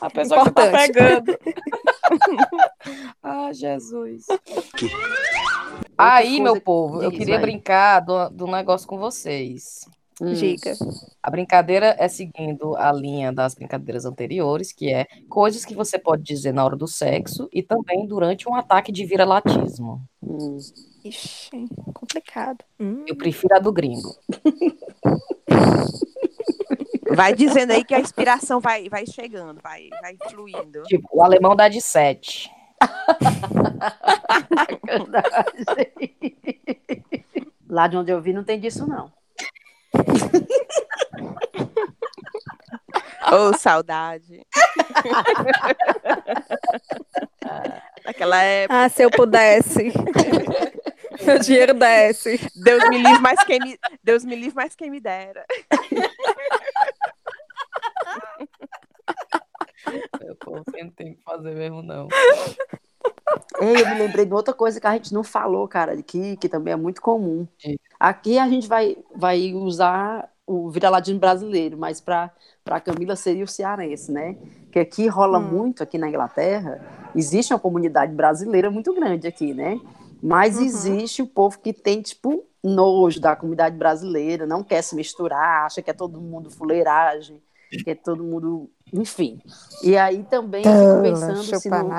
a 0.00 0.10
pessoa 0.10 0.44
que 0.44 0.50
tá 0.50 0.66
Importante. 0.66 0.92
pegando. 0.92 1.38
ah, 3.22 3.50
Jesus. 3.52 4.26
Aí, 6.00 6.40
meu 6.40 6.60
povo, 6.60 7.02
eu 7.02 7.10
Diz, 7.10 7.18
queria 7.18 7.36
vai. 7.36 7.42
brincar 7.42 8.00
do, 8.00 8.28
do 8.30 8.46
negócio 8.46 8.86
com 8.86 8.98
vocês. 8.98 9.88
Hum. 10.20 10.34
Diga. 10.34 10.74
A 11.22 11.30
brincadeira 11.30 11.96
é 11.98 12.06
seguindo 12.06 12.76
a 12.76 12.92
linha 12.92 13.32
das 13.32 13.54
brincadeiras 13.54 14.04
anteriores, 14.04 14.70
que 14.70 14.92
é 14.92 15.06
coisas 15.28 15.64
que 15.64 15.74
você 15.74 15.98
pode 15.98 16.22
dizer 16.22 16.52
na 16.52 16.64
hora 16.64 16.76
do 16.76 16.86
sexo 16.86 17.48
e 17.52 17.62
também 17.62 18.06
durante 18.06 18.48
um 18.48 18.54
ataque 18.54 18.92
de 18.92 19.04
viralatismo. 19.06 20.02
Hum. 20.22 20.58
Ixi, 21.02 21.68
complicado. 21.94 22.62
Hum. 22.78 23.04
Eu 23.06 23.16
prefiro 23.16 23.56
a 23.56 23.58
do 23.58 23.72
gringo. 23.72 24.14
Vai 27.12 27.34
dizendo 27.34 27.72
aí 27.72 27.82
que 27.82 27.94
a 27.94 28.00
inspiração 28.00 28.60
vai, 28.60 28.88
vai 28.88 29.04
chegando, 29.06 29.60
vai, 29.60 29.88
vai 30.00 30.16
fluindo. 30.30 30.82
Tipo, 30.84 31.08
o 31.12 31.22
alemão 31.22 31.56
dá 31.56 31.68
de 31.68 31.80
7. 31.80 32.50
Lá 37.68 37.86
de 37.86 37.96
onde 37.96 38.10
eu 38.10 38.20
vi 38.20 38.32
não 38.32 38.42
tem 38.44 38.58
disso, 38.58 38.86
não. 38.86 39.12
Ô, 43.32 43.56
saudade. 43.56 44.44
Naquela 48.04 48.42
época, 48.42 48.84
Ah, 48.84 48.88
se 48.88 49.02
eu 49.02 49.10
pudesse. 49.10 49.92
Meu 51.22 51.38
dinheiro 51.38 51.74
desce. 51.74 52.40
Deus 52.56 52.88
me 52.88 52.96
livre, 52.96 53.20
mas 53.20 53.44
quem 53.44 53.58
me, 53.60 53.78
Deus 54.02 54.24
me 54.24 54.34
livre, 54.34 54.54
mas 54.54 54.74
quem 54.74 54.90
me 54.90 55.00
dera. 55.00 55.44
Eu 60.20 60.36
pô, 60.36 60.52
você 60.64 60.82
não 60.82 60.90
tem 60.90 61.12
o 61.12 61.16
que 61.16 61.22
fazer 61.22 61.54
mesmo, 61.54 61.82
não. 61.82 62.08
Ei, 63.60 63.82
eu 63.82 63.88
me 63.88 63.94
lembrei 63.98 64.24
de 64.24 64.32
outra 64.32 64.54
coisa 64.54 64.80
que 64.80 64.86
a 64.86 64.92
gente 64.92 65.12
não 65.12 65.22
falou, 65.22 65.66
cara, 65.68 65.92
aqui, 65.92 66.36
que 66.36 66.48
também 66.48 66.72
é 66.72 66.76
muito 66.76 67.00
comum. 67.02 67.46
Diga. 67.58 67.78
Aqui 67.98 68.38
a 68.38 68.48
gente 68.48 68.66
vai, 68.68 68.96
vai 69.14 69.52
usar 69.52 70.30
o 70.46 70.70
vira-ladinho 70.70 71.18
brasileiro, 71.18 71.76
mas 71.76 72.00
para 72.00 72.30
a 72.66 72.80
Camila 72.80 73.14
seria 73.16 73.44
o 73.44 73.48
cearense, 73.48 74.10
né? 74.10 74.36
Que 74.72 74.78
aqui 74.78 75.06
rola 75.06 75.38
Hum. 75.38 75.42
muito, 75.42 75.82
aqui 75.82 75.98
na 75.98 76.08
Inglaterra, 76.08 76.80
existe 77.14 77.52
uma 77.52 77.60
comunidade 77.60 78.12
brasileira 78.14 78.70
muito 78.70 78.94
grande 78.94 79.26
aqui, 79.26 79.52
né? 79.52 79.80
Mas 80.22 80.56
Uhum. 80.56 80.64
existe 80.64 81.22
o 81.22 81.26
povo 81.26 81.58
que 81.60 81.72
tem, 81.72 82.00
tipo, 82.02 82.44
nojo 82.62 83.20
da 83.20 83.34
comunidade 83.36 83.76
brasileira, 83.76 84.46
não 84.46 84.62
quer 84.62 84.82
se 84.82 84.94
misturar, 84.94 85.66
acha 85.66 85.82
que 85.82 85.90
é 85.90 85.94
todo 85.94 86.20
mundo 86.20 86.50
fuleiragem, 86.50 87.42
que 87.84 87.90
é 87.90 87.94
todo 87.94 88.22
mundo, 88.22 88.70
enfim. 88.92 89.40
E 89.82 89.96
aí 89.96 90.22
também 90.24 90.62
fico 90.62 91.02
pensando 91.02 91.42
se 91.42 91.68
no, 91.68 91.90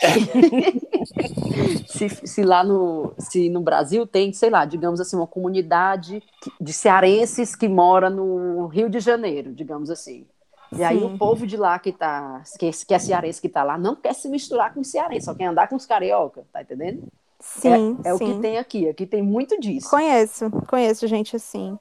se, 1.86 2.08
se 2.08 2.42
lá 2.42 2.64
no, 2.64 3.12
se 3.18 3.50
no 3.50 3.60
Brasil 3.60 4.06
tem, 4.06 4.32
sei 4.32 4.50
lá, 4.50 4.64
digamos 4.64 5.00
assim, 5.00 5.16
uma 5.16 5.26
comunidade 5.26 6.22
de 6.60 6.72
cearenses 6.72 7.54
que 7.54 7.68
mora 7.68 8.08
no 8.08 8.66
Rio 8.66 8.88
de 8.88 9.00
Janeiro, 9.00 9.52
digamos 9.52 9.90
assim. 9.90 10.26
E 10.72 10.84
aí 10.84 11.00
Sim. 11.00 11.04
o 11.04 11.18
povo 11.18 11.46
de 11.46 11.56
lá 11.56 11.78
que 11.78 11.92
tá, 11.92 12.42
que, 12.58 12.70
que 12.70 12.94
é 12.94 12.98
cearense 12.98 13.40
que 13.40 13.48
tá 13.48 13.62
lá, 13.62 13.76
não 13.76 13.96
quer 13.96 14.14
se 14.14 14.28
misturar 14.28 14.72
com 14.72 14.80
os 14.80 14.90
cearenses, 14.90 15.24
só 15.24 15.34
quer 15.34 15.46
andar 15.46 15.68
com 15.68 15.76
os 15.76 15.84
carioca, 15.84 16.44
tá 16.52 16.62
entendendo? 16.62 17.02
Sim, 17.40 17.98
é 18.04 18.10
é 18.10 18.14
o 18.14 18.18
sim. 18.18 18.34
que 18.34 18.40
tem 18.40 18.58
aqui, 18.58 18.88
aqui 18.88 19.06
tem 19.06 19.22
muito 19.22 19.58
disso. 19.58 19.90
Conheço, 19.90 20.50
conheço 20.68 21.06
gente 21.08 21.34
assim. 21.34 21.76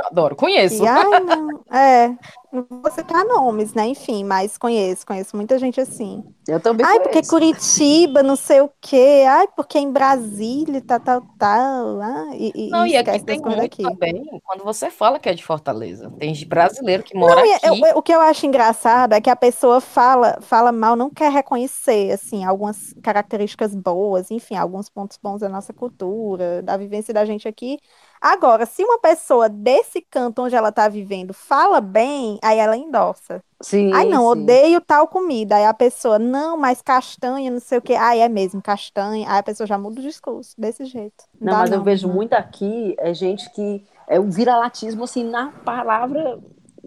Adoro, 0.00 0.34
conheço. 0.36 0.82
E, 0.82 0.86
ai, 0.86 1.20
não. 1.24 1.64
É, 1.72 2.08
não 2.52 2.66
vou 2.68 2.90
citar 2.90 3.24
nomes, 3.24 3.74
né? 3.74 3.86
Enfim, 3.86 4.24
mas 4.24 4.56
conheço, 4.58 5.06
conheço 5.06 5.36
muita 5.36 5.58
gente 5.58 5.80
assim. 5.80 6.22
Eu 6.48 6.60
também 6.60 6.84
Ai, 6.86 6.98
porque 7.00 7.18
conheço. 7.18 7.30
Curitiba, 7.30 8.22
não 8.22 8.36
sei 8.36 8.60
o 8.60 8.70
quê. 8.80 9.24
Ai, 9.28 9.46
porque 9.56 9.78
em 9.78 9.90
Brasília, 9.92 10.80
tal, 10.82 11.00
tal, 11.00 11.20
tal. 11.38 12.00
Ah, 12.00 12.30
e, 12.34 12.70
Não, 12.70 12.86
e 12.86 12.96
aqui 12.96 13.24
tem 13.24 13.40
muito 13.40 13.56
daqui. 13.56 13.82
também, 13.82 14.24
quando 14.44 14.64
você 14.64 14.90
fala 14.90 15.18
que 15.18 15.28
é 15.28 15.34
de 15.34 15.44
Fortaleza. 15.44 16.10
Tem 16.18 16.34
brasileiro 16.46 17.02
que 17.02 17.16
mora 17.16 17.40
Não, 17.40 17.46
e 17.46 17.52
aqui. 17.54 17.66
eu- 17.66 17.98
o 17.98 18.02
que 18.02 18.12
eu 18.14 18.20
acho 18.20 18.44
engraçado 18.46 19.12
é 19.14 19.20
que 19.20 19.30
a 19.30 19.36
pessoa 19.36 19.80
fala, 19.80 20.38
fala 20.42 20.70
mal, 20.72 20.94
não 20.96 21.08
quer 21.10 21.30
reconhecer, 21.32 22.10
assim, 22.12 22.44
algumas 22.44 22.92
características 23.02 23.74
boas, 23.74 24.30
enfim, 24.30 24.56
alguns 24.56 24.88
pontos 24.90 25.18
bons 25.22 25.40
da 25.40 25.48
nossa 25.48 25.72
cultura, 25.72 26.62
da 26.62 26.76
vivência 26.76 27.14
da 27.14 27.24
gente 27.24 27.48
aqui. 27.48 27.78
Agora, 28.26 28.64
se 28.64 28.82
uma 28.82 28.98
pessoa 28.98 29.50
desse 29.50 30.00
canto 30.00 30.40
onde 30.40 30.56
ela 30.56 30.72
tá 30.72 30.88
vivendo 30.88 31.34
fala 31.34 31.78
bem, 31.78 32.38
aí 32.42 32.58
ela 32.58 32.74
endossa. 32.74 33.42
Sim, 33.60 33.90
Ai, 33.92 34.06
não, 34.06 34.22
sim. 34.22 34.28
odeio 34.28 34.80
tal 34.80 35.06
comida. 35.06 35.56
Aí 35.56 35.66
a 35.66 35.74
pessoa, 35.74 36.18
não, 36.18 36.56
mas 36.56 36.80
castanha, 36.80 37.50
não 37.50 37.60
sei 37.60 37.76
o 37.76 37.82
quê. 37.82 37.92
Ai, 37.94 38.20
é 38.22 38.28
mesmo, 38.30 38.62
castanha. 38.62 39.28
Aí 39.30 39.38
a 39.40 39.42
pessoa 39.42 39.66
já 39.66 39.76
muda 39.76 40.00
o 40.00 40.02
discurso, 40.02 40.54
desse 40.58 40.86
jeito. 40.86 41.24
Não, 41.38 41.52
dá 41.52 41.58
mas 41.58 41.70
eu 41.70 41.78
não, 41.78 41.84
vejo 41.84 42.08
não. 42.08 42.14
muito 42.14 42.32
aqui, 42.32 42.94
é 42.98 43.12
gente 43.12 43.50
que 43.50 43.86
é 44.08 44.18
o 44.18 44.30
viralatismo, 44.30 45.04
assim, 45.04 45.24
na 45.24 45.52
palavra, 45.62 46.38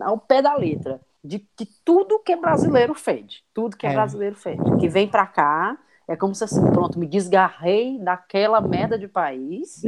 ao 0.02 0.18
pé 0.18 0.42
da 0.42 0.56
letra. 0.56 1.00
De 1.24 1.40
que 1.56 1.68
tudo 1.86 2.20
que 2.20 2.32
é 2.32 2.36
brasileiro 2.36 2.96
fede. 2.96 3.44
Tudo 3.54 3.78
que 3.78 3.86
é, 3.86 3.92
É. 3.92 3.94
brasileiro 3.94 4.36
fede. 4.36 4.64
Que 4.80 4.88
vem 4.90 5.08
pra 5.08 5.28
cá, 5.28 5.78
é 6.08 6.16
como 6.16 6.34
se 6.34 6.44
assim, 6.44 6.62
pronto, 6.72 6.98
me 6.98 7.06
desgarrei 7.06 8.00
daquela 8.00 8.62
merda 8.62 8.98
de 8.98 9.08
país. 9.08 9.82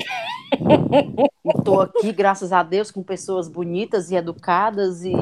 e 1.46 1.64
tô 1.64 1.80
aqui, 1.80 2.12
graças 2.12 2.52
a 2.52 2.62
Deus, 2.62 2.92
com 2.92 3.02
pessoas 3.02 3.48
bonitas 3.48 4.12
e 4.12 4.16
educadas 4.16 5.04
e, 5.04 5.14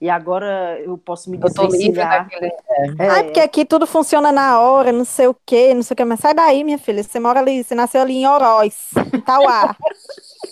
e 0.00 0.08
agora 0.08 0.78
eu 0.80 0.96
posso 0.96 1.28
me 1.28 1.36
desvencilhar. 1.36 2.24
daquele. 2.24 2.52
É, 3.00 3.08
Ai, 3.08 3.24
porque 3.24 3.40
aqui 3.40 3.64
tudo 3.64 3.84
funciona 3.84 4.30
na 4.30 4.60
hora, 4.60 4.92
não 4.92 5.04
sei 5.04 5.26
o 5.26 5.36
quê, 5.44 5.74
não 5.74 5.82
sei 5.82 5.94
o 5.94 5.96
quê. 5.96 6.04
Mas 6.04 6.20
sai 6.20 6.32
daí, 6.34 6.62
minha 6.62 6.78
filha. 6.78 7.02
Você 7.02 7.18
mora 7.18 7.40
ali, 7.40 7.64
você 7.64 7.74
nasceu 7.74 8.00
ali 8.02 8.18
em 8.18 8.26
Oroz, 8.28 8.90
em 9.12 9.20
Tauá. 9.20 9.74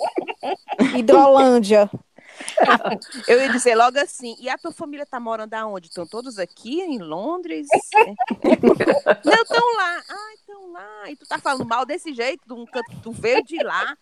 Hidrolândia. 0.97 1.89
Eu 3.29 3.41
ia 3.41 3.51
dizer 3.51 3.75
logo 3.75 3.99
assim, 3.99 4.37
e 4.39 4.49
a 4.49 4.59
tua 4.59 4.73
família 4.73 5.07
tá 5.07 5.19
morando 5.21 5.55
aonde? 5.55 5.89
Estão 5.89 6.07
todos 6.07 6.39
aqui 6.39 6.81
em 6.81 6.99
Londres? 6.99 7.67
Não, 9.25 9.43
estão 9.43 9.77
lá. 9.77 10.03
Ah, 10.09 10.35
estão 10.35 10.73
lá. 10.73 11.11
E 11.11 11.17
tu 11.17 11.27
tá 11.27 11.39
falando 11.39 11.67
mal 11.67 11.85
desse 11.85 12.13
jeito, 12.13 12.47
de 12.47 12.53
um 12.53 12.67
canto, 12.67 12.91
tu 13.03 13.13
veio 13.13 13.43
de 13.45 13.63
lá. 13.63 13.97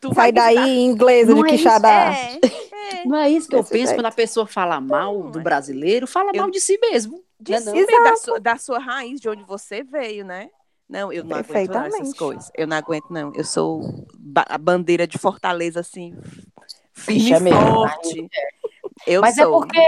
Tu 0.00 0.08
Sai 0.14 0.32
vai 0.32 0.54
daí, 0.54 0.80
inglesa 0.80 1.32
de 1.32 1.40
é 1.40 1.44
Quixadá. 1.44 2.12
É, 2.12 2.40
é. 2.42 3.04
Não 3.06 3.16
é 3.16 3.30
isso 3.30 3.48
que 3.48 3.54
eu 3.54 3.62
penso 3.62 3.86
jeito. 3.86 3.94
quando 3.94 4.06
a 4.06 4.12
pessoa 4.12 4.46
fala 4.46 4.80
mal 4.80 5.30
do 5.30 5.38
é. 5.38 5.42
brasileiro, 5.42 6.06
fala 6.08 6.32
Eu- 6.34 6.42
mal 6.42 6.50
de 6.50 6.60
si 6.60 6.76
mesmo. 6.78 7.22
De 7.38 7.52
né, 7.52 7.60
si 7.60 7.66
não? 7.66 7.72
mesmo, 7.74 8.04
da, 8.04 8.16
sua, 8.16 8.40
da 8.40 8.56
sua 8.56 8.78
raiz, 8.78 9.20
de 9.20 9.28
onde 9.28 9.42
você 9.44 9.82
veio, 9.82 10.24
né? 10.24 10.50
Não, 10.88 11.12
eu 11.12 11.24
não 11.24 11.38
aguento 11.38 11.70
não, 11.70 11.84
essas 11.86 12.14
coisas. 12.14 12.50
Eu 12.54 12.66
não 12.66 12.76
aguento, 12.76 13.06
não. 13.10 13.32
Eu 13.34 13.44
sou 13.44 14.06
ba- 14.18 14.44
a 14.48 14.58
bandeira 14.58 15.06
de 15.06 15.18
Fortaleza, 15.18 15.80
assim, 15.80 16.14
firme 17.02 17.22
Ixi, 17.22 17.34
é 17.34 17.36
e 17.36 17.40
mesmo, 17.40 17.74
forte. 17.74 18.28
Eu 19.06 19.20
Mas 19.20 19.36
é 19.38 19.44
sou. 19.44 19.60
porque 19.60 19.80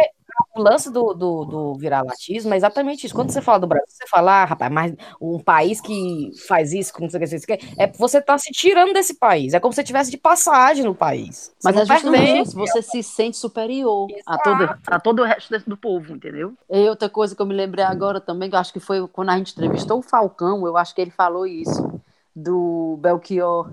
o 0.54 0.60
lance 0.60 0.90
do, 0.90 1.14
do, 1.14 1.44
do 1.44 1.74
viralatismo 1.74 2.52
é 2.54 2.56
exatamente 2.56 3.06
isso. 3.06 3.14
Quando 3.14 3.30
você 3.30 3.40
fala 3.40 3.60
do 3.60 3.66
Brasil, 3.66 3.86
você 3.88 4.06
fala, 4.08 4.42
ah, 4.42 4.44
rapaz, 4.44 4.72
mas 4.72 4.94
um 5.20 5.38
país 5.38 5.80
que 5.80 6.30
faz 6.46 6.72
isso, 6.72 6.92
que 6.92 7.00
não 7.00 7.08
sei 7.08 7.18
o 7.18 7.24
que, 7.24 7.32
não 7.32 7.40
sei 7.40 7.54
o 7.54 7.58
que, 7.58 7.82
é 7.82 7.86
você 7.92 8.20
tá 8.20 8.36
se 8.38 8.50
tirando 8.52 8.92
desse 8.92 9.14
país. 9.14 9.54
É 9.54 9.60
como 9.60 9.72
se 9.72 9.76
você 9.76 9.84
tivesse 9.84 10.10
de 10.10 10.16
passagem 10.16 10.84
no 10.84 10.94
país. 10.94 11.52
Você 11.58 11.72
Mas 11.72 11.76
é 11.76 11.86
justamente 11.86 12.48
isso, 12.48 12.56
você 12.56 12.82
se 12.82 13.02
sente 13.02 13.36
superior 13.36 14.08
a 14.26 14.38
todo, 14.38 14.78
a 14.86 15.00
todo 15.00 15.22
o 15.22 15.24
resto 15.24 15.58
do 15.66 15.76
povo, 15.76 16.14
entendeu? 16.14 16.52
E 16.70 16.88
outra 16.88 17.08
coisa 17.08 17.34
que 17.34 17.42
eu 17.42 17.46
me 17.46 17.54
lembrei 17.54 17.84
agora 17.84 18.20
também, 18.20 18.48
que 18.48 18.56
eu 18.56 18.60
acho 18.60 18.72
que 18.72 18.80
foi 18.80 19.06
quando 19.08 19.30
a 19.30 19.38
gente 19.38 19.52
entrevistou 19.52 19.98
o 19.98 20.02
Falcão, 20.02 20.66
eu 20.66 20.76
acho 20.76 20.94
que 20.94 21.00
ele 21.00 21.10
falou 21.10 21.46
isso, 21.46 22.00
do 22.34 22.98
Belchior, 23.00 23.68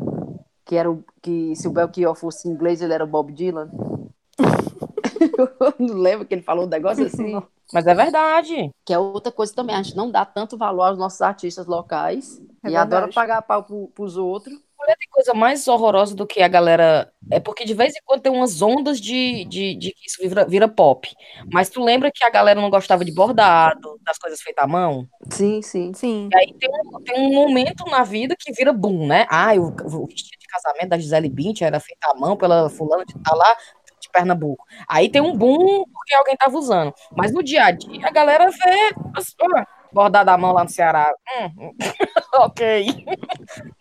que 0.72 0.76
era 0.78 0.90
o, 0.90 1.04
que 1.22 1.54
se 1.54 1.68
o 1.68 1.72
Belchior 1.72 2.16
fosse 2.16 2.48
inglês, 2.48 2.82
ele 2.82 2.94
era 2.94 3.04
o 3.04 3.08
Bob 3.08 3.34
Dylan. 3.34 3.70
eu 4.40 5.74
não 5.78 5.98
lembro 5.98 6.26
que 6.26 6.34
ele 6.34 6.42
falou 6.42 6.64
um 6.64 6.70
negócio 6.70 7.06
assim. 7.06 7.38
Mas 7.74 7.86
é 7.86 7.94
verdade. 7.94 8.72
Que 8.86 8.94
é 8.94 8.98
outra 8.98 9.34
coisa 9.34 9.54
também, 9.54 9.76
a 9.76 9.84
gente 9.84 9.98
não 9.98 10.10
dá 10.10 10.24
tanto 10.24 10.58
valor 10.58 10.84
aos 10.84 10.98
nossos 10.98 11.22
artistas 11.22 11.68
locais 11.68 12.42
É 12.64 12.70
e 12.70 12.76
adora 12.78 13.08
verdade. 13.08 13.16
pagar 13.16 13.42
pau 13.42 13.64
pro, 13.64 13.90
pros 13.94 14.16
outros. 14.16 14.54
saber 14.78 14.96
tem 14.98 15.10
coisa 15.12 15.34
mais 15.34 15.68
horrorosa 15.68 16.16
do 16.16 16.26
que 16.26 16.42
a 16.42 16.48
galera. 16.48 17.12
É 17.30 17.38
porque 17.42 17.66
de 17.66 17.74
vez 17.74 17.94
em 17.94 18.02
quando 18.06 18.22
tem 18.22 18.32
umas 18.32 18.62
ondas 18.62 19.00
de, 19.02 19.44
de, 19.44 19.76
de 19.76 19.92
que 19.92 20.08
isso 20.08 20.22
vira, 20.22 20.46
vira 20.46 20.70
pop. 20.70 21.06
Mas 21.52 21.70
tu 21.70 21.84
lembra 21.84 22.10
que 22.14 22.24
a 22.26 22.30
galera 22.30 22.62
não 22.62 22.70
gostava 22.70 23.04
de 23.04 23.12
bordado, 23.14 24.00
das 24.06 24.18
coisas 24.18 24.42
feitas 24.42 24.64
à 24.64 24.68
mão? 24.68 25.06
Sim, 25.30 25.62
sim. 25.62 25.94
Sim. 25.94 26.30
E 26.32 26.36
aí 26.38 26.54
tem 26.60 26.70
um, 26.70 27.04
tem 27.04 27.20
um 27.28 27.34
momento 27.34 27.86
na 27.90 28.04
vida 28.04 28.36
que 28.40 28.52
vira 28.54 28.74
boom, 28.74 29.06
né? 29.08 29.26
Ah, 29.30 29.54
o, 29.56 29.68
o 29.68 30.08
vestido 30.08 30.41
casamento 30.52 30.90
da 30.90 30.98
Gisele 30.98 31.30
Bündchen 31.30 31.68
era 31.68 31.80
feito 31.80 32.04
à 32.06 32.14
mão 32.16 32.36
pela 32.38 32.70
fulana 32.70 33.06
de 33.06 33.14
tá 33.20 33.34
lá 33.36 33.56
de 34.00 34.10
Pernambuco. 34.10 34.66
Aí 34.88 35.10
tem 35.10 35.22
um 35.22 35.36
boom 35.38 35.86
porque 35.94 36.16
alguém 36.16 36.36
tava 36.36 36.58
usando. 36.58 36.94
Mas 37.16 37.32
no 37.32 37.44
dia 37.44 37.66
a 37.66 37.72
dia 37.72 38.08
a 38.08 38.12
galera 38.12 38.50
vê 38.50 38.90
ah, 39.56 39.66
bordado 39.94 40.30
à 40.32 40.38
mão 40.38 40.54
lá 40.54 40.64
no 40.64 40.70
Ceará. 40.70 41.12
Hum, 41.40 41.52
hum, 41.58 41.72
ok. 42.40 42.86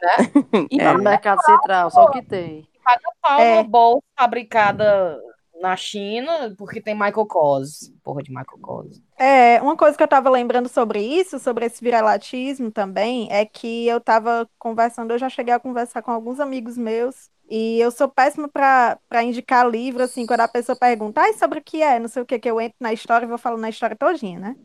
né? 0.02 0.66
E 0.70 0.78
Tá 0.78 0.92
no 0.92 1.02
Mercado 1.02 1.42
Central, 1.42 1.90
só 1.90 2.04
o 2.04 2.10
que 2.10 2.22
tem. 2.22 2.68
paga 2.84 3.00
pau 3.22 3.40
É. 3.40 3.54
uma 3.54 3.62
bolsa 3.64 4.02
fabricada 4.18 5.18
na 5.60 5.76
China 5.76 6.54
porque 6.58 6.80
tem 6.80 6.94
Michael 6.94 7.26
Kors. 7.26 7.92
Porra 8.02 8.22
de 8.22 8.30
Michael 8.30 8.58
Kors. 8.60 9.00
É, 9.22 9.60
uma 9.60 9.76
coisa 9.76 9.96
que 9.98 10.02
eu 10.02 10.08
tava 10.08 10.30
lembrando 10.30 10.66
sobre 10.68 11.00
isso, 11.02 11.38
sobre 11.38 11.66
esse 11.66 11.84
viralatismo 11.84 12.70
também, 12.72 13.28
é 13.30 13.44
que 13.44 13.86
eu 13.86 14.00
tava 14.00 14.48
conversando, 14.58 15.12
eu 15.12 15.18
já 15.18 15.28
cheguei 15.28 15.52
a 15.52 15.60
conversar 15.60 16.00
com 16.02 16.10
alguns 16.10 16.40
amigos 16.40 16.78
meus, 16.78 17.30
e 17.48 17.78
eu 17.80 17.90
sou 17.90 18.08
péssima 18.08 18.48
pra 18.48 18.98
para 19.08 19.22
indicar 19.22 19.68
livro, 19.68 20.02
assim, 20.02 20.24
quando 20.24 20.40
a 20.40 20.48
pessoa 20.48 20.74
pergunta, 20.76 21.20
ai, 21.20 21.34
sobre 21.34 21.58
o 21.58 21.62
que 21.62 21.82
é, 21.82 21.98
não 21.98 22.08
sei 22.08 22.22
o 22.22 22.26
que, 22.26 22.38
que 22.38 22.50
eu 22.50 22.58
entro 22.60 22.76
na 22.80 22.94
história 22.94 23.26
e 23.26 23.28
vou 23.28 23.36
falando 23.38 23.60
na 23.60 23.68
história 23.68 23.94
todinha, 23.96 24.38
né? 24.40 24.56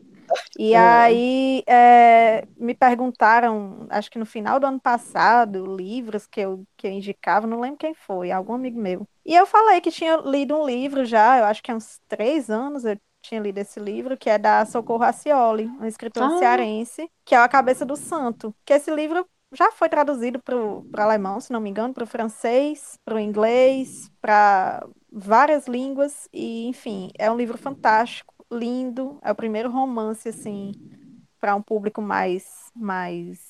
E 0.58 0.74
É. 0.74 0.78
aí 0.78 1.62
é, 1.68 2.46
me 2.56 2.74
perguntaram, 2.74 3.86
acho 3.90 4.10
que 4.10 4.18
no 4.18 4.24
final 4.26 4.58
do 4.58 4.66
ano 4.66 4.80
passado, 4.80 5.66
livros 5.76 6.26
que 6.26 6.40
eu, 6.40 6.64
que 6.78 6.86
eu 6.86 6.90
indicava, 6.92 7.46
não 7.46 7.60
lembro 7.60 7.76
quem 7.78 7.94
foi, 7.94 8.30
algum 8.30 8.54
amigo 8.54 8.80
meu. 8.80 9.06
E 9.24 9.34
eu 9.34 9.46
falei 9.46 9.80
que 9.80 9.90
tinha 9.90 10.16
lido 10.18 10.56
um 10.56 10.64
livro 10.66 11.04
já, 11.04 11.38
eu 11.38 11.44
acho 11.44 11.62
que 11.62 11.70
há 11.70 11.74
uns 11.74 12.00
três 12.08 12.48
anos 12.48 12.84
eu 12.84 12.96
tinha 13.28 13.40
lido 13.40 13.58
esse 13.58 13.78
livro, 13.80 14.16
que 14.16 14.30
é 14.30 14.38
da 14.38 14.64
Socorro 14.64 15.00
Racioli, 15.00 15.66
uma 15.66 15.88
escritora 15.88 16.26
Ah. 16.26 16.38
cearense, 16.38 17.10
que 17.24 17.34
é 17.34 17.38
A 17.38 17.48
Cabeça 17.48 17.84
do 17.84 17.96
Santo. 17.96 18.54
Que 18.64 18.74
esse 18.74 18.90
livro 18.94 19.26
já 19.52 19.70
foi 19.72 19.88
traduzido 19.88 20.40
para 20.42 20.56
o 20.56 20.84
alemão, 20.96 21.40
se 21.40 21.52
não 21.52 21.60
me 21.60 21.70
engano, 21.70 21.94
para 21.94 22.04
o 22.04 22.06
francês, 22.06 22.98
para 23.04 23.14
o 23.14 23.20
inglês, 23.20 24.10
para 24.20 24.86
várias 25.10 25.66
línguas, 25.66 26.28
e 26.32 26.66
enfim, 26.66 27.10
é 27.18 27.30
um 27.30 27.36
livro 27.36 27.56
fantástico, 27.56 28.34
lindo, 28.52 29.18
é 29.22 29.30
o 29.32 29.34
primeiro 29.36 29.70
romance, 29.70 30.28
assim, 30.28 30.72
para 31.40 31.54
um 31.54 31.62
público 31.62 32.02
mais, 32.02 32.70
mais 32.74 33.40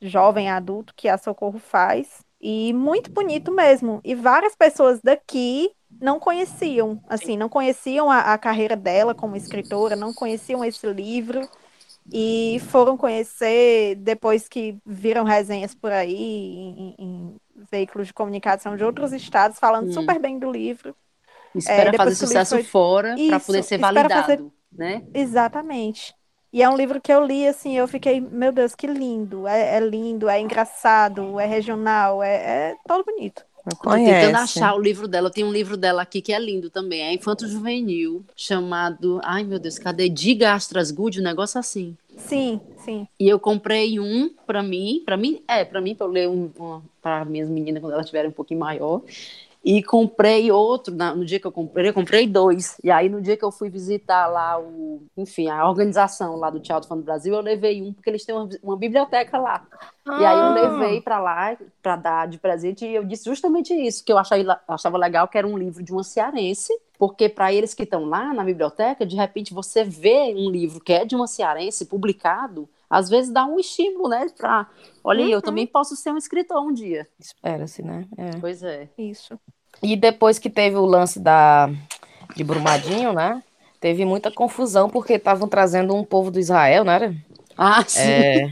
jovem, 0.00 0.50
adulto, 0.50 0.94
que 0.96 1.08
a 1.08 1.18
Socorro 1.18 1.58
faz. 1.58 2.24
E 2.42 2.72
muito 2.74 3.12
bonito 3.12 3.52
mesmo. 3.52 4.00
E 4.04 4.14
várias 4.14 4.56
pessoas 4.56 5.00
daqui 5.02 5.70
não 6.00 6.18
conheciam, 6.20 7.00
assim, 7.08 7.36
não 7.36 7.48
conheciam 7.48 8.10
a, 8.10 8.34
a 8.34 8.38
carreira 8.38 8.76
dela 8.76 9.14
como 9.14 9.36
escritora, 9.36 9.96
não 9.96 10.12
conheciam 10.14 10.64
esse 10.64 10.86
livro 10.92 11.48
e 12.12 12.58
foram 12.68 12.96
conhecer 12.96 13.96
depois 13.96 14.48
que 14.48 14.78
viram 14.86 15.24
resenhas 15.24 15.74
por 15.74 15.92
aí 15.92 16.14
em, 16.16 16.94
em 16.98 17.36
veículos 17.72 18.08
de 18.08 18.14
comunicação 18.14 18.76
de 18.76 18.84
outros 18.84 19.12
estados 19.12 19.58
falando 19.58 19.86
Hum. 19.86 19.92
super 19.92 20.20
bem 20.20 20.38
do 20.38 20.50
livro. 20.50 20.96
Espera 21.54 21.92
É, 21.92 21.94
fazer 21.94 22.14
sucesso 22.14 22.44
foi- 22.48 22.70
fora 22.72 23.20
para 23.26 23.40
poder 23.40 23.62
ser 23.62 23.78
validado, 23.78 24.10
fazer- 24.10 24.52
né? 24.70 25.02
Exatamente. 25.14 26.14
E 26.52 26.62
é 26.62 26.68
um 26.68 26.76
livro 26.76 27.00
que 27.00 27.12
eu 27.12 27.24
li, 27.24 27.46
assim, 27.46 27.76
eu 27.78 27.88
fiquei, 27.88 28.20
meu 28.20 28.52
Deus, 28.52 28.74
que 28.74 28.86
lindo. 28.86 29.46
É, 29.46 29.76
é 29.76 29.80
lindo, 29.80 30.28
é 30.28 30.38
engraçado, 30.38 31.40
é 31.40 31.46
regional, 31.46 32.22
é, 32.22 32.34
é 32.34 32.76
todo 32.86 33.04
bonito. 33.04 33.42
Não 33.64 33.76
Tô 33.76 33.90
tentando 33.94 34.36
achar 34.36 34.74
o 34.74 34.80
livro 34.80 35.06
dela. 35.06 35.28
Eu 35.28 35.32
tenho 35.32 35.46
um 35.46 35.52
livro 35.52 35.76
dela 35.76 36.02
aqui 36.02 36.20
que 36.20 36.32
é 36.32 36.38
lindo 36.38 36.68
também. 36.68 37.00
É 37.00 37.14
Infanto 37.14 37.46
Juvenil, 37.46 38.24
chamado. 38.36 39.20
Ai, 39.22 39.44
meu 39.44 39.58
Deus, 39.58 39.78
cadê? 39.78 40.08
Diga 40.08 40.52
Astras 40.52 40.90
Good, 40.90 41.20
um 41.20 41.22
negócio 41.22 41.60
assim. 41.60 41.96
Sim, 42.16 42.60
sim. 42.84 43.06
E 43.18 43.28
eu 43.28 43.38
comprei 43.38 44.00
um 44.00 44.30
pra 44.46 44.62
mim, 44.62 45.02
pra 45.06 45.16
mim, 45.16 45.40
é, 45.46 45.64
pra 45.64 45.80
mim, 45.80 45.94
pra 45.94 46.06
eu 46.06 46.10
ler 46.10 46.28
um, 46.28 46.50
uma, 46.58 46.82
para 47.00 47.24
minhas 47.24 47.48
meninas 47.48 47.80
quando 47.80 47.92
elas 47.92 48.04
estiverem 48.04 48.30
um 48.30 48.34
pouquinho 48.34 48.60
maior. 48.60 49.00
E 49.64 49.80
comprei 49.82 50.50
outro, 50.50 50.92
na- 50.94 51.14
no 51.14 51.24
dia 51.24 51.38
que 51.38 51.46
eu 51.46 51.52
comprei, 51.52 51.88
eu 51.88 51.94
comprei 51.94 52.26
dois. 52.26 52.76
E 52.82 52.90
aí, 52.90 53.08
no 53.08 53.20
dia 53.22 53.36
que 53.36 53.44
eu 53.44 53.52
fui 53.52 53.70
visitar 53.70 54.26
lá 54.26 54.58
o, 54.58 55.02
enfim, 55.16 55.48
a 55.48 55.68
organização 55.68 56.34
lá 56.36 56.50
do 56.50 56.58
Teatro 56.58 56.88
Fã 56.88 56.96
do 56.96 57.02
Brasil, 57.04 57.32
eu 57.32 57.40
levei 57.40 57.80
um, 57.80 57.92
porque 57.92 58.10
eles 58.10 58.24
têm 58.24 58.34
uma, 58.34 58.48
uma 58.62 58.76
biblioteca 58.76 59.38
lá. 59.38 59.64
E 60.04 60.24
aí 60.24 60.36
eu 60.36 60.46
Ah. 60.46 60.52
levei 60.78 61.00
pra 61.00 61.20
lá 61.20 61.56
pra 61.80 61.94
dar 61.94 62.26
de 62.26 62.38
presente 62.38 62.84
e 62.84 62.92
eu 62.94 63.04
disse 63.04 63.24
justamente 63.24 63.72
isso, 63.72 64.04
que 64.04 64.12
eu 64.12 64.18
achei, 64.18 64.44
achava 64.66 64.98
legal, 64.98 65.28
que 65.28 65.38
era 65.38 65.46
um 65.46 65.56
livro 65.56 65.80
de 65.80 65.92
uma 65.92 66.02
cearense, 66.02 66.72
porque 66.98 67.28
para 67.28 67.52
eles 67.52 67.72
que 67.72 67.84
estão 67.84 68.04
lá 68.06 68.34
na 68.34 68.42
biblioteca, 68.42 69.06
de 69.06 69.14
repente 69.14 69.54
você 69.54 69.84
vê 69.84 70.34
um 70.36 70.50
livro 70.50 70.80
que 70.80 70.92
é 70.92 71.04
de 71.04 71.14
uma 71.14 71.28
cearense 71.28 71.86
publicado, 71.86 72.68
às 72.90 73.08
vezes 73.08 73.30
dá 73.32 73.46
um 73.46 73.60
estímulo, 73.60 74.08
né, 74.08 74.26
pra, 74.36 74.66
olha 75.04 75.24
aí, 75.24 75.30
eu 75.30 75.42
também 75.42 75.66
posso 75.66 75.96
ser 75.96 76.12
um 76.12 76.16
escritor 76.16 76.62
um 76.62 76.72
dia. 76.72 77.08
Espera-se, 77.18 77.82
né? 77.82 78.06
É. 78.16 78.30
Pois 78.40 78.62
é. 78.62 78.88
Isso. 78.96 79.38
E 79.82 79.96
depois 79.96 80.38
que 80.38 80.50
teve 80.50 80.76
o 80.76 80.86
lance 80.86 81.18
da 81.18 81.70
de 82.34 82.44
Brumadinho, 82.44 83.12
né? 83.12 83.42
Teve 83.80 84.04
muita 84.04 84.30
confusão 84.30 84.88
porque 84.88 85.14
estavam 85.14 85.48
trazendo 85.48 85.94
um 85.94 86.04
povo 86.04 86.30
do 86.30 86.38
Israel, 86.38 86.84
não 86.84 86.92
era? 86.92 87.14
Ah, 87.56 87.84
sim. 87.86 88.00
É. 88.00 88.50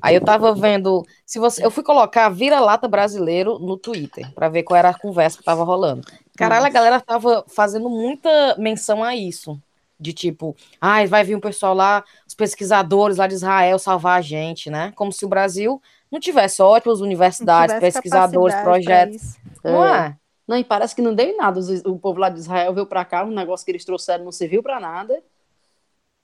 Aí 0.00 0.14
eu 0.14 0.20
tava 0.20 0.54
vendo, 0.54 1.04
se 1.24 1.38
você, 1.38 1.64
eu 1.64 1.70
fui 1.70 1.82
colocar 1.82 2.28
vira-lata 2.28 2.86
brasileiro 2.86 3.58
no 3.58 3.76
Twitter 3.76 4.30
pra 4.34 4.48
ver 4.48 4.62
qual 4.62 4.76
era 4.76 4.90
a 4.90 4.98
conversa 4.98 5.38
que 5.38 5.44
tava 5.44 5.64
rolando. 5.64 6.06
Caralho, 6.36 6.66
a 6.66 6.70
galera 6.70 7.00
tava 7.00 7.44
fazendo 7.48 7.88
muita 7.88 8.56
menção 8.58 9.02
a 9.02 9.16
isso. 9.16 9.60
De 9.98 10.12
tipo, 10.12 10.54
ai, 10.80 11.06
vai 11.06 11.24
vir 11.24 11.34
um 11.34 11.40
pessoal 11.40 11.74
lá, 11.74 12.04
os 12.26 12.34
pesquisadores 12.34 13.16
lá 13.16 13.26
de 13.26 13.34
Israel 13.34 13.78
salvar 13.78 14.18
a 14.18 14.22
gente, 14.22 14.68
né? 14.68 14.92
Como 14.94 15.10
se 15.10 15.24
o 15.24 15.28
Brasil 15.28 15.80
não 16.10 16.20
tivesse 16.20 16.60
ótimas 16.60 17.00
universidades, 17.00 17.74
tivesse 17.74 17.94
pesquisadores, 18.00 18.54
projetos. 18.56 19.36
Não 19.64 19.84
é? 19.84 20.16
Não, 20.46 20.56
e 20.56 20.62
parece 20.62 20.94
que 20.94 21.02
não 21.02 21.14
deu 21.14 21.26
em 21.26 21.36
nada. 21.36 21.60
O 21.86 21.98
povo 21.98 22.20
lá 22.20 22.28
de 22.28 22.38
Israel 22.38 22.72
veio 22.72 22.86
pra 22.86 23.04
cá, 23.04 23.24
um 23.24 23.30
negócio 23.30 23.64
que 23.64 23.72
eles 23.72 23.84
trouxeram 23.84 24.24
não 24.24 24.32
serviu 24.32 24.62
pra 24.62 24.78
nada. 24.78 25.22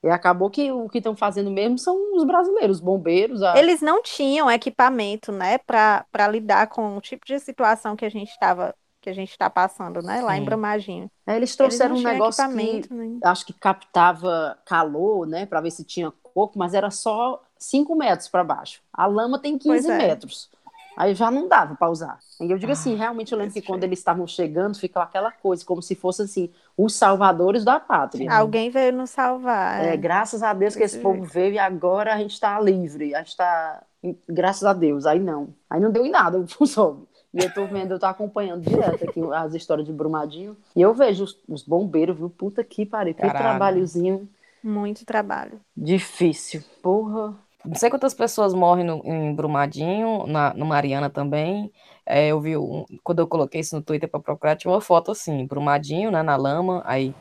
E 0.02 0.08
acabou 0.08 0.50
que 0.50 0.70
o 0.70 0.88
que 0.88 0.98
estão 0.98 1.14
fazendo 1.14 1.50
mesmo 1.50 1.78
são 1.78 2.16
os 2.16 2.24
brasileiros, 2.24 2.78
os 2.78 2.82
bombeiros. 2.82 3.42
A... 3.42 3.56
Eles 3.56 3.80
não 3.80 4.02
tinham 4.02 4.50
equipamento, 4.50 5.30
né, 5.30 5.58
para 5.58 6.04
para 6.10 6.28
lidar 6.28 6.66
com 6.68 6.96
o 6.96 7.00
tipo 7.00 7.24
de 7.24 7.38
situação 7.38 7.94
que 7.94 8.04
a 8.04 8.10
gente 8.10 8.30
estava 8.30 8.74
que 9.02 9.10
a 9.10 9.12
gente 9.12 9.30
está 9.30 9.50
passando, 9.50 10.00
né, 10.00 10.22
lá 10.22 10.36
em 10.36 10.40
Sim. 10.40 10.44
Brumadinho. 10.46 11.10
É, 11.26 11.36
eles 11.36 11.50
Eles 11.50 11.56
trouxeram 11.56 11.94
não 11.94 12.00
um 12.00 12.04
negócio 12.04 12.48
que 12.48 12.94
né? 12.94 13.18
acho 13.24 13.44
que 13.44 13.52
captava 13.52 14.56
calor, 14.64 15.26
né, 15.26 15.44
para 15.44 15.60
ver 15.60 15.72
se 15.72 15.84
tinha 15.84 16.10
corpo, 16.22 16.58
mas 16.58 16.72
era 16.72 16.90
só 16.90 17.42
5 17.58 17.94
metros 17.94 18.28
para 18.28 18.44
baixo. 18.44 18.80
A 18.92 19.06
lama 19.06 19.38
tem 19.38 19.58
15 19.58 19.68
Pois 19.68 19.88
é. 19.88 19.98
metros. 19.98 20.50
Aí 20.96 21.14
já 21.14 21.30
não 21.30 21.48
dava 21.48 21.74
para 21.74 21.88
usar. 21.90 22.18
E 22.40 22.50
eu 22.50 22.58
digo 22.58 22.72
assim, 22.72 22.94
Ah, 22.94 22.98
realmente 22.98 23.32
eu 23.32 23.38
lembro 23.38 23.54
que 23.54 23.62
quando 23.62 23.82
eles 23.82 23.98
estavam 23.98 24.26
chegando, 24.26 24.78
ficava 24.78 25.06
aquela 25.06 25.32
coisa, 25.32 25.64
como 25.64 25.80
se 25.82 25.94
fossem 25.94 26.24
assim, 26.26 26.50
os 26.76 26.94
salvadores 26.94 27.64
da 27.64 27.80
pátria. 27.80 28.30
Alguém 28.30 28.68
veio 28.68 28.92
nos 28.92 29.10
salvar. 29.10 29.82
É, 29.84 29.94
é. 29.94 29.96
graças 29.96 30.42
a 30.42 30.52
Deus 30.52 30.76
que 30.76 30.82
esse 30.82 30.98
povo 30.98 31.24
veio 31.24 31.54
e 31.54 31.58
agora 31.58 32.14
a 32.14 32.18
gente 32.18 32.32
está 32.32 32.60
livre. 32.60 33.14
A 33.14 33.18
gente 33.18 33.28
está. 33.28 33.82
Graças 34.28 34.64
a 34.64 34.72
Deus. 34.72 35.06
Aí 35.06 35.18
não. 35.18 35.54
Aí 35.70 35.80
não 35.80 35.90
deu 35.90 36.04
em 36.04 36.10
nada, 36.10 36.44
o 36.60 36.66
soube. 36.66 37.06
E 37.34 37.42
eu 37.42 37.52
tô 37.52 37.64
vendo, 37.66 37.92
eu 37.92 37.98
tô 37.98 38.06
acompanhando 38.06 38.62
direto 38.62 39.04
aqui 39.04 39.20
as 39.34 39.54
histórias 39.54 39.86
de 39.86 39.92
Brumadinho. 39.92 40.56
E 40.76 40.82
eu 40.82 40.92
vejo 40.92 41.24
os, 41.24 41.38
os 41.48 41.62
bombeiros, 41.62 42.16
viu? 42.16 42.28
Puta 42.28 42.62
que 42.62 42.84
pariu. 42.84 43.14
Que 43.14 43.22
Caralho. 43.22 43.38
trabalhozinho 43.44 44.28
Muito 44.62 45.04
trabalho. 45.06 45.58
difícil. 45.76 46.62
Porra. 46.82 47.34
Não 47.64 47.76
sei 47.76 47.88
quantas 47.88 48.12
pessoas 48.12 48.52
morrem 48.52 48.84
no, 48.84 49.00
em 49.04 49.34
Brumadinho, 49.34 50.26
na, 50.26 50.52
no 50.52 50.66
Mariana 50.66 51.08
também. 51.08 51.70
É, 52.04 52.26
eu 52.28 52.40
vi, 52.40 52.56
um- 52.56 52.84
quando 53.04 53.20
eu 53.20 53.26
coloquei 53.28 53.60
isso 53.60 53.76
no 53.76 53.82
Twitter 53.82 54.08
para 54.10 54.18
procurar, 54.20 54.56
tinha 54.56 54.70
uma 54.72 54.80
foto 54.80 55.12
assim, 55.12 55.46
Brumadinho, 55.46 56.10
né, 56.10 56.22
na 56.22 56.34
lama, 56.36 56.82
aí 56.84 57.14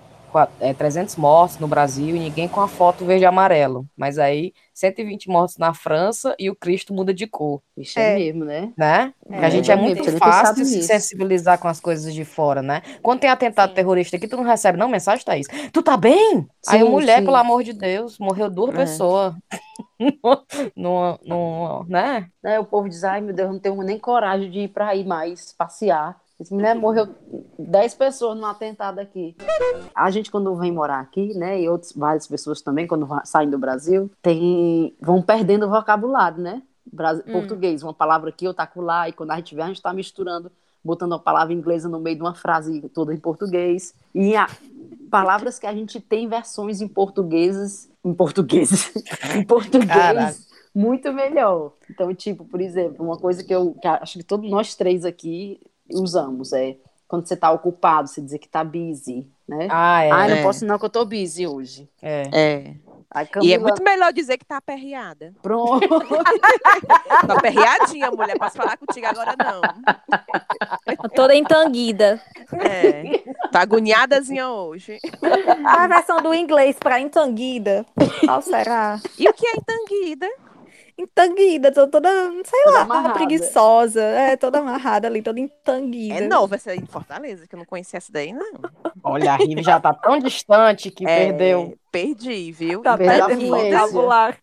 é, 0.59 0.73
300 0.73 1.15
mortos 1.15 1.57
no 1.59 1.67
Brasil 1.67 2.15
e 2.15 2.19
ninguém 2.19 2.47
com 2.47 2.61
a 2.61 2.67
foto 2.67 3.05
verde 3.05 3.23
e 3.23 3.25
amarelo. 3.27 3.85
Mas 3.95 4.17
aí 4.19 4.53
120 4.73 5.29
mortos 5.29 5.57
na 5.57 5.73
França 5.73 6.35
e 6.39 6.49
o 6.49 6.55
Cristo 6.55 6.93
muda 6.93 7.13
de 7.13 7.27
cor, 7.27 7.61
Isso 7.77 7.99
é, 7.99 8.13
É. 8.13 8.15
mesmo, 8.15 8.45
né? 8.45 8.73
né? 8.77 9.13
É, 9.29 9.45
a 9.45 9.49
gente 9.49 9.69
é 9.71 9.73
eu 9.73 9.77
muito 9.77 10.03
fácil 10.17 10.55
de 10.55 10.65
se 10.65 10.83
sensibilizar 10.83 11.59
com 11.59 11.67
as 11.67 11.79
coisas 11.79 12.13
de 12.13 12.25
fora, 12.25 12.61
né? 12.61 12.81
Quando 13.01 13.19
tem 13.21 13.29
atentado 13.29 13.69
Sim. 13.69 13.75
terrorista 13.75 14.15
aqui, 14.17 14.27
tu 14.27 14.37
não 14.37 14.43
recebe 14.43 14.77
não 14.77 14.89
mensagem, 14.89 15.23
Thaís? 15.25 15.47
Tu 15.71 15.83
tá 15.83 15.95
bem? 15.97 16.47
aí 16.67 16.81
a 16.81 16.85
Sim, 16.85 16.89
mulher, 16.89 17.19
sim. 17.19 17.25
pelo 17.25 17.35
amor 17.37 17.63
de 17.63 17.73
Deus, 17.73 18.17
morreu 18.19 18.49
duas 18.49 18.73
É. 18.73 18.77
pessoas. 18.77 19.33
numa, 20.75 21.19
numa, 21.25 21.85
né? 21.87 22.27
Né, 22.43 22.59
O 22.59 22.65
povo 22.65 22.89
diz, 22.89 23.03
ai 23.03 23.21
meu 23.21 23.33
Deus, 23.33 23.47
eu 23.47 23.53
não 23.53 23.59
tenho 23.59 23.81
nem 23.83 23.99
coragem 23.99 24.49
de 24.49 24.59
ir 24.61 24.67
para 24.69 24.89
aí 24.89 25.03
mais 25.05 25.53
passear. 25.53 26.19
Mulher 26.49 26.75
morreu 26.75 27.07
10 27.59 27.93
pessoas 27.95 28.37
num 28.37 28.45
atentado 28.45 28.99
aqui. 28.99 29.35
A 29.93 30.09
gente, 30.09 30.31
quando 30.31 30.55
vem 30.55 30.71
morar 30.71 30.99
aqui, 30.99 31.33
né, 31.37 31.61
e 31.61 31.69
outras 31.69 31.91
várias 31.93 32.25
pessoas 32.27 32.61
também, 32.61 32.87
quando 32.87 33.07
saem 33.25 33.49
do 33.49 33.59
Brasil, 33.59 34.09
tem, 34.21 34.95
vão 34.99 35.21
perdendo 35.21 35.65
o 35.65 35.69
vocabulário, 35.69 36.41
né? 36.41 36.63
Hum. 36.93 37.31
português, 37.31 37.83
uma 37.83 37.93
palavra 37.93 38.29
aqui, 38.29 38.47
outra 38.47 38.69
lá, 38.75 39.07
e 39.07 39.13
quando 39.13 39.31
a 39.31 39.35
gente 39.37 39.53
vê, 39.53 39.61
a 39.61 39.67
gente 39.67 39.77
está 39.77 39.93
misturando, 39.93 40.51
botando 40.83 41.11
uma 41.11 41.19
palavra 41.19 41.53
inglesa 41.53 41.87
no 41.87 41.99
meio 41.99 42.15
de 42.15 42.21
uma 42.21 42.33
frase 42.33 42.81
toda 42.89 43.13
em 43.13 43.19
português. 43.19 43.93
E 44.13 44.35
há 44.35 44.49
palavras 45.09 45.59
que 45.59 45.67
a 45.67 45.73
gente 45.73 46.01
tem 46.01 46.27
versões 46.27 46.81
em 46.81 46.87
portugueses, 46.87 47.89
em 48.03 48.13
português, 48.13 48.91
em 49.35 49.43
português, 49.43 49.87
Caraca. 49.87 50.35
muito 50.73 51.13
melhor. 51.13 51.73
Então, 51.89 52.13
tipo, 52.15 52.43
por 52.45 52.59
exemplo, 52.59 53.05
uma 53.05 53.17
coisa 53.17 53.43
que 53.43 53.53
eu 53.53 53.75
que 53.79 53.87
acho 53.87 54.17
que 54.17 54.25
todos 54.25 54.49
nós 54.49 54.75
três 54.75 55.05
aqui 55.05 55.61
usamos 55.93 56.53
é 56.53 56.77
quando 57.07 57.27
você 57.27 57.33
está 57.33 57.51
ocupado, 57.51 58.07
você 58.07 58.21
dizer 58.21 58.39
que 58.39 58.45
está 58.45 58.63
busy, 58.63 59.27
né? 59.47 59.67
Ah, 59.69 60.03
é. 60.03 60.11
Ai, 60.11 60.29
não 60.29 60.37
É. 60.37 60.43
posso 60.43 60.65
não 60.65 60.79
que 60.79 60.85
eu 60.85 60.89
tô 60.89 61.03
busy 61.05 61.45
hoje. 61.45 61.89
é. 62.01 62.29
É. 62.31 62.73
Aí, 63.13 63.25
E 63.25 63.27
Camila, 63.27 63.53
é 63.55 63.57
muito 63.57 63.83
melhor 63.83 64.13
dizer 64.13 64.37
que 64.37 64.45
tá 64.45 64.55
aperreada. 64.55 65.33
pronto. 65.41 65.81
Tá 67.27 67.33
aperreadinha, 67.33 68.09
mulher. 68.09 68.37
Posso 68.39 68.55
falar 68.55 68.77
contigo 68.77 69.05
agora, 69.05 69.35
não. 69.37 69.61
Toda 71.13 71.35
entanguida. 71.35 72.21
É. 72.53 73.21
Tá 73.51 73.61
agoniadazinha 73.61 74.47
hoje. 74.49 74.97
A 75.65 75.87
versão 75.87 76.21
do 76.21 76.33
inglês 76.33 76.77
para 76.79 77.01
entanguida. 77.01 77.85
Qual 78.25 78.41
será? 78.41 78.99
E 79.19 79.27
o 79.27 79.33
que 79.33 79.45
é 79.45 79.51
entanguida? 79.57 80.27
Entanguida, 81.03 81.71
tô 81.73 81.87
toda, 81.87 82.09
sei 82.45 82.63
Toda 82.63 82.79
lá, 82.79 82.81
amarrada. 82.81 83.13
preguiçosa. 83.13 84.01
É, 84.01 84.37
toda 84.37 84.59
amarrada 84.59 85.07
ali, 85.07 85.21
toda 85.21 85.39
entanguida. 85.39 86.15
É 86.15 86.27
nova 86.27 86.55
essa 86.55 86.71
aí 86.71 86.77
em 86.79 86.85
Fortaleza, 86.85 87.47
que 87.47 87.55
eu 87.55 87.59
não 87.59 87.65
conhecia 87.65 87.97
essa 87.97 88.11
daí, 88.11 88.31
não. 88.33 88.51
Olha, 89.03 89.33
a 89.33 89.35
Rive 89.37 89.63
já 89.63 89.79
tá 89.79 89.93
tão 89.93 90.19
distante 90.19 90.91
que 90.91 91.07
É, 91.07 91.31
perdeu. 91.31 91.77
Perdi, 91.91 92.51
viu? 92.51 92.81
Tá 92.81 92.97
Perdeu 92.97 93.25
a 93.25 93.27
perdendo 93.27 93.47
fluência. 93.47 93.79
vocabulário. 93.79 94.37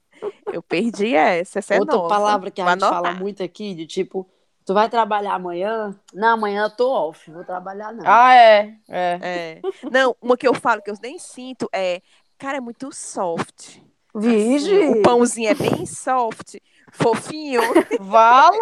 Eu 0.53 0.63
perdi 0.63 1.15
essa. 1.15 1.61
Essa 1.61 1.75
é 1.75 1.81
Outra 1.81 1.97
nova. 1.97 2.09
palavra 2.09 2.51
que 2.51 2.61
a 2.61 2.65
Vou 2.65 2.73
gente 2.73 2.81
fala 2.89 3.09
anotar. 3.09 3.21
muito 3.21 3.43
aqui, 3.43 3.75
de 3.75 3.87
tipo, 3.87 4.29
tu 4.65 4.75
vai 4.75 4.89
trabalhar 4.89 5.35
amanhã? 5.35 5.95
Não, 6.13 6.29
amanhã 6.35 6.65
eu 6.65 6.71
tô 6.71 6.91
off, 6.91 7.31
vou 7.31 7.45
trabalhar 7.45 7.93
não. 7.93 8.05
Ah, 8.07 8.35
é. 8.35 8.75
É. 8.89 9.19
É. 9.23 9.61
Não, 9.91 10.17
uma 10.21 10.37
que 10.37 10.49
eu 10.49 10.55
falo 10.55 10.83
que 10.83 10.91
eu 10.91 10.95
nem 11.03 11.19
sinto 11.19 11.69
é, 11.73 12.03
cara, 12.37 12.59
é 12.59 12.61
muito 12.61 12.91
soft. 12.93 13.79
Vige! 14.15 14.75
O 14.89 15.03
pãozinho 15.03 15.51
é 15.51 15.55
bem 15.55 15.85
soft, 15.87 16.57
fofinho. 16.93 17.61
Vala, 18.01 18.57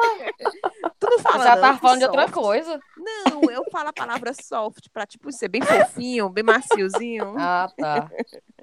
Tu 0.99 1.09
não 1.11 1.18
fala 1.20 1.44
já 1.44 1.57
tá 1.57 1.76
falando 1.78 1.99
de 2.01 2.05
outra 2.07 2.22
soft. 2.22 2.34
coisa. 2.34 2.80
Não, 2.97 3.51
eu 3.51 3.64
falo 3.70 3.88
a 3.90 3.92
palavra 3.92 4.32
soft 4.34 4.86
pra, 4.92 5.07
tipo, 5.07 5.30
ser 5.30 5.49
bem 5.49 5.62
fofinho, 5.62 6.28
bem 6.28 6.44
maciozinho. 6.44 7.34
Ah, 7.38 7.68
tá. 7.76 8.11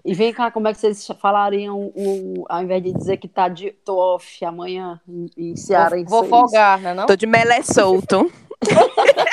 E 0.03 0.13
vem 0.13 0.33
cá, 0.33 0.51
como 0.51 0.67
é 0.67 0.73
que 0.73 0.79
vocês 0.79 1.07
falariam, 1.21 1.91
o, 1.95 2.43
ao 2.49 2.61
invés 2.61 2.83
de 2.83 2.91
dizer 2.91 3.17
que 3.17 3.27
tá 3.27 3.47
de 3.47 3.71
tô 3.71 3.97
off 4.15 4.43
amanhã 4.43 4.99
em, 5.07 5.29
em 5.37 5.55
Ceará? 5.55 5.95
Vou, 6.05 6.21
vou 6.21 6.25
folgar, 6.25 6.79
né 6.79 6.93
não? 6.93 7.05
Tô 7.05 7.15
de 7.15 7.25
melé 7.25 7.61
solto. 7.63 8.29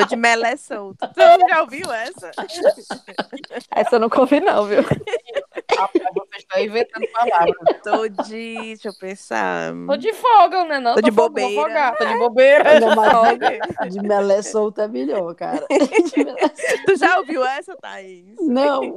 Tô 0.00 0.06
de 0.06 0.16
melé 0.16 0.56
solto. 0.56 0.98
Tu 1.14 1.48
já 1.48 1.60
ouviu 1.62 1.92
essa? 1.92 2.30
Essa 3.74 3.96
eu 3.96 4.00
nunca 4.00 4.20
ouvi, 4.20 4.40
não, 4.40 4.64
viu? 4.66 4.80
Ah, 5.78 5.88
Você 5.92 6.36
está 6.38 6.60
inventando 6.60 7.06
palavras. 7.12 7.56
Tô 7.82 8.08
de. 8.08 8.54
Deixa 8.56 8.88
eu 8.88 8.94
pensar. 8.98 9.72
Tô 9.86 9.96
de 9.96 10.12
folga, 10.12 10.64
né 10.64 10.80
não? 10.80 10.94
Tô 10.94 11.00
de 11.00 11.10
fo- 11.10 11.16
vou 11.16 11.28
bobeira. 11.30 11.94
Tô 11.96 12.04
de 12.04 12.18
bobeira. 12.18 12.70
Ainda 12.70 12.94
mais 12.96 13.38
de, 13.38 13.88
de 13.90 14.00
melé 14.02 14.42
solto 14.42 14.80
é 14.80 14.88
melhor, 14.88 15.34
cara. 15.34 15.66
De 15.68 16.24
melé- 16.24 16.48
Tu 16.86 16.96
já 16.96 17.18
ouviu 17.18 17.44
essa, 17.44 17.76
Thaís? 17.76 18.36
Não, 18.40 18.96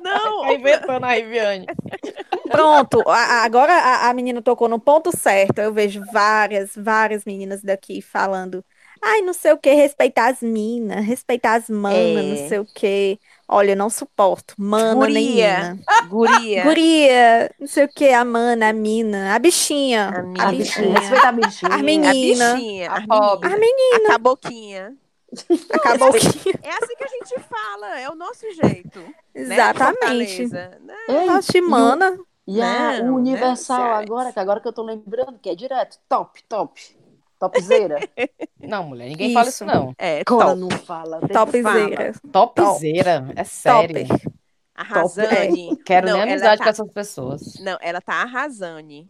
Não! 0.00 0.42
Tá 0.42 0.52
inventando 0.54 1.04
a 1.04 1.10
Riviane. 1.12 1.66
Pronto, 2.50 3.02
a- 3.08 3.44
agora 3.44 3.72
a, 3.72 4.08
a 4.08 4.14
menina 4.14 4.40
tocou 4.40 4.68
no 4.68 4.78
ponto 4.80 5.14
certo. 5.16 5.58
Eu 5.58 5.72
vejo 5.72 6.02
várias, 6.12 6.72
várias 6.76 7.24
meninas 7.24 7.62
daqui 7.62 8.00
falando. 8.00 8.64
Ai, 9.02 9.20
não 9.22 9.32
sei 9.32 9.52
o 9.52 9.58
que, 9.58 9.70
respeitar 9.72 10.28
as 10.30 10.40
minas, 10.42 11.04
respeitar 11.04 11.54
as 11.54 11.68
manas, 11.68 11.98
É. 11.98 12.40
não 12.42 12.48
sei 12.48 12.58
o 12.58 12.64
que. 12.66 13.18
Olha, 13.48 13.72
eu 13.72 13.76
não 13.76 13.88
suporto. 13.88 14.54
Mana 14.58 14.94
nem 15.06 15.26
Guria. 15.26 15.58
mina. 15.74 15.78
Guria. 16.08 16.62
Guria, 16.64 17.54
não 17.58 17.66
sei 17.66 17.84
o 17.84 17.88
que, 17.88 18.08
a 18.10 18.24
mana, 18.24 18.68
a 18.68 18.72
mina, 18.72 19.34
a 19.34 19.38
bichinha. 19.38 20.08
A 20.08 20.44
A 20.44 20.48
a 20.48 20.52
bichinha, 20.52 20.88
bichinha. 20.88 20.98
respeita 21.00 21.28
a 21.28 21.32
bichinha. 21.32 21.70
As 21.74 21.80
A 21.80 21.82
menina. 21.82 22.54
bichinha. 22.54 22.90
A 22.90 22.96
A 22.96 23.06
pobre. 23.06 23.48
menina. 23.50 24.08
A 24.08 24.12
caboquinha. 24.12 24.96
Acabou 25.72 26.12
que. 26.12 26.26
É 26.62 26.70
assim 26.70 26.96
que 26.96 27.04
a 27.04 27.08
gente 27.08 27.34
fala, 27.48 27.98
é 28.00 28.08
o 28.08 28.14
nosso 28.14 28.46
jeito. 28.62 28.98
né, 29.00 29.14
Exatamente. 29.34 30.48
Fortaleza, 30.48 30.78
né? 30.84 30.94
Ei, 31.08 31.26
Nossa, 31.26 31.56
e 31.56 31.60
o- 31.60 31.70
mana. 31.70 32.18
E 32.50 32.62
a, 32.62 33.02
Não, 33.02 33.12
o 33.12 33.16
Universal 33.16 33.78
não, 33.78 33.94
agora, 33.94 34.32
que 34.32 34.40
agora 34.40 34.58
que 34.58 34.66
eu 34.66 34.72
tô 34.72 34.82
lembrando, 34.82 35.38
que 35.38 35.50
é 35.50 35.54
direto, 35.54 35.98
top, 36.08 36.42
top. 36.48 36.80
Topzera. 37.38 37.98
Não, 38.60 38.84
mulher, 38.84 39.08
ninguém 39.08 39.32
fala 39.32 39.48
isso 39.48 39.64
Isso. 39.64 39.74
não. 39.74 39.94
É, 39.96 40.24
Cora 40.24 40.48
top. 40.48 40.60
não 40.60 40.68
fala. 40.70 41.20
Topzera. 41.20 42.12
Topzera, 42.30 43.32
é 43.36 43.44
sério. 43.44 44.06
Top. 44.08 44.37
Arrasane. 44.78 45.76
Quero 45.84 46.06
Não, 46.06 46.14
nem 46.14 46.22
amizade 46.32 46.58
tá- 46.58 46.64
com 46.64 46.70
essas 46.70 46.90
pessoas. 46.92 47.54
Não, 47.60 47.76
ela 47.80 48.00
tá 48.00 48.14
arrasane. 48.22 49.08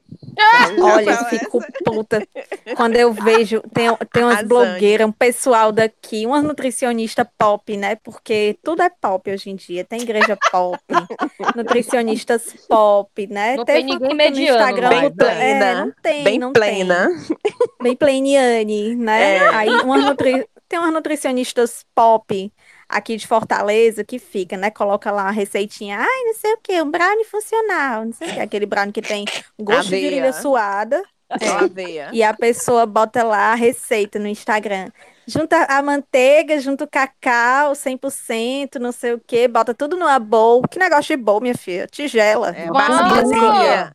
Olha, 0.80 1.10
eu 1.10 1.24
fico 1.26 1.60
puta 1.84 2.26
quando 2.76 2.96
eu 2.96 3.12
vejo. 3.12 3.60
Tem, 3.74 3.88
tem 4.12 4.22
umas 4.22 4.38
Arrasane. 4.38 4.48
blogueiras, 4.48 5.06
um 5.06 5.12
pessoal 5.12 5.70
daqui, 5.72 6.24
umas 6.26 6.42
nutricionistas 6.42 7.26
pop, 7.36 7.76
né? 7.76 7.96
Porque 7.96 8.56
tudo 8.62 8.82
é 8.82 8.88
pop 8.88 9.30
hoje 9.30 9.50
em 9.50 9.56
dia. 9.56 9.84
Tem 9.84 10.00
igreja 10.00 10.38
pop, 10.50 10.78
nutricionistas 11.56 12.54
pop, 12.68 13.26
né? 13.26 13.56
Não 13.56 13.64
tem 13.64 13.84
uma 13.84 13.92
ninguém 13.94 14.08
no 14.10 14.14
mediano 14.14 14.58
Instagram 14.58 15.10
Pla- 15.12 15.34
né? 15.34 15.50
é, 15.50 15.74
não 15.74 15.92
tem, 16.02 16.24
Bem 16.24 16.38
não 16.38 16.52
plena. 16.52 17.08
tem. 17.08 17.52
Bem 17.82 17.96
pleniane, 17.96 18.94
né? 18.96 19.36
É. 19.36 19.48
Aí 19.48 19.68
umas 19.80 20.04
nutri... 20.04 20.46
tem 20.68 20.78
umas 20.78 20.92
nutricionistas 20.92 21.84
pop 21.94 22.52
aqui 22.88 23.16
de 23.16 23.26
Fortaleza 23.26 24.04
que 24.04 24.18
fica, 24.18 24.56
né? 24.56 24.70
Coloca 24.70 25.10
lá 25.10 25.28
a 25.28 25.30
receitinha, 25.30 25.98
ai, 25.98 26.24
não 26.24 26.34
sei 26.34 26.52
o 26.54 26.58
quê, 26.62 26.82
um 26.82 26.90
brownie 26.90 27.24
funcional, 27.24 28.04
não 28.04 28.12
sei 28.12 28.28
o 28.30 28.34
quê, 28.34 28.40
aquele 28.40 28.66
brownie 28.66 28.92
que 28.92 29.02
tem 29.02 29.24
gosto 29.58 29.88
de 29.90 29.96
Aveia. 29.96 30.10
virilha 30.10 30.32
suada. 30.32 31.02
Aveia. 31.30 32.08
E 32.12 32.22
a 32.22 32.32
pessoa 32.34 32.86
bota 32.86 33.22
lá 33.22 33.52
a 33.52 33.54
receita 33.54 34.18
no 34.18 34.26
Instagram. 34.26 34.90
Junta 35.26 35.64
a 35.64 35.82
manteiga, 35.82 36.58
junta 36.58 36.84
o 36.84 36.88
cacau, 36.88 37.74
100%, 37.74 38.76
não 38.80 38.92
sei 38.92 39.12
o 39.12 39.20
quê, 39.20 39.46
bota 39.46 39.74
tudo 39.74 39.96
numa 39.96 40.18
bowl. 40.18 40.62
Que 40.62 40.78
negócio 40.78 41.14
de 41.14 41.22
bowl, 41.22 41.40
minha 41.40 41.54
filha? 41.54 41.86
Tigela. 41.86 42.56
É, 42.56 42.66
baciazinha. 42.70 43.94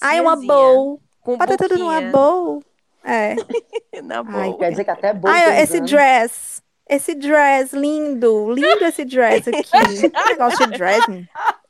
Ai, 0.00 0.20
uma 0.20 0.34
bowl. 0.36 1.00
Com 1.20 1.38
Bota 1.38 1.56
tudo 1.56 1.78
numa 1.78 2.00
boquinha. 2.00 2.10
bowl. 2.10 2.62
É. 3.04 3.36
Na 4.02 4.18
Ai, 4.18 4.24
bowl. 4.24 4.58
Quer 4.58 4.70
dizer 4.70 4.84
que 4.84 4.90
até 4.90 5.12
bom. 5.12 5.28
Ai, 5.28 5.62
esse 5.62 5.74
usando. 5.74 5.86
dress. 5.88 6.62
Esse 6.88 7.14
dress, 7.14 7.74
lindo. 7.76 8.50
Lindo 8.52 8.84
esse 8.84 9.04
dress 9.04 9.48
aqui. 9.48 9.62
Que 10.10 10.28
negócio 10.28 10.66
de 10.70 10.76
dress. 10.78 11.06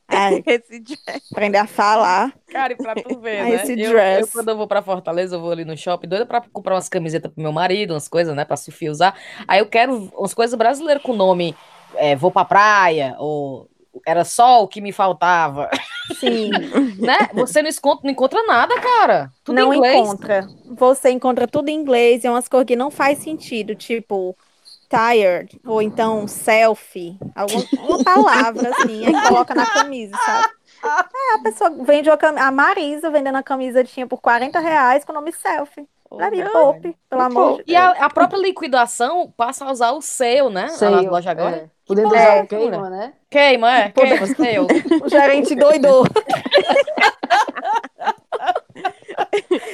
Ai, 0.08 0.42
Esse 0.46 0.80
dress. 0.80 1.22
aprender 1.32 1.58
a 1.58 1.66
falar. 1.66 2.32
Cara, 2.50 2.72
e 2.72 2.76
pra 2.76 2.94
tu 2.94 3.18
ver, 3.20 3.40
Ah, 3.40 3.44
né? 3.44 3.54
esse 3.54 3.72
eu, 3.80 3.90
dress. 3.90 4.20
eu, 4.22 4.28
quando 4.32 4.48
eu 4.50 4.56
vou 4.56 4.66
pra 4.68 4.82
Fortaleza, 4.82 5.36
eu 5.36 5.40
vou 5.40 5.50
ali 5.50 5.64
no 5.64 5.76
shopping, 5.76 6.08
doida 6.08 6.26
pra 6.26 6.42
comprar 6.52 6.74
umas 6.74 6.88
camisetas 6.88 7.32
pro 7.32 7.42
meu 7.42 7.52
marido, 7.52 7.94
umas 7.94 8.06
coisas, 8.06 8.34
né, 8.36 8.44
pra 8.44 8.56
Sofia 8.56 8.90
usar. 8.90 9.14
Aí 9.48 9.60
eu 9.60 9.66
quero 9.66 10.10
umas 10.16 10.34
coisas 10.34 10.54
brasileiras 10.56 11.02
com 11.02 11.12
o 11.12 11.16
nome 11.16 11.56
é, 11.96 12.14
Vou 12.16 12.30
pra 12.30 12.44
praia, 12.44 13.14
ou 13.18 13.68
Era 14.06 14.24
só 14.24 14.62
o 14.62 14.68
que 14.68 14.80
me 14.80 14.92
faltava, 14.92 15.70
Sim. 16.18 16.50
né? 16.98 17.30
Você 17.34 17.62
não 17.62 17.70
encontra, 17.70 18.00
não 18.04 18.10
encontra 18.10 18.42
nada, 18.46 18.74
cara. 18.80 19.30
Tudo 19.42 19.56
não 19.56 19.72
em 19.72 19.76
inglês. 19.76 19.96
encontra. 19.96 20.46
Você 20.66 21.10
encontra 21.10 21.46
tudo 21.46 21.68
em 21.68 21.74
inglês 21.74 22.24
e 22.24 22.26
é 22.26 22.30
umas 22.30 22.48
coisas 22.48 22.66
que 22.66 22.76
não 22.76 22.90
faz 22.90 23.18
sentido, 23.18 23.74
tipo 23.74 24.36
tired, 24.88 25.60
ou 25.66 25.82
então 25.82 26.28
selfie, 26.28 27.18
alguma 27.34 27.64
uma 27.88 28.04
palavra 28.04 28.70
assim, 28.70 29.06
aí 29.06 29.28
coloca 29.28 29.54
na 29.54 29.66
camisa, 29.66 30.16
sabe? 30.24 30.48
É, 30.84 31.34
a 31.34 31.38
pessoa 31.42 31.70
vende 31.84 32.10
uma 32.10 32.16
camisa, 32.16 32.44
a 32.44 32.50
Marisa 32.50 33.10
vendendo 33.10 33.36
a 33.36 33.42
camisetinha 33.42 34.06
por 34.06 34.20
40 34.20 34.60
reais 34.60 35.04
com 35.04 35.12
o 35.12 35.14
nome 35.14 35.32
selfie. 35.32 35.88
Ai, 36.18 36.30
poupe, 36.52 36.96
pelo 37.08 37.22
amor 37.22 37.62
de 37.64 37.72
E 37.72 37.76
a, 37.76 37.90
a 37.90 38.10
própria 38.10 38.38
liquidação 38.38 39.32
passa 39.36 39.64
a 39.64 39.72
usar 39.72 39.92
o 39.92 40.00
seu, 40.00 40.48
né? 40.48 40.68
Sei, 40.68 40.88
Lá 40.88 40.96
nas 41.02 41.10
lojas 41.10 41.26
agora. 41.26 41.56
é. 41.56 41.73
Podendo 41.86 42.08
usar 42.08 42.36
é 42.36 42.42
o 42.42 42.46
queima, 42.46 42.90
né? 42.90 43.12
Queima, 43.30 43.78
é? 43.78 43.88
Queima, 43.90 44.26
seu. 44.26 44.66
O 45.04 45.08
gerente 45.08 45.54
doidou. 45.54 46.04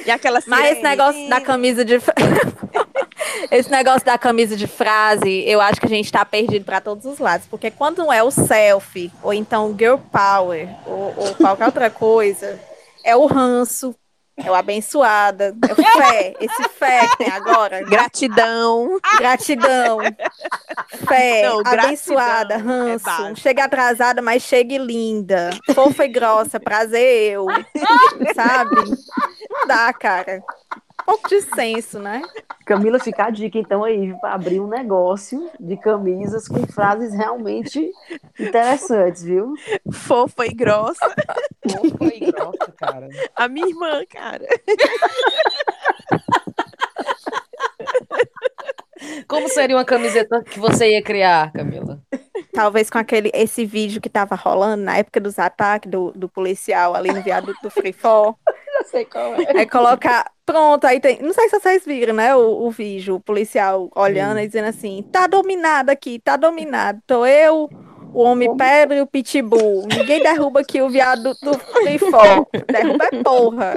E 0.05 0.11
aquela 0.11 0.39
Mas 0.47 0.65
esse 0.65 0.75
sirene. 0.75 0.89
negócio 0.89 1.29
da 1.29 1.41
camisa 1.41 1.85
de. 1.85 1.95
esse 3.51 3.69
negócio 3.69 4.05
da 4.05 4.17
camisa 4.17 4.55
de 4.55 4.67
frase, 4.67 5.43
eu 5.47 5.61
acho 5.61 5.79
que 5.79 5.85
a 5.85 5.89
gente 5.89 6.11
tá 6.11 6.25
perdido 6.25 6.65
para 6.65 6.81
todos 6.81 7.05
os 7.05 7.19
lados. 7.19 7.47
Porque 7.47 7.71
quando 7.71 7.99
não 7.99 8.11
é 8.11 8.23
o 8.23 8.31
selfie, 8.31 9.11
ou 9.21 9.33
então 9.33 9.71
o 9.71 9.77
girl 9.77 9.97
power, 10.11 10.67
ou, 10.85 11.13
ou 11.17 11.35
qualquer 11.35 11.65
outra 11.65 11.89
coisa, 11.89 12.59
é 13.03 13.15
o 13.15 13.25
ranço. 13.25 13.95
É 14.37 14.49
o 14.49 14.55
abençoada. 14.55 15.55
É 15.69 15.73
o 15.73 15.75
fé. 15.75 16.33
Esse 16.39 16.69
fé 16.69 17.07
que 17.09 17.17
tem 17.17 17.31
agora. 17.31 17.81
Gratidão. 17.83 18.99
Gratidão. 19.17 19.99
Fé. 21.07 21.43
Não, 21.43 21.57
gratidão 21.61 21.85
abençoada. 21.85 22.53
é 22.55 22.57
Ranço. 22.57 23.05
básico. 23.05 23.35
chega 23.39 23.65
atrasada, 23.65 24.21
mas 24.21 24.43
chegue 24.43 24.77
linda. 24.77 25.51
Fofa 25.75 26.05
e 26.05 26.07
grossa. 26.07 26.59
Prazer 26.59 27.33
eu. 27.33 27.45
Sabe? 28.33 28.75
Não 29.49 29.67
dá, 29.67 29.93
cara. 29.93 30.41
Um 31.01 31.05
pouco 31.05 31.29
de 31.29 31.41
senso, 31.41 31.99
né? 31.99 32.21
Camila, 32.65 32.99
fica 32.99 33.25
a 33.25 33.29
dica 33.29 33.57
então 33.57 33.83
aí 33.83 34.13
para 34.19 34.33
abrir 34.33 34.59
um 34.59 34.67
negócio 34.67 35.49
de 35.59 35.75
camisas 35.75 36.47
com 36.47 36.65
frases 36.67 37.13
realmente 37.13 37.91
interessantes, 38.39 39.23
viu? 39.23 39.53
Fofa 39.91 40.45
e 40.45 40.53
grossa. 40.53 41.13
Fofa 41.69 42.15
e 42.15 42.31
grossa, 42.31 42.71
cara. 42.77 43.09
A 43.35 43.47
minha 43.47 43.67
irmã, 43.67 44.03
cara. 44.09 44.47
Como 49.27 49.49
seria 49.49 49.75
uma 49.75 49.85
camiseta 49.85 50.43
que 50.43 50.59
você 50.59 50.91
ia 50.91 51.01
criar, 51.01 51.51
Camila? 51.51 51.99
Talvez 52.53 52.89
com 52.89 52.97
aquele 52.97 53.31
esse 53.33 53.65
vídeo 53.65 53.99
que 54.01 54.09
tava 54.09 54.35
rolando 54.35 54.83
na 54.83 54.97
época 54.97 55.19
dos 55.19 55.39
ataques 55.39 55.89
do, 55.89 56.11
do 56.11 56.29
policial 56.29 56.95
ali 56.95 57.11
no 57.11 57.21
viaduto 57.21 57.59
do 57.63 57.69
Free 57.69 57.93
Fall. 57.93 58.37
Eu 58.81 58.85
sei 58.89 59.05
qual 59.05 59.35
é. 59.35 59.59
Aí 59.59 59.65
colocar. 59.67 60.31
Pronto, 60.45 60.85
aí 60.85 60.99
tem. 60.99 61.21
Não 61.21 61.33
sei 61.33 61.47
se 61.49 61.59
vocês 61.59 61.85
viram, 61.85 62.13
né? 62.13 62.35
O, 62.35 62.65
o 62.65 62.71
vídeo, 62.71 63.15
o 63.15 63.19
policial 63.19 63.89
olhando 63.95 64.39
e 64.39 64.47
dizendo 64.47 64.67
assim: 64.67 65.03
tá 65.11 65.27
dominado 65.27 65.89
aqui, 65.89 66.19
tá 66.19 66.35
dominado. 66.35 66.99
Tô 67.07 67.25
eu, 67.25 67.69
o 68.13 68.21
Homem 68.23 68.55
Pedra 68.57 68.97
e 68.97 69.01
o 69.01 69.07
Pitbull. 69.07 69.87
Ninguém 69.87 70.21
derruba 70.21 70.61
aqui 70.61 70.81
o 70.81 70.89
viaduto 70.89 71.39
do 71.45 71.57
Fall. 72.11 72.47
Derruba 72.69 73.05
é 73.11 73.23
porra. 73.23 73.75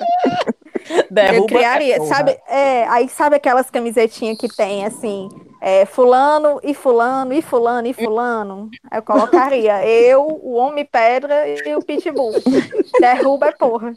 Eu 0.91 1.05
Derruba 1.11 1.47
criaria, 1.47 1.95
é 1.95 1.99
porra. 1.99 2.15
sabe? 2.15 2.39
É, 2.49 2.87
aí 2.89 3.09
sabe 3.09 3.37
aquelas 3.37 3.71
camisetinhas 3.71 4.37
que 4.39 4.49
tem 4.49 4.85
assim, 4.85 5.29
é, 5.67 5.87
fulano 5.87 6.61
e 6.63 6.75
fulano 6.75 7.33
e 7.33 7.41
fulano 7.41 7.87
e 7.87 7.95
fulano? 7.95 8.71
Eu 8.93 9.03
colocaria 9.03 9.83
eu, 9.89 10.21
o 10.21 10.57
Homem 10.57 10.85
Pedra 10.85 11.49
e 11.49 11.75
o 11.75 11.81
Pitbull. 11.81 12.35
Derruba 13.01 13.47
é 13.47 13.53
porra. 13.53 13.95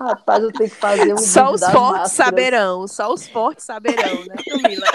Rapaz, 0.00 0.42
eu 0.42 0.50
tenho 0.50 0.70
que 0.70 0.76
fazer 0.76 1.12
um 1.12 1.18
Só 1.18 1.52
os 1.52 1.60
fortes 1.60 1.74
máscaras. 1.74 2.12
saberão. 2.12 2.88
Só 2.88 3.12
os 3.12 3.28
fortes 3.28 3.66
saberão, 3.66 4.24
né, 4.24 4.34
Camila? 4.48 4.86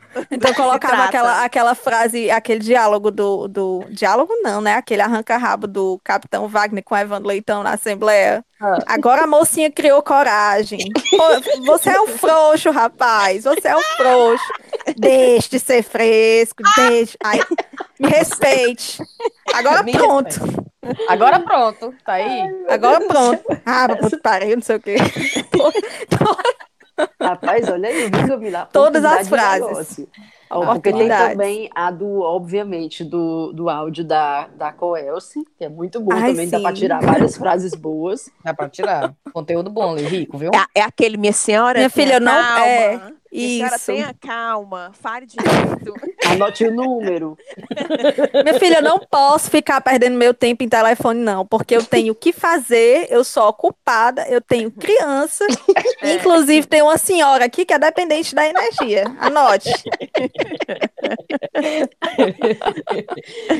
Então 0.30 0.52
colocava 0.54 1.04
aquela, 1.04 1.44
aquela 1.44 1.74
frase, 1.74 2.30
aquele 2.30 2.60
diálogo 2.60 3.10
do, 3.10 3.48
do. 3.48 3.84
Diálogo 3.90 4.32
não, 4.42 4.60
né? 4.60 4.74
Aquele 4.74 5.02
arranca-rabo 5.02 5.66
do 5.66 6.00
Capitão 6.02 6.48
Wagner 6.48 6.82
com 6.82 6.96
Evandro 6.96 7.28
Leitão 7.28 7.62
na 7.62 7.74
Assembleia. 7.74 8.44
Ah. 8.60 8.78
Agora 8.86 9.22
a 9.22 9.26
mocinha 9.26 9.70
criou 9.70 10.02
coragem. 10.02 10.80
Pô, 11.10 11.64
você 11.64 11.90
é 11.90 12.00
um 12.00 12.08
frouxo, 12.08 12.70
rapaz. 12.70 13.44
Você 13.44 13.68
é 13.68 13.76
um 13.76 13.82
frouxo. 13.96 14.44
Deixe 14.96 15.50
de 15.50 15.58
ser 15.58 15.82
fresco. 15.82 16.62
Deixe. 16.76 17.16
Ai, 17.22 17.40
me 17.98 18.08
respeite. 18.08 19.02
Agora 19.54 19.82
Me 19.82 19.92
pronto. 19.92 20.40
Agora 21.08 21.40
pronto, 21.40 21.94
tá 22.04 22.14
aí. 22.14 22.42
Agora 22.68 23.00
pronto. 23.06 23.42
Ah, 23.66 23.86
que 24.08 24.16
pariu, 24.18 24.56
não 24.56 24.62
sei 24.62 24.76
o 24.76 24.80
quê. 24.80 24.96
Rapaz, 27.20 27.68
olha 27.68 27.88
aí, 27.88 28.10
viu, 28.10 28.28
Camila? 28.28 28.60
A 28.62 28.66
Todas 28.66 29.04
as 29.04 29.28
frases. 29.28 30.06
Ó, 30.52 30.66
porque 30.74 30.92
tem 30.92 31.08
também 31.08 31.70
a 31.74 31.92
do, 31.92 32.22
obviamente, 32.22 33.04
do, 33.04 33.52
do 33.52 33.68
áudio 33.70 34.02
da, 34.04 34.48
da 34.48 34.72
Coelce, 34.72 35.44
que 35.56 35.64
é 35.64 35.68
muito 35.68 36.00
bom 36.00 36.12
Ai, 36.12 36.30
também, 36.32 36.48
dá 36.48 36.58
pra 36.58 36.70
sim. 36.70 36.74
tirar 36.76 37.00
várias 37.00 37.36
frases 37.36 37.72
boas. 37.72 38.28
Dá 38.44 38.52
pra 38.52 38.68
tirar. 38.68 39.14
Conteúdo 39.32 39.70
bom, 39.70 39.92
ali, 39.92 40.02
rico, 40.02 40.36
viu? 40.36 40.50
É, 40.52 40.80
é 40.80 40.82
aquele, 40.82 41.16
minha 41.16 41.32
senhora. 41.32 41.78
Minha 41.78 41.90
filha, 41.90 42.18
não- 42.18 42.32
calma. 42.32 42.64
é, 42.66 42.88
Minha 43.32 43.48
senhora, 43.48 43.76
isso. 43.76 43.86
tenha 43.86 44.14
calma. 44.14 44.90
Fale 44.94 45.26
direito. 45.26 45.94
Anote 46.32 46.64
o 46.64 46.72
número. 46.74 47.36
Minha 48.44 48.58
filha, 48.58 48.76
eu 48.76 48.82
não 48.82 48.98
posso 48.98 49.50
ficar 49.50 49.80
perdendo 49.80 50.16
meu 50.16 50.32
tempo 50.32 50.62
em 50.62 50.68
telefone, 50.68 51.20
não, 51.20 51.44
porque 51.46 51.76
eu 51.76 51.84
tenho 51.84 52.12
o 52.12 52.16
que 52.16 52.32
fazer, 52.32 53.06
eu 53.10 53.24
sou 53.24 53.48
ocupada, 53.48 54.26
eu 54.28 54.40
tenho 54.40 54.70
criança, 54.70 55.44
É. 56.02 56.14
inclusive 56.14 56.66
tem 56.66 56.82
uma 56.82 56.96
senhora 56.96 57.44
aqui 57.44 57.64
que 57.64 57.74
é 57.74 57.78
dependente 57.78 58.34
da 58.34 58.46
energia. 58.46 59.04
Anote. 59.18 59.70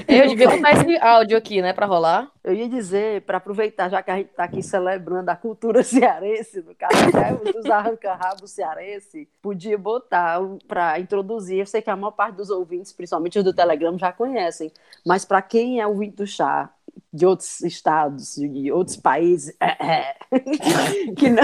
Eu 0.08 0.28
devia 0.28 0.48
botar 0.48 0.72
esse 0.72 0.96
áudio 0.98 1.36
aqui, 1.36 1.60
né, 1.62 1.72
pra 1.72 1.86
rolar. 1.86 2.30
Eu 2.42 2.54
ia 2.54 2.68
dizer, 2.68 3.22
para 3.22 3.36
aproveitar, 3.36 3.90
já 3.90 4.02
que 4.02 4.10
a 4.10 4.16
gente 4.16 4.30
está 4.30 4.44
aqui 4.44 4.62
celebrando 4.62 5.30
a 5.30 5.36
cultura 5.36 5.82
cearense, 5.84 6.62
no 6.62 6.74
caso, 6.74 6.94
né, 7.14 7.52
dos 7.52 7.66
arranca-rabos 7.66 8.50
cearense, 8.50 9.28
podia 9.42 9.76
botar 9.76 10.40
para 10.66 10.98
introduzir. 10.98 11.58
Eu 11.58 11.66
sei 11.66 11.82
que 11.82 11.90
a 11.90 11.96
maior 11.96 12.12
parte 12.12 12.36
dos 12.36 12.50
ouvintes, 12.60 12.92
principalmente 12.92 13.38
os 13.38 13.44
do 13.44 13.52
Telegram, 13.52 13.98
já 13.98 14.12
conhecem, 14.12 14.70
mas 15.04 15.24
para 15.24 15.42
quem 15.42 15.80
é 15.80 15.86
ouvinte 15.86 16.16
do 16.16 16.26
chá 16.26 16.70
de 17.12 17.26
outros 17.26 17.60
estados, 17.62 18.36
de 18.36 18.70
outros 18.70 18.96
países, 18.96 19.56
que 21.16 21.28
não. 21.28 21.42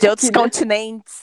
De 0.00 0.08
outros 0.08 0.28
Que 0.28 0.34
não- 0.34 0.42
continentes. 0.42 1.22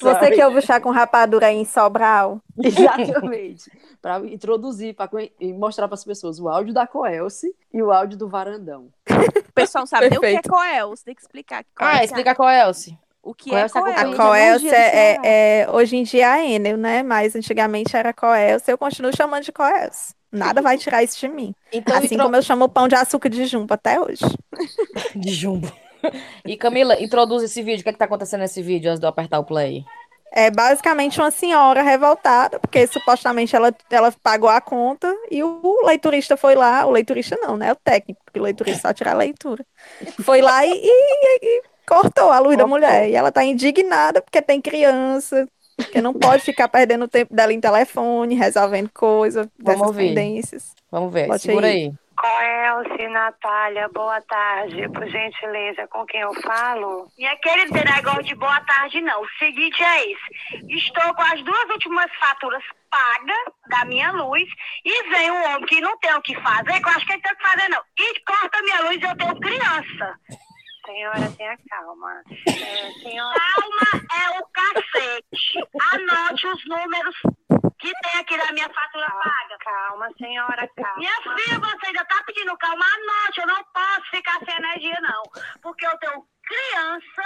Você 0.00 0.30
que 0.30 0.44
ouve 0.44 0.58
o 0.58 0.62
chá 0.62 0.80
com 0.80 0.90
rapadura 0.90 1.46
aí 1.48 1.56
em 1.56 1.64
Sobral, 1.64 2.40
Exatamente. 2.62 3.70
Para 4.00 4.18
introduzir, 4.26 4.94
para 4.94 5.10
mostrar 5.54 5.88
para 5.88 5.94
as 5.94 6.04
pessoas 6.04 6.38
o 6.38 6.48
áudio 6.48 6.72
da 6.72 6.86
Coelce 6.86 7.54
e 7.72 7.82
o 7.82 7.90
áudio 7.90 8.16
do 8.16 8.28
Varandão. 8.28 8.88
O 9.10 9.52
pessoal 9.52 9.82
não 9.82 9.86
sabe 9.86 10.08
nem 10.10 10.18
o 10.18 10.20
que 10.20 10.26
é 10.26 10.32
Perfeito. 10.34 10.48
Coel. 10.50 10.90
Você 10.90 11.04
tem 11.04 11.14
que 11.14 11.22
explicar. 11.22 11.64
que 11.64 11.70
Ah, 11.76 11.90
Coel- 11.92 12.04
explica 12.04 12.36
é, 12.52 12.60
Elci. 12.68 12.98
O 13.26 13.34
que 13.34 13.50
Coel 13.50 13.64
é 13.64 13.68
se 13.68 13.78
acompanha 13.78 13.96
a 14.12 14.16
Coelce 14.16 14.68
é, 14.68 14.70
Ceará. 14.70 15.22
é- 15.24 15.66
hoje 15.72 15.96
em 15.96 16.02
dia 16.04 16.22
é 16.22 16.24
a 16.30 16.44
Enel, 16.46 16.76
né? 16.76 17.02
Mas 17.02 17.34
antigamente 17.34 17.96
era 17.96 18.12
Coelce, 18.12 18.70
eu 18.70 18.78
continuo 18.78 19.14
chamando 19.16 19.42
de 19.44 19.52
Coelce. 19.52 20.14
Nada 20.30 20.60
vai 20.62 20.76
tirar 20.78 21.02
isso 21.02 21.18
de 21.18 21.28
mim. 21.28 21.54
Então, 21.72 21.96
Assim 21.96 22.14
intro- 22.14 22.24
como 22.24 22.36
eu 22.36 22.42
chamo 22.42 22.64
o 22.66 22.68
pão 22.68 22.86
de 22.88 22.94
açúcar 22.94 23.28
de 23.28 23.44
jumbo 23.46 23.74
até 23.74 24.00
hoje. 24.00 24.24
de 25.14 25.32
jumbo. 25.32 25.70
E 26.44 26.56
Camila, 26.56 27.00
introduz 27.02 27.42
esse 27.42 27.62
vídeo. 27.62 27.80
O 27.80 27.82
que 27.82 27.88
é 27.88 27.92
que 27.92 27.98
tá 27.98 28.04
acontecendo 28.04 28.40
nesse 28.40 28.62
vídeo 28.62 28.88
antes 28.90 29.00
de 29.00 29.06
eu 29.06 29.10
apertar 29.10 29.38
o 29.40 29.44
play? 29.44 29.84
É 30.32 30.50
basicamente 30.50 31.18
uma 31.20 31.30
senhora 31.30 31.82
revoltada, 31.82 32.60
porque 32.60 32.86
supostamente 32.86 33.56
ela, 33.56 33.74
ela 33.90 34.12
pagou 34.22 34.48
a 34.50 34.60
conta 34.60 35.12
e 35.30 35.42
o 35.42 35.80
leiturista 35.84 36.36
foi 36.36 36.54
lá, 36.54 36.84
o 36.84 36.90
leiturista 36.90 37.36
não, 37.40 37.56
né? 37.56 37.72
O 37.72 37.76
técnico, 37.76 38.20
porque 38.24 38.38
o 38.38 38.42
leiturista 38.42 38.88
só 38.88 38.92
tira 38.94 39.12
a 39.12 39.14
leitura. 39.14 39.64
Foi 40.22 40.40
lá 40.42 40.64
e, 40.66 40.70
e- 40.72 41.38
e 41.42 41.62
cortou 41.86 42.30
a 42.30 42.38
luz 42.38 42.56
da 42.56 42.64
Cortou. 42.64 42.68
mulher. 42.68 43.08
E 43.08 43.14
ela 43.14 43.30
tá 43.32 43.44
indignada 43.44 44.20
porque 44.20 44.42
tem 44.42 44.60
criança, 44.60 45.48
que 45.92 46.00
não 46.00 46.12
pode 46.14 46.42
ficar 46.42 46.68
perdendo 46.68 47.04
o 47.04 47.08
tempo 47.08 47.34
dela 47.34 47.52
em 47.52 47.60
telefone, 47.60 48.34
resolvendo 48.34 48.90
coisa, 48.92 49.50
dessas 49.58 49.82
ouvir. 49.82 50.08
pendências. 50.08 50.74
Vamos 50.90 51.12
ver, 51.12 51.26
Bote 51.28 51.42
segura 51.42 51.66
aí. 51.66 51.72
aí. 51.72 51.94
Coelce, 52.16 53.08
Natália, 53.08 53.90
boa 53.90 54.18
tarde. 54.22 54.88
Por 54.88 55.06
gentileza, 55.06 55.86
com 55.88 56.06
quem 56.06 56.22
eu 56.22 56.32
falo? 56.40 57.06
E 57.18 57.26
aquele 57.26 57.66
negócio 57.66 58.22
de 58.22 58.34
boa 58.34 58.58
tarde, 58.62 59.02
não. 59.02 59.20
O 59.22 59.28
seguinte 59.38 59.82
é 59.82 60.10
esse. 60.12 60.64
Estou 60.74 61.14
com 61.14 61.20
as 61.22 61.42
duas 61.44 61.70
últimas 61.70 62.10
faturas 62.18 62.62
pagas 62.90 63.52
da 63.68 63.84
minha 63.84 64.10
luz 64.12 64.48
e 64.82 65.08
vem 65.10 65.30
um 65.30 65.44
homem 65.44 65.66
que 65.66 65.78
não 65.82 65.98
tem 65.98 66.14
o 66.14 66.22
que 66.22 66.34
fazer, 66.40 66.80
que 66.80 66.88
eu 66.88 66.92
acho 66.92 67.04
que 67.06 67.12
ele 67.12 67.22
tem 67.22 67.32
o 67.32 67.36
que 67.36 67.48
fazer, 67.50 67.68
não. 67.68 67.82
E 67.98 68.20
corta 68.20 68.62
minha 68.62 68.80
luz 68.80 68.96
e 68.98 69.04
eu 69.04 69.16
tenho 69.18 69.40
criança. 69.40 70.14
Senhora, 70.86 71.32
tenha 71.36 71.58
calma. 71.68 72.22
É, 72.46 72.92
senhora... 73.02 73.34
Calma 73.34 74.06
é 74.14 74.40
o 74.40 74.46
cacete. 74.46 75.58
Anote 75.92 76.46
os 76.46 76.68
números 76.68 77.16
que 77.78 77.92
tem 77.92 78.20
aqui 78.20 78.36
na 78.36 78.52
minha 78.52 78.68
fatura 78.68 79.10
paga. 79.10 79.58
Calma, 79.64 80.08
senhora, 80.16 80.68
calma. 80.76 80.98
Minha 80.98 81.16
filha, 81.22 81.58
você 81.58 81.86
ainda 81.86 82.04
tá 82.04 82.22
pedindo 82.24 82.56
calma. 82.56 82.84
Anote, 82.84 83.40
eu 83.40 83.46
não 83.48 83.64
posso 83.64 84.10
ficar 84.10 84.38
sem 84.44 84.56
energia, 84.56 84.98
não. 85.00 85.22
Porque 85.60 85.84
eu 85.84 85.98
tenho 85.98 86.24
criança, 86.46 87.22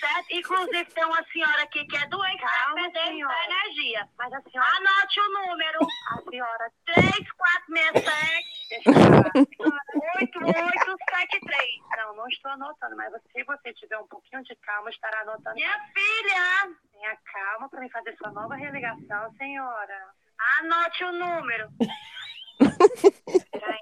certo? 0.00 0.26
Inclusive 0.30 0.84
tem 0.86 1.04
uma 1.04 1.24
senhora 1.32 1.62
aqui 1.62 1.86
que 1.86 1.96
é 1.96 2.06
doente, 2.08 2.40
tá 2.40 2.72
perdendo 2.74 3.28
a 3.28 3.44
energia. 3.44 4.08
Mas 4.18 4.32
a 4.32 4.40
senhora... 4.42 4.68
Anote 4.76 5.20
o 5.20 5.28
número. 5.32 5.78
A 6.10 6.20
senhora 6.30 6.72
3467 6.84 8.56
8873. 10.16 11.80
Não, 11.96 12.16
não 12.16 12.28
estou 12.28 12.50
anotando, 12.50 12.96
mas 12.96 13.12
se 13.32 13.44
você 13.44 13.72
tiver 13.74 13.98
um 13.98 14.06
pouquinho 14.08 14.42
de 14.42 14.54
calma, 14.56 14.90
estará 14.90 15.20
anotando. 15.20 15.54
Minha 15.54 15.78
filha! 15.94 16.74
Tenha 16.92 17.16
calma 17.32 17.68
para 17.68 17.80
me 17.80 17.90
fazer 17.90 18.16
sua 18.16 18.32
nova 18.32 18.56
religação, 18.56 19.32
senhora. 19.36 20.14
Anote 20.60 21.04
o 21.04 21.12
número. 21.12 21.68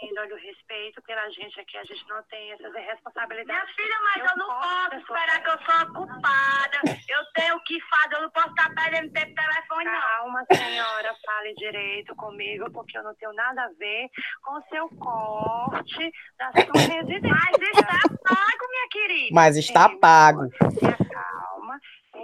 Ainda 0.02 0.20
olha 0.20 0.34
o 0.34 0.38
respeito 0.38 1.02
pela 1.02 1.28
gente 1.30 1.58
aqui, 1.60 1.76
a 1.76 1.84
gente 1.84 2.06
não 2.08 2.22
tem 2.24 2.52
essas 2.52 2.72
responsabilidades. 2.72 3.46
Minha 3.46 3.74
filha, 3.74 3.96
mas 4.02 4.30
eu, 4.30 4.36
não 4.36 4.46
posso 4.48 4.96
esperar 4.96 5.42
que 5.42 5.50
eu 5.50 5.58
sou 5.64 5.74
a 5.74 5.86
culpada. 5.86 6.78
Eu 7.08 7.24
tenho 7.34 7.56
o 7.56 7.60
que 7.64 7.80
fazer, 7.80 8.16
eu 8.16 8.22
não 8.22 8.30
posso 8.30 8.48
estar 8.50 8.74
perdendo 8.74 9.12
tempo 9.12 9.34
telefone, 9.34 9.84
não. 9.84 10.00
Calma, 10.00 10.44
senhora, 10.52 11.14
fale 11.24 11.54
direito 11.54 12.14
comigo, 12.16 12.70
porque 12.70 12.98
eu 12.98 13.02
não 13.02 13.14
tenho 13.14 13.32
nada 13.34 13.64
a 13.64 13.68
ver 13.78 14.08
com 14.42 14.58
o 14.58 14.62
seu 14.68 14.88
corte 14.98 16.12
da 16.38 16.52
sua 16.52 16.80
residência. 16.80 17.30
Mas 17.30 17.58
está 17.60 18.00
pago, 18.22 18.68
minha 18.70 18.88
querida. 18.90 19.30
Mas 19.32 19.56
está 19.56 19.88
pago. 19.88 20.48
Calma, 20.50 21.33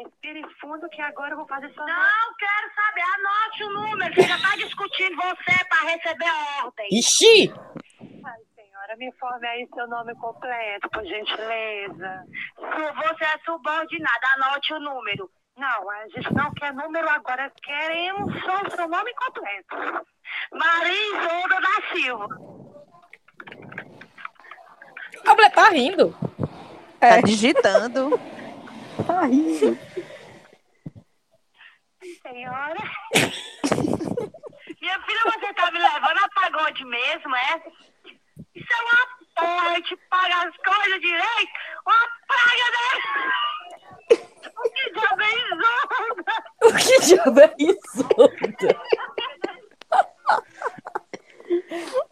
respire 0.04 0.42
fundo 0.60 0.88
que 0.88 1.00
agora 1.02 1.32
eu 1.32 1.36
vou 1.36 1.46
fazer 1.46 1.72
sua 1.72 1.86
Não 1.86 2.34
quero 2.38 2.74
saber, 2.74 3.02
anote 3.02 3.64
o 3.64 3.70
número. 3.70 4.14
Você 4.14 4.22
já 4.22 4.36
está 4.36 4.56
discutindo 4.56 5.16
você 5.16 5.64
para 5.68 5.88
receber 5.90 6.26
a 6.26 6.64
ordem. 6.64 6.88
Ixi! 6.92 7.52
Ai, 8.24 8.38
senhora, 8.54 8.96
me 8.96 9.06
informe 9.08 9.46
aí 9.46 9.68
seu 9.74 9.86
nome 9.88 10.14
completo, 10.16 10.88
por 10.90 11.04
gentileza. 11.04 12.24
Você 12.56 13.24
é 13.24 13.38
subordinada, 13.44 14.26
anote 14.36 14.72
o 14.74 14.80
número. 14.80 15.30
Não, 15.56 15.90
a 15.90 16.08
gente 16.08 16.32
não 16.32 16.50
quer 16.54 16.72
número 16.72 17.08
agora, 17.10 17.52
queremos 17.62 18.32
só 18.44 18.62
o 18.62 18.70
seu 18.70 18.88
nome 18.88 19.12
completo. 19.14 20.06
Maria 20.52 21.18
Isolda 21.18 21.60
da 21.60 21.92
Silva. 21.92 22.28
A 25.26 25.34
mulher 25.34 25.50
tá 25.52 25.68
rindo. 25.68 26.16
Tá 26.98 27.06
É. 27.18 27.22
digitando. 27.22 28.18
Tá 29.06 29.22
rindo. 29.22 29.78
Senhora, 32.30 32.76
Minha 34.80 35.00
filha, 35.02 35.20
você 35.24 35.52
tá 35.54 35.70
me 35.72 35.78
levando 35.78 36.18
a 36.18 36.28
pagode 36.34 36.84
mesmo, 36.84 37.34
é? 37.34 37.62
Isso 38.54 38.68
é 38.72 38.82
uma 38.82 39.08
porra, 39.34 39.70
a 39.70 39.74
gente 39.74 39.96
paga 40.08 40.36
as 40.48 40.56
coisas 40.56 41.00
direito, 41.00 41.52
uma 41.86 42.08
praga, 42.28 42.66
né? 42.76 42.90
O 44.56 44.62
que 44.70 44.92
diabo 44.92 45.22
é 45.22 45.32
Isolda? 45.48 46.32
O 46.62 46.72
que 46.76 47.00
diabo 47.00 47.40
é 47.40 47.54
isso? 47.58 48.08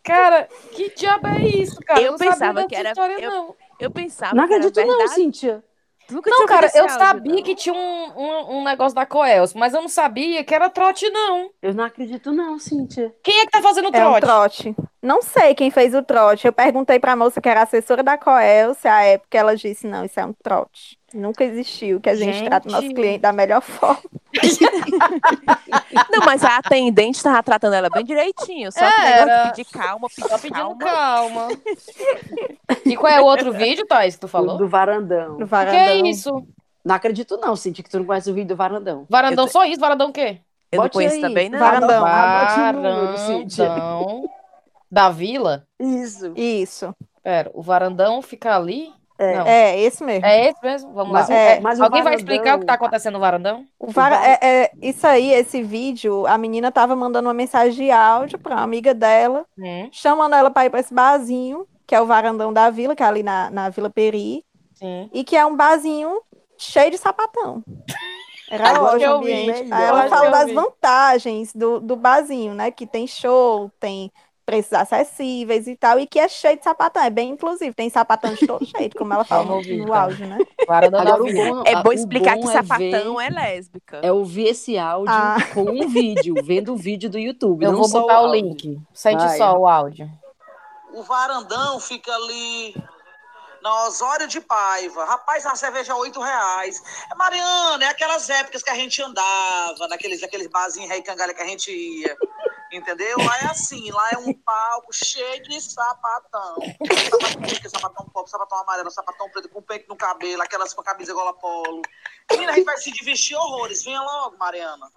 Cara, 0.02 0.48
que 0.72 0.90
diabo 0.96 1.26
é 1.28 1.38
isso, 1.46 1.80
cara? 1.80 2.00
Eu 2.00 2.12
não 2.12 2.18
sabia 2.18 2.32
pensava 2.32 2.54
dessa 2.54 2.68
que 2.68 2.74
era- 2.76 2.88
História, 2.90 3.20
eu- 3.20 3.30
não. 3.30 3.56
Eu 3.78 3.90
pensava 3.92 4.34
Não 4.34 4.46
que 4.48 4.54
era 4.54 4.66
acredito, 4.66 4.86
não. 4.98 5.08
Cíntia. 5.08 5.62
Tu 6.08 6.14
nunca 6.14 6.30
Não, 6.30 6.36
tinha 6.38 6.48
cara, 6.48 6.70
eu 6.74 6.82
áudio, 6.84 6.98
sabia 6.98 7.34
não? 7.34 7.42
que 7.42 7.54
tinha 7.54 7.74
um, 7.74 8.12
um, 8.16 8.58
um 8.58 8.64
negócio 8.64 8.94
da 8.94 9.04
Coelce, 9.04 9.54
mas 9.54 9.74
eu 9.74 9.82
não 9.82 9.88
sabia 9.90 10.42
que 10.42 10.54
era 10.54 10.70
trote, 10.70 11.08
não. 11.10 11.50
Eu 11.60 11.74
não 11.74 11.84
acredito, 11.84 12.32
não, 12.32 12.58
Cíntia. 12.58 13.14
Quem 13.22 13.40
é 13.40 13.44
que 13.44 13.50
tá 13.52 13.60
fazendo 13.60 13.90
o 13.90 13.94
É 13.94 14.08
um 14.08 14.18
trote? 14.18 14.74
Não 15.00 15.22
sei 15.22 15.54
quem 15.54 15.70
fez 15.70 15.94
o 15.94 16.02
trote. 16.02 16.46
Eu 16.46 16.52
perguntei 16.52 16.98
pra 16.98 17.14
moça 17.14 17.40
que 17.40 17.48
era 17.48 17.62
assessora 17.62 18.02
da 18.02 18.18
Coelce, 18.18 18.88
a 18.88 19.02
época 19.04 19.38
ela 19.38 19.54
disse, 19.56 19.86
não, 19.86 20.04
isso 20.04 20.18
é 20.18 20.24
um 20.26 20.32
trote. 20.42 20.98
Nunca 21.14 21.44
existiu, 21.44 22.00
que 22.00 22.10
a 22.10 22.14
gente, 22.16 22.44
trata 22.44 22.68
o 22.68 22.72
nosso 22.72 22.82
Gente. 22.82 22.94
cliente 22.96 23.20
da 23.20 23.32
melhor 23.32 23.62
forma. 23.62 24.02
Não, 26.10 26.24
mas 26.26 26.44
a 26.44 26.58
atendente 26.58 27.22
tava 27.22 27.42
tratando 27.42 27.74
ela 27.74 27.88
bem 27.88 28.04
direitinho. 28.04 28.70
Só 28.70 28.80
que 28.80 29.00
o 29.00 29.04
Era. 29.04 29.24
negócio 29.24 29.44
de 29.44 29.56
pedir 29.64 29.78
calma, 29.78 30.08
pedir 30.08 30.28
Só 30.28 30.38
pedindo 30.38 30.76
calma. 30.76 30.78
calma. 30.78 31.48
e 32.84 32.96
qual 32.96 33.12
é 33.12 33.20
o 33.20 33.24
outro 33.24 33.52
vídeo, 33.52 33.86
Thais, 33.86 34.14
que 34.14 34.20
tu 34.20 34.26
Do, 34.26 34.30
falou? 34.30 34.56
do 34.58 34.68
varandão. 34.68 35.28
No 35.30 35.34
O 35.36 35.38
que 35.38 35.44
varandão. 35.44 35.80
é 35.80 35.96
isso? 35.96 36.46
Não 36.84 36.94
acredito, 36.94 37.36
não, 37.38 37.56
Cíntia, 37.56 37.82
que 37.82 37.90
tu 37.90 37.98
não 37.98 38.04
conhece 38.04 38.30
o 38.30 38.34
vídeo 38.34 38.48
do 38.48 38.56
varandão. 38.56 39.06
Varandão 39.08 39.44
Eu 39.46 39.50
só 39.50 39.64
isso? 39.64 39.80
Varandão 39.80 40.08
o 40.10 40.12
quê? 40.12 40.40
Eu 40.70 40.76
não 40.78 40.84
Bote 40.84 40.92
conheço 40.94 41.16
aí. 41.16 41.22
também, 41.22 41.48
não. 41.48 41.58
Varandão. 41.58 42.04
Anote 42.04 42.60
o 42.60 42.82
número, 42.82 43.18
Cíntia. 43.18 43.68
Varandão 43.68 44.30
da 44.90 45.10
vila? 45.10 45.64
Isso. 45.78 46.32
Isso. 46.36 46.94
Pera, 47.22 47.50
o 47.54 47.62
varandão 47.62 48.22
fica 48.22 48.54
ali? 48.56 48.92
É. 49.18 49.36
Não. 49.36 49.46
É, 49.46 49.80
esse 49.80 50.04
mesmo. 50.04 50.24
É 50.24 50.48
esse 50.48 50.62
mesmo? 50.62 50.92
Vamos 50.92 51.12
Mas 51.12 51.28
lá. 51.28 51.34
É, 51.34 51.60
mas 51.60 51.80
Alguém 51.80 52.02
vai 52.04 52.12
varandão- 52.12 52.34
explicar 52.34 52.56
o 52.56 52.60
que 52.60 52.66
tá 52.66 52.74
acontecendo 52.74 53.14
no 53.14 53.20
varandão? 53.20 53.64
O 53.78 53.90
var- 53.90 54.12
é, 54.12 54.38
é, 54.40 54.70
isso 54.80 55.04
aí, 55.06 55.32
esse 55.32 55.60
vídeo, 55.60 56.24
a 56.26 56.38
menina 56.38 56.70
tava 56.70 56.94
mandando 56.94 57.26
uma 57.26 57.34
mensagem 57.34 57.86
de 57.86 57.90
áudio 57.90 58.38
pra 58.38 58.54
uma 58.54 58.62
amiga 58.62 58.94
dela, 58.94 59.44
Hum, 59.58 59.88
chamando 59.90 60.34
ela 60.36 60.50
pra 60.52 60.66
ir 60.66 60.70
pra 60.70 60.78
esse 60.78 60.94
barzinho, 60.94 61.66
que 61.84 61.96
é 61.96 62.00
o 62.00 62.06
varandão 62.06 62.52
da 62.52 62.70
vila, 62.70 62.94
que 62.94 63.02
é 63.02 63.06
ali 63.06 63.24
na, 63.24 63.50
na 63.50 63.68
Vila 63.70 63.90
Peri, 63.90 64.44
sim. 64.74 65.10
e 65.12 65.24
que 65.24 65.36
é 65.36 65.44
um 65.44 65.56
barzinho 65.56 66.20
cheio 66.56 66.90
de 66.92 66.98
sapatão. 66.98 67.64
Era 68.50 68.70
Agora 68.70 68.94
ótimo 68.94 69.10
o 69.10 69.14
eu 69.16 69.20
vi, 69.20 69.32
ambiente. 69.32 69.62
melhor. 69.64 69.76
Aí 69.76 69.84
ela 69.84 70.08
fala 70.08 70.30
das 70.30 70.46
vi. 70.46 70.54
vantagens 70.54 71.52
do, 71.52 71.80
do 71.80 71.96
barzinho, 71.96 72.54
né? 72.54 72.70
Que 72.70 72.86
tem 72.86 73.06
show, 73.06 73.70
tem 73.78 74.10
preços 74.48 74.72
acessíveis 74.72 75.66
e 75.66 75.76
tal, 75.76 76.00
e 76.00 76.06
que 76.06 76.18
é 76.18 76.26
cheio 76.26 76.56
de 76.56 76.64
sapatão. 76.64 77.02
É 77.02 77.10
bem 77.10 77.28
inclusive, 77.28 77.74
tem 77.74 77.90
sapatão 77.90 78.32
de 78.32 78.46
todo 78.46 78.64
jeito, 78.64 78.96
como 78.96 79.12
ela 79.12 79.22
fala 79.24 79.44
Vamos 79.44 79.66
no, 79.68 79.84
no 79.86 79.92
áudio, 79.92 80.26
né? 80.26 80.38
Agora 80.66 81.22
o 81.22 81.32
bom, 81.32 81.62
É 81.66 81.74
a- 81.74 81.82
bom 81.82 81.90
o 81.90 81.92
explicar 81.92 82.36
bom 82.36 82.42
que 82.44 82.48
é 82.48 82.52
sapatão 82.52 83.16
ver- 83.16 83.26
é 83.26 83.28
lésbica. 83.30 84.00
É 84.02 84.10
ouvir 84.10 84.48
esse 84.48 84.78
áudio 84.78 85.12
Ah. 85.14 85.36
com 85.52 85.64
um 85.64 85.86
vídeo, 85.88 86.34
vendo 86.42 86.72
o 86.72 86.76
vídeo 86.76 87.10
do 87.10 87.18
YouTube. 87.18 87.62
Eu 87.64 87.72
não 87.72 87.78
vou 87.80 87.88
só 87.88 88.00
botar 88.00 88.22
o 88.22 88.24
áudio. 88.26 88.40
link. 88.40 88.80
Sente 88.94 89.22
Vai. 89.22 89.36
só 89.36 89.52
o 89.58 89.66
áudio. 89.68 90.08
O 90.94 91.02
varandão 91.02 91.78
fica 91.78 92.10
ali 92.14 92.74
na 93.62 93.84
Osório 93.86 94.26
de 94.26 94.40
Paiva. 94.40 95.04
Rapaz, 95.04 95.44
uma 95.44 95.56
cerveja 95.56 95.92
é 95.92 95.96
oito 95.96 96.20
reais. 96.20 96.82
É, 97.12 97.14
Mariana, 97.14 97.84
é 97.84 97.88
aquelas 97.88 98.30
épocas 98.30 98.62
que 98.62 98.70
a 98.70 98.74
gente 98.74 99.02
andava, 99.02 99.86
naqueles, 99.88 100.22
aqueles 100.22 100.46
barzinhos 100.48 100.88
rei 100.88 101.02
cangalha 101.02 101.34
que 101.34 101.42
a 101.42 101.46
gente 101.46 101.70
ia. 101.70 102.16
Entendeu? 102.72 103.16
Lá 103.18 103.38
é 103.38 103.46
assim, 103.46 103.90
lá 103.90 104.10
é 104.12 104.18
um 104.18 104.32
palco 104.34 104.92
cheio 104.92 105.42
de 105.42 105.60
sapatão. 105.60 106.56
Sapatão 107.10 107.42
preto, 107.42 107.70
sapatão 107.70 108.06
pop, 108.06 108.30
sapatão 108.30 108.58
amarelo, 108.58 108.90
sapatão 108.90 109.30
preto 109.30 109.48
com 109.48 109.62
peito 109.62 109.88
no 109.88 109.96
cabelo, 109.96 110.42
aquelas 110.42 110.74
com 110.74 110.82
a 110.82 110.84
camisa 110.84 111.14
gola 111.14 111.32
polo. 111.32 111.82
Menina, 112.30 112.52
a 112.52 112.54
gente 112.56 112.64
vai 112.64 112.76
se 112.76 112.90
divertir 112.92 113.36
horrores. 113.36 113.82
Venha 113.82 114.02
logo, 114.02 114.36
Mariana. 114.36 114.90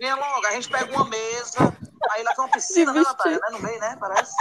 Venha 0.00 0.16
logo, 0.16 0.46
a 0.46 0.50
gente 0.52 0.68
pega 0.68 0.90
uma 0.94 1.04
mesa, 1.08 1.76
aí 2.10 2.22
lá 2.22 2.34
tem 2.34 2.44
uma 2.44 2.50
piscina, 2.50 2.92
né, 2.92 3.00
Natália? 3.00 3.38
Né? 3.38 3.48
No 3.50 3.58
meio, 3.60 3.80
né? 3.80 3.96
Parece. 3.98 4.34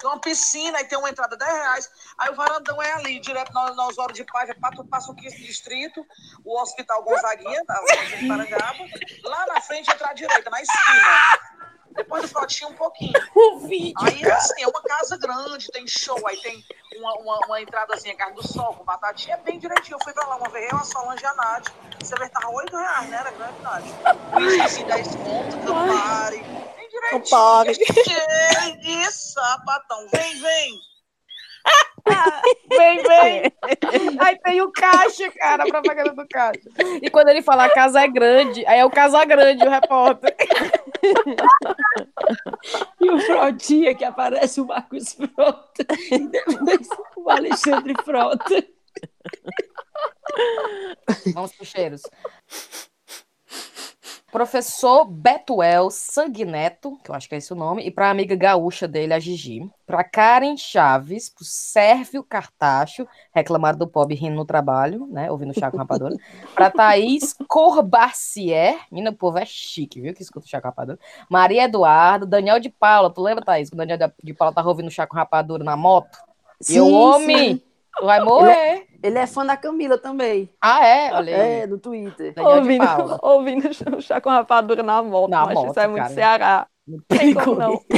Tem 0.00 0.08
uma 0.08 0.18
piscina 0.18 0.80
e 0.80 0.84
tem 0.86 0.98
uma 0.98 1.10
entrada 1.10 1.36
de 1.36 1.44
10 1.44 1.58
reais. 1.58 1.90
Aí 2.16 2.30
o 2.30 2.34
varandão 2.34 2.82
é 2.82 2.92
ali, 2.92 3.20
direto 3.20 3.52
na, 3.52 3.74
na 3.74 3.86
Osório 3.86 4.14
de 4.14 4.24
Paiva, 4.24 4.54
passa, 4.58 4.84
passa 4.84 5.12
o 5.12 5.14
15 5.14 5.36
distrito, 5.36 6.06
o 6.42 6.58
Hospital 6.58 7.02
Gonzaguinha, 7.04 7.62
da. 7.66 7.78
Lá 9.24 9.46
na 9.46 9.60
frente, 9.60 9.90
entra 9.92 10.08
à 10.08 10.12
direita, 10.14 10.48
na 10.48 10.62
esquina. 10.62 11.59
Depois 12.00 12.22
do 12.22 12.28
Frotinho, 12.28 12.70
um 12.70 12.74
pouquinho. 12.74 13.12
O 13.34 13.60
vídeo. 13.60 13.94
Aí, 14.00 14.24
assim, 14.30 14.62
é 14.62 14.66
uma 14.66 14.82
casa 14.82 15.16
grande, 15.16 15.68
tem 15.70 15.86
show, 15.86 16.18
aí 16.26 16.36
tem 16.38 16.64
uma, 16.96 17.14
uma, 17.14 17.38
uma 17.46 17.60
entradazinha, 17.60 18.16
carne 18.16 18.34
do 18.34 18.46
sol, 18.46 18.74
com 18.74 18.84
batatinha, 18.84 19.34
é 19.34 19.38
bem 19.38 19.58
direitinho. 19.58 19.96
Eu 19.96 20.04
fui 20.04 20.12
pra 20.12 20.26
lá 20.26 20.36
uma 20.36 20.48
vez, 20.48 20.70
eu, 20.70 20.78
a 20.78 20.82
Solange 20.82 21.22
e 21.22 21.26
a 21.26 21.34
Nádia. 21.34 21.72
Você 21.98 22.14
vê, 22.16 22.28
tava 22.28 22.50
8 22.50 22.76
reais, 22.76 23.10
né? 23.10 23.16
Era 23.18 23.30
grande, 23.30 23.62
Nádia. 23.62 23.94
Whisky, 24.34 24.60
assim, 24.62 24.84
10 24.84 25.14
conto, 25.16 25.58
Campari. 25.66 26.38
Bem 26.38 26.88
direitinho. 26.88 27.22
Campari. 27.22 27.74
Cheio 27.74 28.80
de 28.80 29.12
sapatão. 29.12 30.06
Vem, 30.12 30.40
vem. 30.40 30.89
Vem, 32.68 33.02
vem. 33.02 33.52
Aí 34.20 34.38
tem 34.38 34.62
o 34.62 34.70
caixa, 34.70 35.30
cara, 35.32 35.64
a 35.64 35.66
propaganda 35.66 36.12
do 36.12 36.28
caixa. 36.28 36.68
E 37.02 37.10
quando 37.10 37.28
ele 37.28 37.42
fala 37.42 37.64
a 37.64 37.70
casa 37.70 38.00
é 38.00 38.08
grande, 38.08 38.64
aí 38.66 38.78
é 38.78 38.84
o 38.84 38.90
Casa 38.90 39.24
Grande, 39.24 39.66
o 39.66 39.70
repórter. 39.70 40.36
E 43.00 43.10
o 43.10 43.18
Frotinha, 43.20 43.94
que 43.94 44.04
aparece 44.04 44.60
o 44.60 44.66
Marcos 44.66 45.14
Frota. 45.14 45.86
E 46.10 46.28
depois 46.28 46.88
o 47.16 47.30
Alexandre 47.30 47.94
Frota. 48.04 48.64
Vamos 51.34 51.52
pro 51.52 51.66
cheiros. 51.66 52.02
Professor 54.30 55.04
Betuel 55.04 55.90
Sanguineto, 55.90 56.98
que 57.02 57.10
eu 57.10 57.14
acho 57.14 57.28
que 57.28 57.34
é 57.34 57.38
esse 57.38 57.52
o 57.52 57.56
nome, 57.56 57.82
e 57.82 57.90
para 57.90 58.06
a 58.08 58.10
amiga 58.10 58.36
gaúcha 58.36 58.86
dele, 58.86 59.12
a 59.12 59.18
Gigi. 59.18 59.68
Para 59.86 60.04
Karen 60.04 60.56
Chaves, 60.56 61.28
pro 61.28 61.44
Sérvio 61.44 62.22
Cartacho, 62.22 63.08
reclamaram 63.34 63.76
do 63.76 63.88
pobre 63.88 64.14
rindo 64.14 64.36
no 64.36 64.44
trabalho, 64.44 65.08
né? 65.10 65.30
Ouvindo 65.30 65.52
chá 65.52 65.68
com 65.68 65.78
rapadura. 65.78 66.14
Para 66.54 66.70
Thaís 66.70 67.34
Corbacier, 67.48 68.78
menina, 68.90 69.10
o 69.10 69.14
povo 69.14 69.38
é 69.38 69.44
chique, 69.44 70.00
viu? 70.00 70.14
Que 70.14 70.22
escuta 70.22 70.46
o 70.46 70.48
chá 70.48 70.60
com 70.60 70.68
rapadura. 70.68 70.98
Maria 71.28 71.64
Eduardo, 71.64 72.24
Daniel 72.24 72.60
de 72.60 72.68
Paula, 72.68 73.10
tu 73.10 73.20
lembra, 73.20 73.44
Thaís? 73.44 73.68
Que 73.68 73.74
o 73.74 73.78
Daniel 73.78 73.98
de 74.22 74.32
Paula 74.32 74.54
tava 74.54 74.68
ouvindo 74.68 74.90
chá 74.90 75.06
com 75.06 75.16
rapadura 75.16 75.64
na 75.64 75.76
moto? 75.76 76.18
e 76.68 76.78
o 76.78 76.90
homem, 76.90 77.56
tu 77.56 77.69
vai 78.02 78.20
morrer. 78.20 78.86
Ele 79.02 79.18
é 79.18 79.26
fã 79.26 79.44
da 79.44 79.56
Camila 79.56 79.96
também. 79.98 80.50
Ah, 80.60 80.86
é? 80.86 81.12
Olha 81.12 81.36
aí. 81.36 81.50
É, 81.60 81.66
no 81.66 81.78
Twitter. 81.78 82.34
Ouvindo, 82.38 82.84
ouvindo 83.22 83.70
o 83.96 84.00
chá 84.02 84.20
com 84.20 84.30
rapadura 84.30 84.82
na 84.82 85.02
moto. 85.02 85.30
Na 85.30 85.46
mas 85.46 85.54
moto, 85.54 85.70
isso 85.70 85.80
é 85.80 85.86
muito 85.86 86.02
cara. 86.02 86.14
Ceará. 86.14 86.66
Não 86.86 86.98
tem 87.08 87.34
como 87.34 87.56
não. 87.56 87.80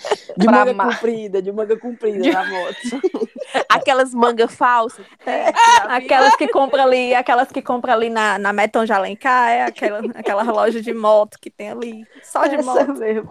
De 0.36 0.46
Pra 0.46 0.58
manga 0.60 0.72
ma- 0.74 0.84
comprida, 0.86 1.42
de 1.42 1.52
manga 1.52 1.76
comprida 1.78 2.32
na 2.32 2.44
moto. 2.44 3.28
Aquelas 3.68 4.14
mangas 4.14 4.54
falsas. 4.54 5.04
É. 5.26 5.48
Aquelas 5.88 6.36
que 6.36 6.48
compra 6.48 6.84
ali, 6.84 7.14
aquelas 7.14 7.50
que 7.50 7.60
compra 7.60 7.92
ali 7.94 8.08
na, 8.08 8.38
na 8.38 8.52
Meton 8.52 8.84
de 8.84 8.92
Alencar, 8.92 9.50
é 9.50 9.62
aquela, 9.62 10.00
aquela 10.14 10.42
loja 10.44 10.80
de 10.80 10.92
moto 10.94 11.36
que 11.40 11.50
tem 11.50 11.70
ali, 11.70 12.06
só 12.22 12.46
de 12.46 12.56
Essa 12.56 12.62
moto. 12.86 12.94
mesmo. 12.98 13.30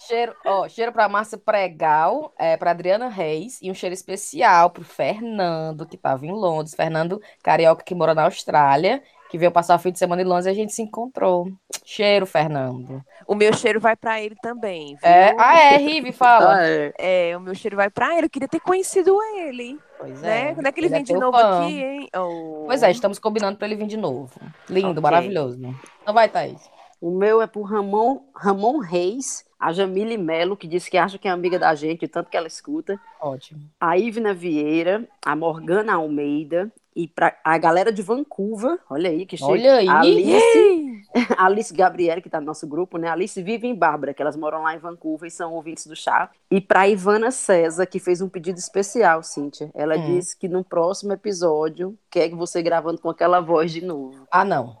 Cheiro, 0.00 0.34
ó, 0.44 0.68
cheiro 0.68 0.92
pra 0.92 1.08
Márcia 1.08 1.38
Pregal, 1.38 2.32
é, 2.38 2.56
pra 2.56 2.70
Adriana 2.72 3.08
Reis 3.08 3.58
e 3.62 3.70
um 3.70 3.74
cheiro 3.74 3.94
especial 3.94 4.70
pro 4.70 4.84
Fernando, 4.84 5.86
que 5.86 5.96
tava 5.96 6.26
em 6.26 6.32
Londres. 6.32 6.74
Fernando 6.74 7.20
Carioca, 7.42 7.84
que 7.84 7.94
mora 7.94 8.14
na 8.14 8.24
Austrália, 8.24 9.02
que 9.28 9.36
veio 9.38 9.50
passar 9.52 9.76
o 9.76 9.78
fim 9.78 9.92
de 9.92 9.98
semana 9.98 10.22
em 10.22 10.24
Londres 10.24 10.46
e 10.46 10.50
a 10.50 10.54
gente 10.54 10.72
se 10.72 10.82
encontrou. 10.82 11.48
Cheiro, 11.84 12.24
Fernando. 12.26 13.02
O 13.26 13.34
meu 13.34 13.52
cheiro 13.54 13.78
vai 13.80 13.94
pra 13.96 14.20
ele 14.22 14.34
também, 14.42 14.96
viu? 14.96 14.98
É, 15.08 15.34
ah, 15.38 15.58
é, 15.58 15.76
Rive, 15.76 16.12
fala. 16.12 16.56
Ah, 16.58 16.66
é. 16.66 17.30
É, 17.30 17.36
o 17.36 17.40
meu 17.40 17.54
cheiro 17.54 17.76
vai 17.76 17.90
pra 17.90 18.16
ele. 18.16 18.26
Eu 18.26 18.30
queria 18.30 18.48
ter 18.48 18.60
conhecido 18.60 19.16
ele, 19.36 19.78
Pois 19.98 20.20
né? 20.22 20.50
é. 20.50 20.54
Quando 20.54 20.66
é 20.66 20.72
que 20.72 20.80
ele, 20.80 20.86
é 20.86 20.90
vem 20.90 21.02
de 21.02 21.12
teu 21.12 21.20
novo 21.20 21.36
fã. 21.36 21.64
aqui, 21.64 21.82
hein? 21.82 22.08
Oh. 22.16 22.64
Pois 22.66 22.82
é, 22.82 22.90
estamos 22.90 23.18
combinando 23.18 23.58
pra 23.58 23.66
ele 23.66 23.76
vir 23.76 23.86
de 23.86 23.96
novo. 23.96 24.30
Lindo, 24.68 24.90
Ok. 24.90 25.02
maravilhoso. 25.02 25.58
Então 26.02 26.14
vai, 26.14 26.28
Thaís. 26.28 26.60
O 27.00 27.10
meu 27.10 27.40
é 27.42 27.46
por 27.46 27.62
Ramon, 27.62 28.20
Ramon 28.34 28.78
Reis, 28.78 29.44
a 29.60 29.72
Jamile 29.72 30.18
Melo, 30.18 30.56
que 30.56 30.66
disse 30.66 30.90
que 30.90 30.96
acha 30.98 31.16
que 31.18 31.28
é 31.28 31.30
amiga 31.30 31.58
da 31.58 31.72
gente, 31.74 32.00
de 32.00 32.08
tanto 32.08 32.28
que 32.30 32.36
ela 32.36 32.46
escuta. 32.48 32.98
Ótimo. 33.20 33.60
A 33.80 33.96
Ivna 33.96 34.34
Vieira, 34.34 35.06
a 35.24 35.36
Morgana 35.36 35.94
Almeida 35.94 36.72
e 36.98 37.06
pra, 37.06 37.36
a 37.44 37.56
galera 37.56 37.92
de 37.92 38.02
Vancouver, 38.02 38.76
olha 38.90 39.08
aí 39.08 39.24
que 39.24 39.36
chique. 39.36 39.48
Olha 39.48 39.76
aí. 39.76 39.88
Alice, 39.88 41.04
Alice 41.38 41.72
Gabriele, 41.74 42.20
que 42.20 42.28
tá 42.28 42.40
no 42.40 42.46
nosso 42.46 42.66
grupo, 42.66 42.98
né? 42.98 43.08
Alice 43.08 43.40
Vive 43.40 43.68
e 43.68 43.74
Bárbara, 43.74 44.12
que 44.12 44.20
elas 44.20 44.36
moram 44.36 44.62
lá 44.62 44.74
em 44.74 44.78
Vancouver 44.78 45.28
e 45.28 45.30
são 45.30 45.52
ouvintes 45.54 45.86
do 45.86 45.94
chá. 45.94 46.28
E 46.50 46.60
pra 46.60 46.88
Ivana 46.88 47.30
César, 47.30 47.86
que 47.86 48.00
fez 48.00 48.20
um 48.20 48.28
pedido 48.28 48.58
especial, 48.58 49.22
Cíntia. 49.22 49.70
Ela 49.74 49.96
Hum. 49.96 50.16
disse 50.16 50.36
que 50.36 50.48
no 50.48 50.64
próximo 50.64 51.12
episódio 51.12 51.96
quer 52.10 52.28
que 52.28 52.34
você 52.34 52.60
gravando 52.62 53.00
com 53.00 53.08
aquela 53.08 53.40
voz 53.40 53.70
de 53.70 53.84
novo. 53.84 54.26
Ah, 54.30 54.44
não. 54.44 54.76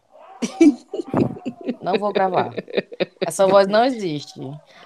Não 1.82 1.94
vou 1.98 2.12
gravar. 2.12 2.50
Essa 3.26 3.46
voz 3.46 3.66
não 3.66 3.84
existe. 3.84 4.40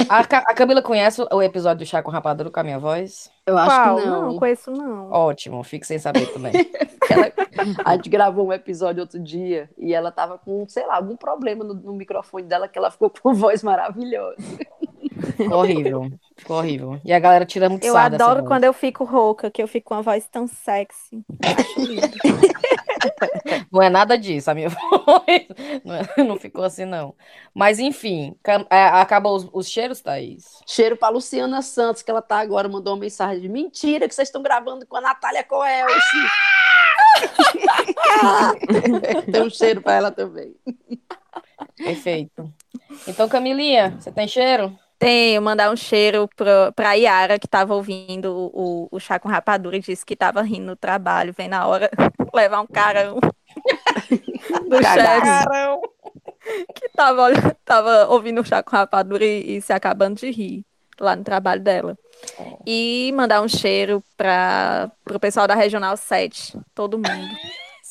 A, 0.09 0.25
Ca- 0.25 0.45
a 0.47 0.55
Camila 0.55 0.83
conhece 0.83 1.23
o 1.31 1.43
episódio 1.43 1.85
do 1.85 1.89
Chá 1.89 2.03
com 2.03 2.11
Rapadura 2.11 2.51
com 2.51 2.61
a 2.61 2.63
minha 2.63 2.79
voz? 2.79 3.31
Eu 3.47 3.57
acho 3.59 3.71
Qual? 3.77 3.97
que 3.97 4.05
não. 4.07 4.23
Não, 4.33 4.39
conheço 4.39 4.71
não. 4.71 5.11
Ótimo, 5.11 5.63
fique 5.63 5.87
sem 5.87 5.99
saber 5.99 6.27
também. 6.33 6.53
Ela- 7.11 7.33
a 7.85 7.97
gente 7.97 8.09
gravou 8.09 8.47
um 8.49 8.53
episódio 8.53 9.03
outro 9.03 9.21
dia 9.21 9.69
e 9.79 9.93
ela 9.93 10.11
tava 10.11 10.39
com, 10.39 10.65
sei 10.69 10.87
lá, 10.87 10.97
algum 10.97 11.17
problema 11.17 11.63
no, 11.65 11.75
no 11.75 11.93
microfone 11.93 12.47
dela 12.47 12.67
que 12.69 12.79
ela 12.79 12.91
ficou 12.91 13.11
com 13.11 13.29
uma 13.29 13.35
voz 13.35 13.63
maravilhosa. 13.63 14.37
Ficou 15.37 15.59
horrível. 15.59 16.11
Ficou 16.37 16.57
horrível. 16.59 17.01
E 17.05 17.13
a 17.13 17.19
galera 17.19 17.45
tira 17.45 17.69
muito 17.69 17.85
Eu 17.85 17.97
adoro 17.97 18.45
quando 18.45 18.65
eu 18.65 18.73
fico 18.73 19.05
rouca, 19.05 19.51
que 19.51 19.63
eu 19.63 19.69
fico 19.69 19.89
com 19.89 19.95
uma 19.95 20.03
voz 20.03 20.27
tão 20.29 20.47
sexy. 20.47 21.23
Acho 21.45 21.81
lindo. 21.81 22.09
Não 23.71 23.83
é 23.83 23.89
nada 23.91 24.17
disso, 24.19 24.51
a 24.51 24.55
minha 24.55 24.69
voz. 24.73 25.47
Não, 25.85 25.95
é- 25.95 26.25
não 26.25 26.37
ficou 26.39 26.65
assim, 26.65 26.85
não. 26.85 27.15
Mas, 27.55 27.79
enfim, 27.79 28.35
é, 28.71 28.85
acabou 28.87 29.37
os, 29.37 29.49
os 29.53 29.69
cheiros, 29.69 30.01
Thaís? 30.01 30.45
Cheiro 30.67 30.97
pra 30.97 31.09
Luciana 31.09 31.63
Santos, 31.63 32.03
que 32.03 32.11
ela 32.11 32.23
tá 32.23 32.39
agora, 32.39 32.69
mandou 32.69 32.95
uma 32.95 33.01
mensagem 33.01 33.41
de 33.41 33.49
mentira 33.49 34.09
que 34.09 34.15
vocês 34.15 34.29
estão 34.29 34.43
gravando 34.43 34.87
com 34.87 34.97
a 34.97 35.01
Natália 35.01 35.45
Coelce. 35.45 36.17
Tem 39.33 39.43
um 39.43 39.51
cheiro 39.51 39.81
pra 39.83 39.95
ela 39.95 40.11
também. 40.11 40.55
Perfeito. 41.77 42.53
Então, 43.07 43.29
Camilinha, 43.29 43.97
você 43.99 44.13
tem 44.13 44.29
cheiro? 44.29 44.77
Tenho, 45.03 45.43
mandar 45.43 45.73
um 45.73 45.75
cheiro 45.75 46.31
pra, 46.37 46.71
pra 46.71 46.93
Yara, 46.93 47.37
que 47.37 47.49
tava 47.49 47.75
ouvindo 47.75 48.51
o, 48.55 48.89
o, 48.89 49.01
chá 49.01 49.19
com 49.19 49.29
rapadura 49.29 49.77
e 49.77 49.81
disse 49.81 50.07
que 50.07 50.15
tava 50.15 50.43
rindo 50.43 50.67
no 50.67 50.77
trabalho, 50.77 51.35
vem 51.37 51.49
na 51.49 51.67
hora 51.67 51.91
levar 52.33 52.61
um 52.61 52.67
carão. 52.69 53.19
Do 54.69 54.81
chefe. 54.81 55.81
Que 56.73 56.89
tava, 56.91 57.31
tava 57.65 58.07
ouvindo 58.11 58.43
o 58.43 58.45
chá 58.45 58.63
com 58.63 58.77
rapadura 58.77 59.25
e, 59.25 59.57
e 59.57 59.61
se 59.61 59.73
acabando 59.73 60.21
de 60.21 60.31
rir 60.31 60.65
lá 61.01 61.17
no 61.17 61.25
trabalho 61.25 61.61
dela. 61.61 61.99
E 62.65 63.13
mandar 63.17 63.43
um 63.43 63.49
cheiro 63.49 64.05
para 64.17 64.89
o 65.11 65.19
pessoal 65.19 65.49
da 65.49 65.57
Regional 65.57 65.97
7, 65.97 66.57
todo 66.77 66.97
mundo. 66.97 67.37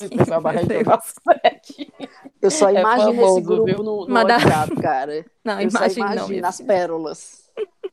Meu 0.10 0.52
Regional 0.52 1.02
7. 1.02 1.94
Eu 2.42 2.52
só 2.52 2.70
É 2.70 2.80
imagino 2.80 3.14
famoso, 3.16 3.38
esse 3.38 3.48
grupo 3.48 3.66
viu? 3.66 3.78
no, 3.78 4.06
no 4.06 4.14
Mandar- 4.14 4.44
WhatsApp, 4.46 4.82
cara. 4.82 5.26
Não, 5.44 5.54
Eu 5.62 5.70
não. 5.72 5.80
imagino 5.80 6.06
minha 6.06 6.46
as 6.46 6.62
pérolas. 6.62 7.42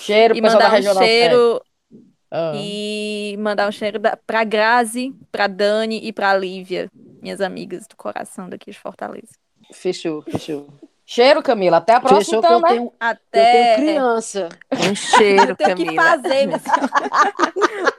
Cheiro, 0.00 0.36
E 0.36 0.40
mandar 0.40 0.68
um 0.68 0.72
Regional 0.72 1.02
7. 1.02 1.06
cheiro 1.08 1.62
Ah. 2.32 2.52
E 2.54 3.36
mandar 3.40 3.68
um 3.68 3.72
cheiro 3.72 3.98
da, 3.98 4.16
pra 4.16 4.44
Grazi, 4.44 5.12
pra 5.32 5.46
Dani 5.48 6.00
e 6.02 6.12
pra 6.12 6.36
Lívia, 6.36 6.88
minhas 7.20 7.40
amigas 7.40 7.86
do 7.88 7.96
coração 7.96 8.48
daqui 8.48 8.70
de 8.70 8.78
Fortaleza. 8.78 9.32
Fechou, 9.72 10.22
fechou. 10.22 10.68
Cheiro, 11.12 11.42
Camila. 11.42 11.78
Até 11.78 11.94
a 11.94 12.00
próxima, 12.00 12.20
Fechou 12.24 12.38
então, 12.38 12.52
eu 12.52 12.60
né? 12.60 12.68
tenho, 12.68 12.82
eu 12.84 12.92
Até. 13.00 13.74
tenho 13.74 13.76
criança. 13.78 14.48
Um 14.72 14.94
cheiro, 14.94 15.50
Eu 15.50 15.56
tenho 15.58 15.76
que 15.76 15.84
Camila. 15.84 16.02
fazer, 16.04 16.46
minha 16.46 16.58
senhora. 16.60 16.90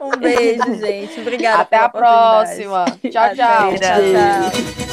Um 0.00 0.10
beijo, 0.18 0.74
gente. 0.80 1.20
Obrigada 1.20 1.60
Até 1.62 1.76
pela 1.76 1.84
a 1.84 1.88
próxima. 1.90 2.84
Tchau, 3.02 3.34
tchau. 3.34 3.70
Até, 3.74 3.76
tchau, 3.76 4.00
tchau. 4.00 4.91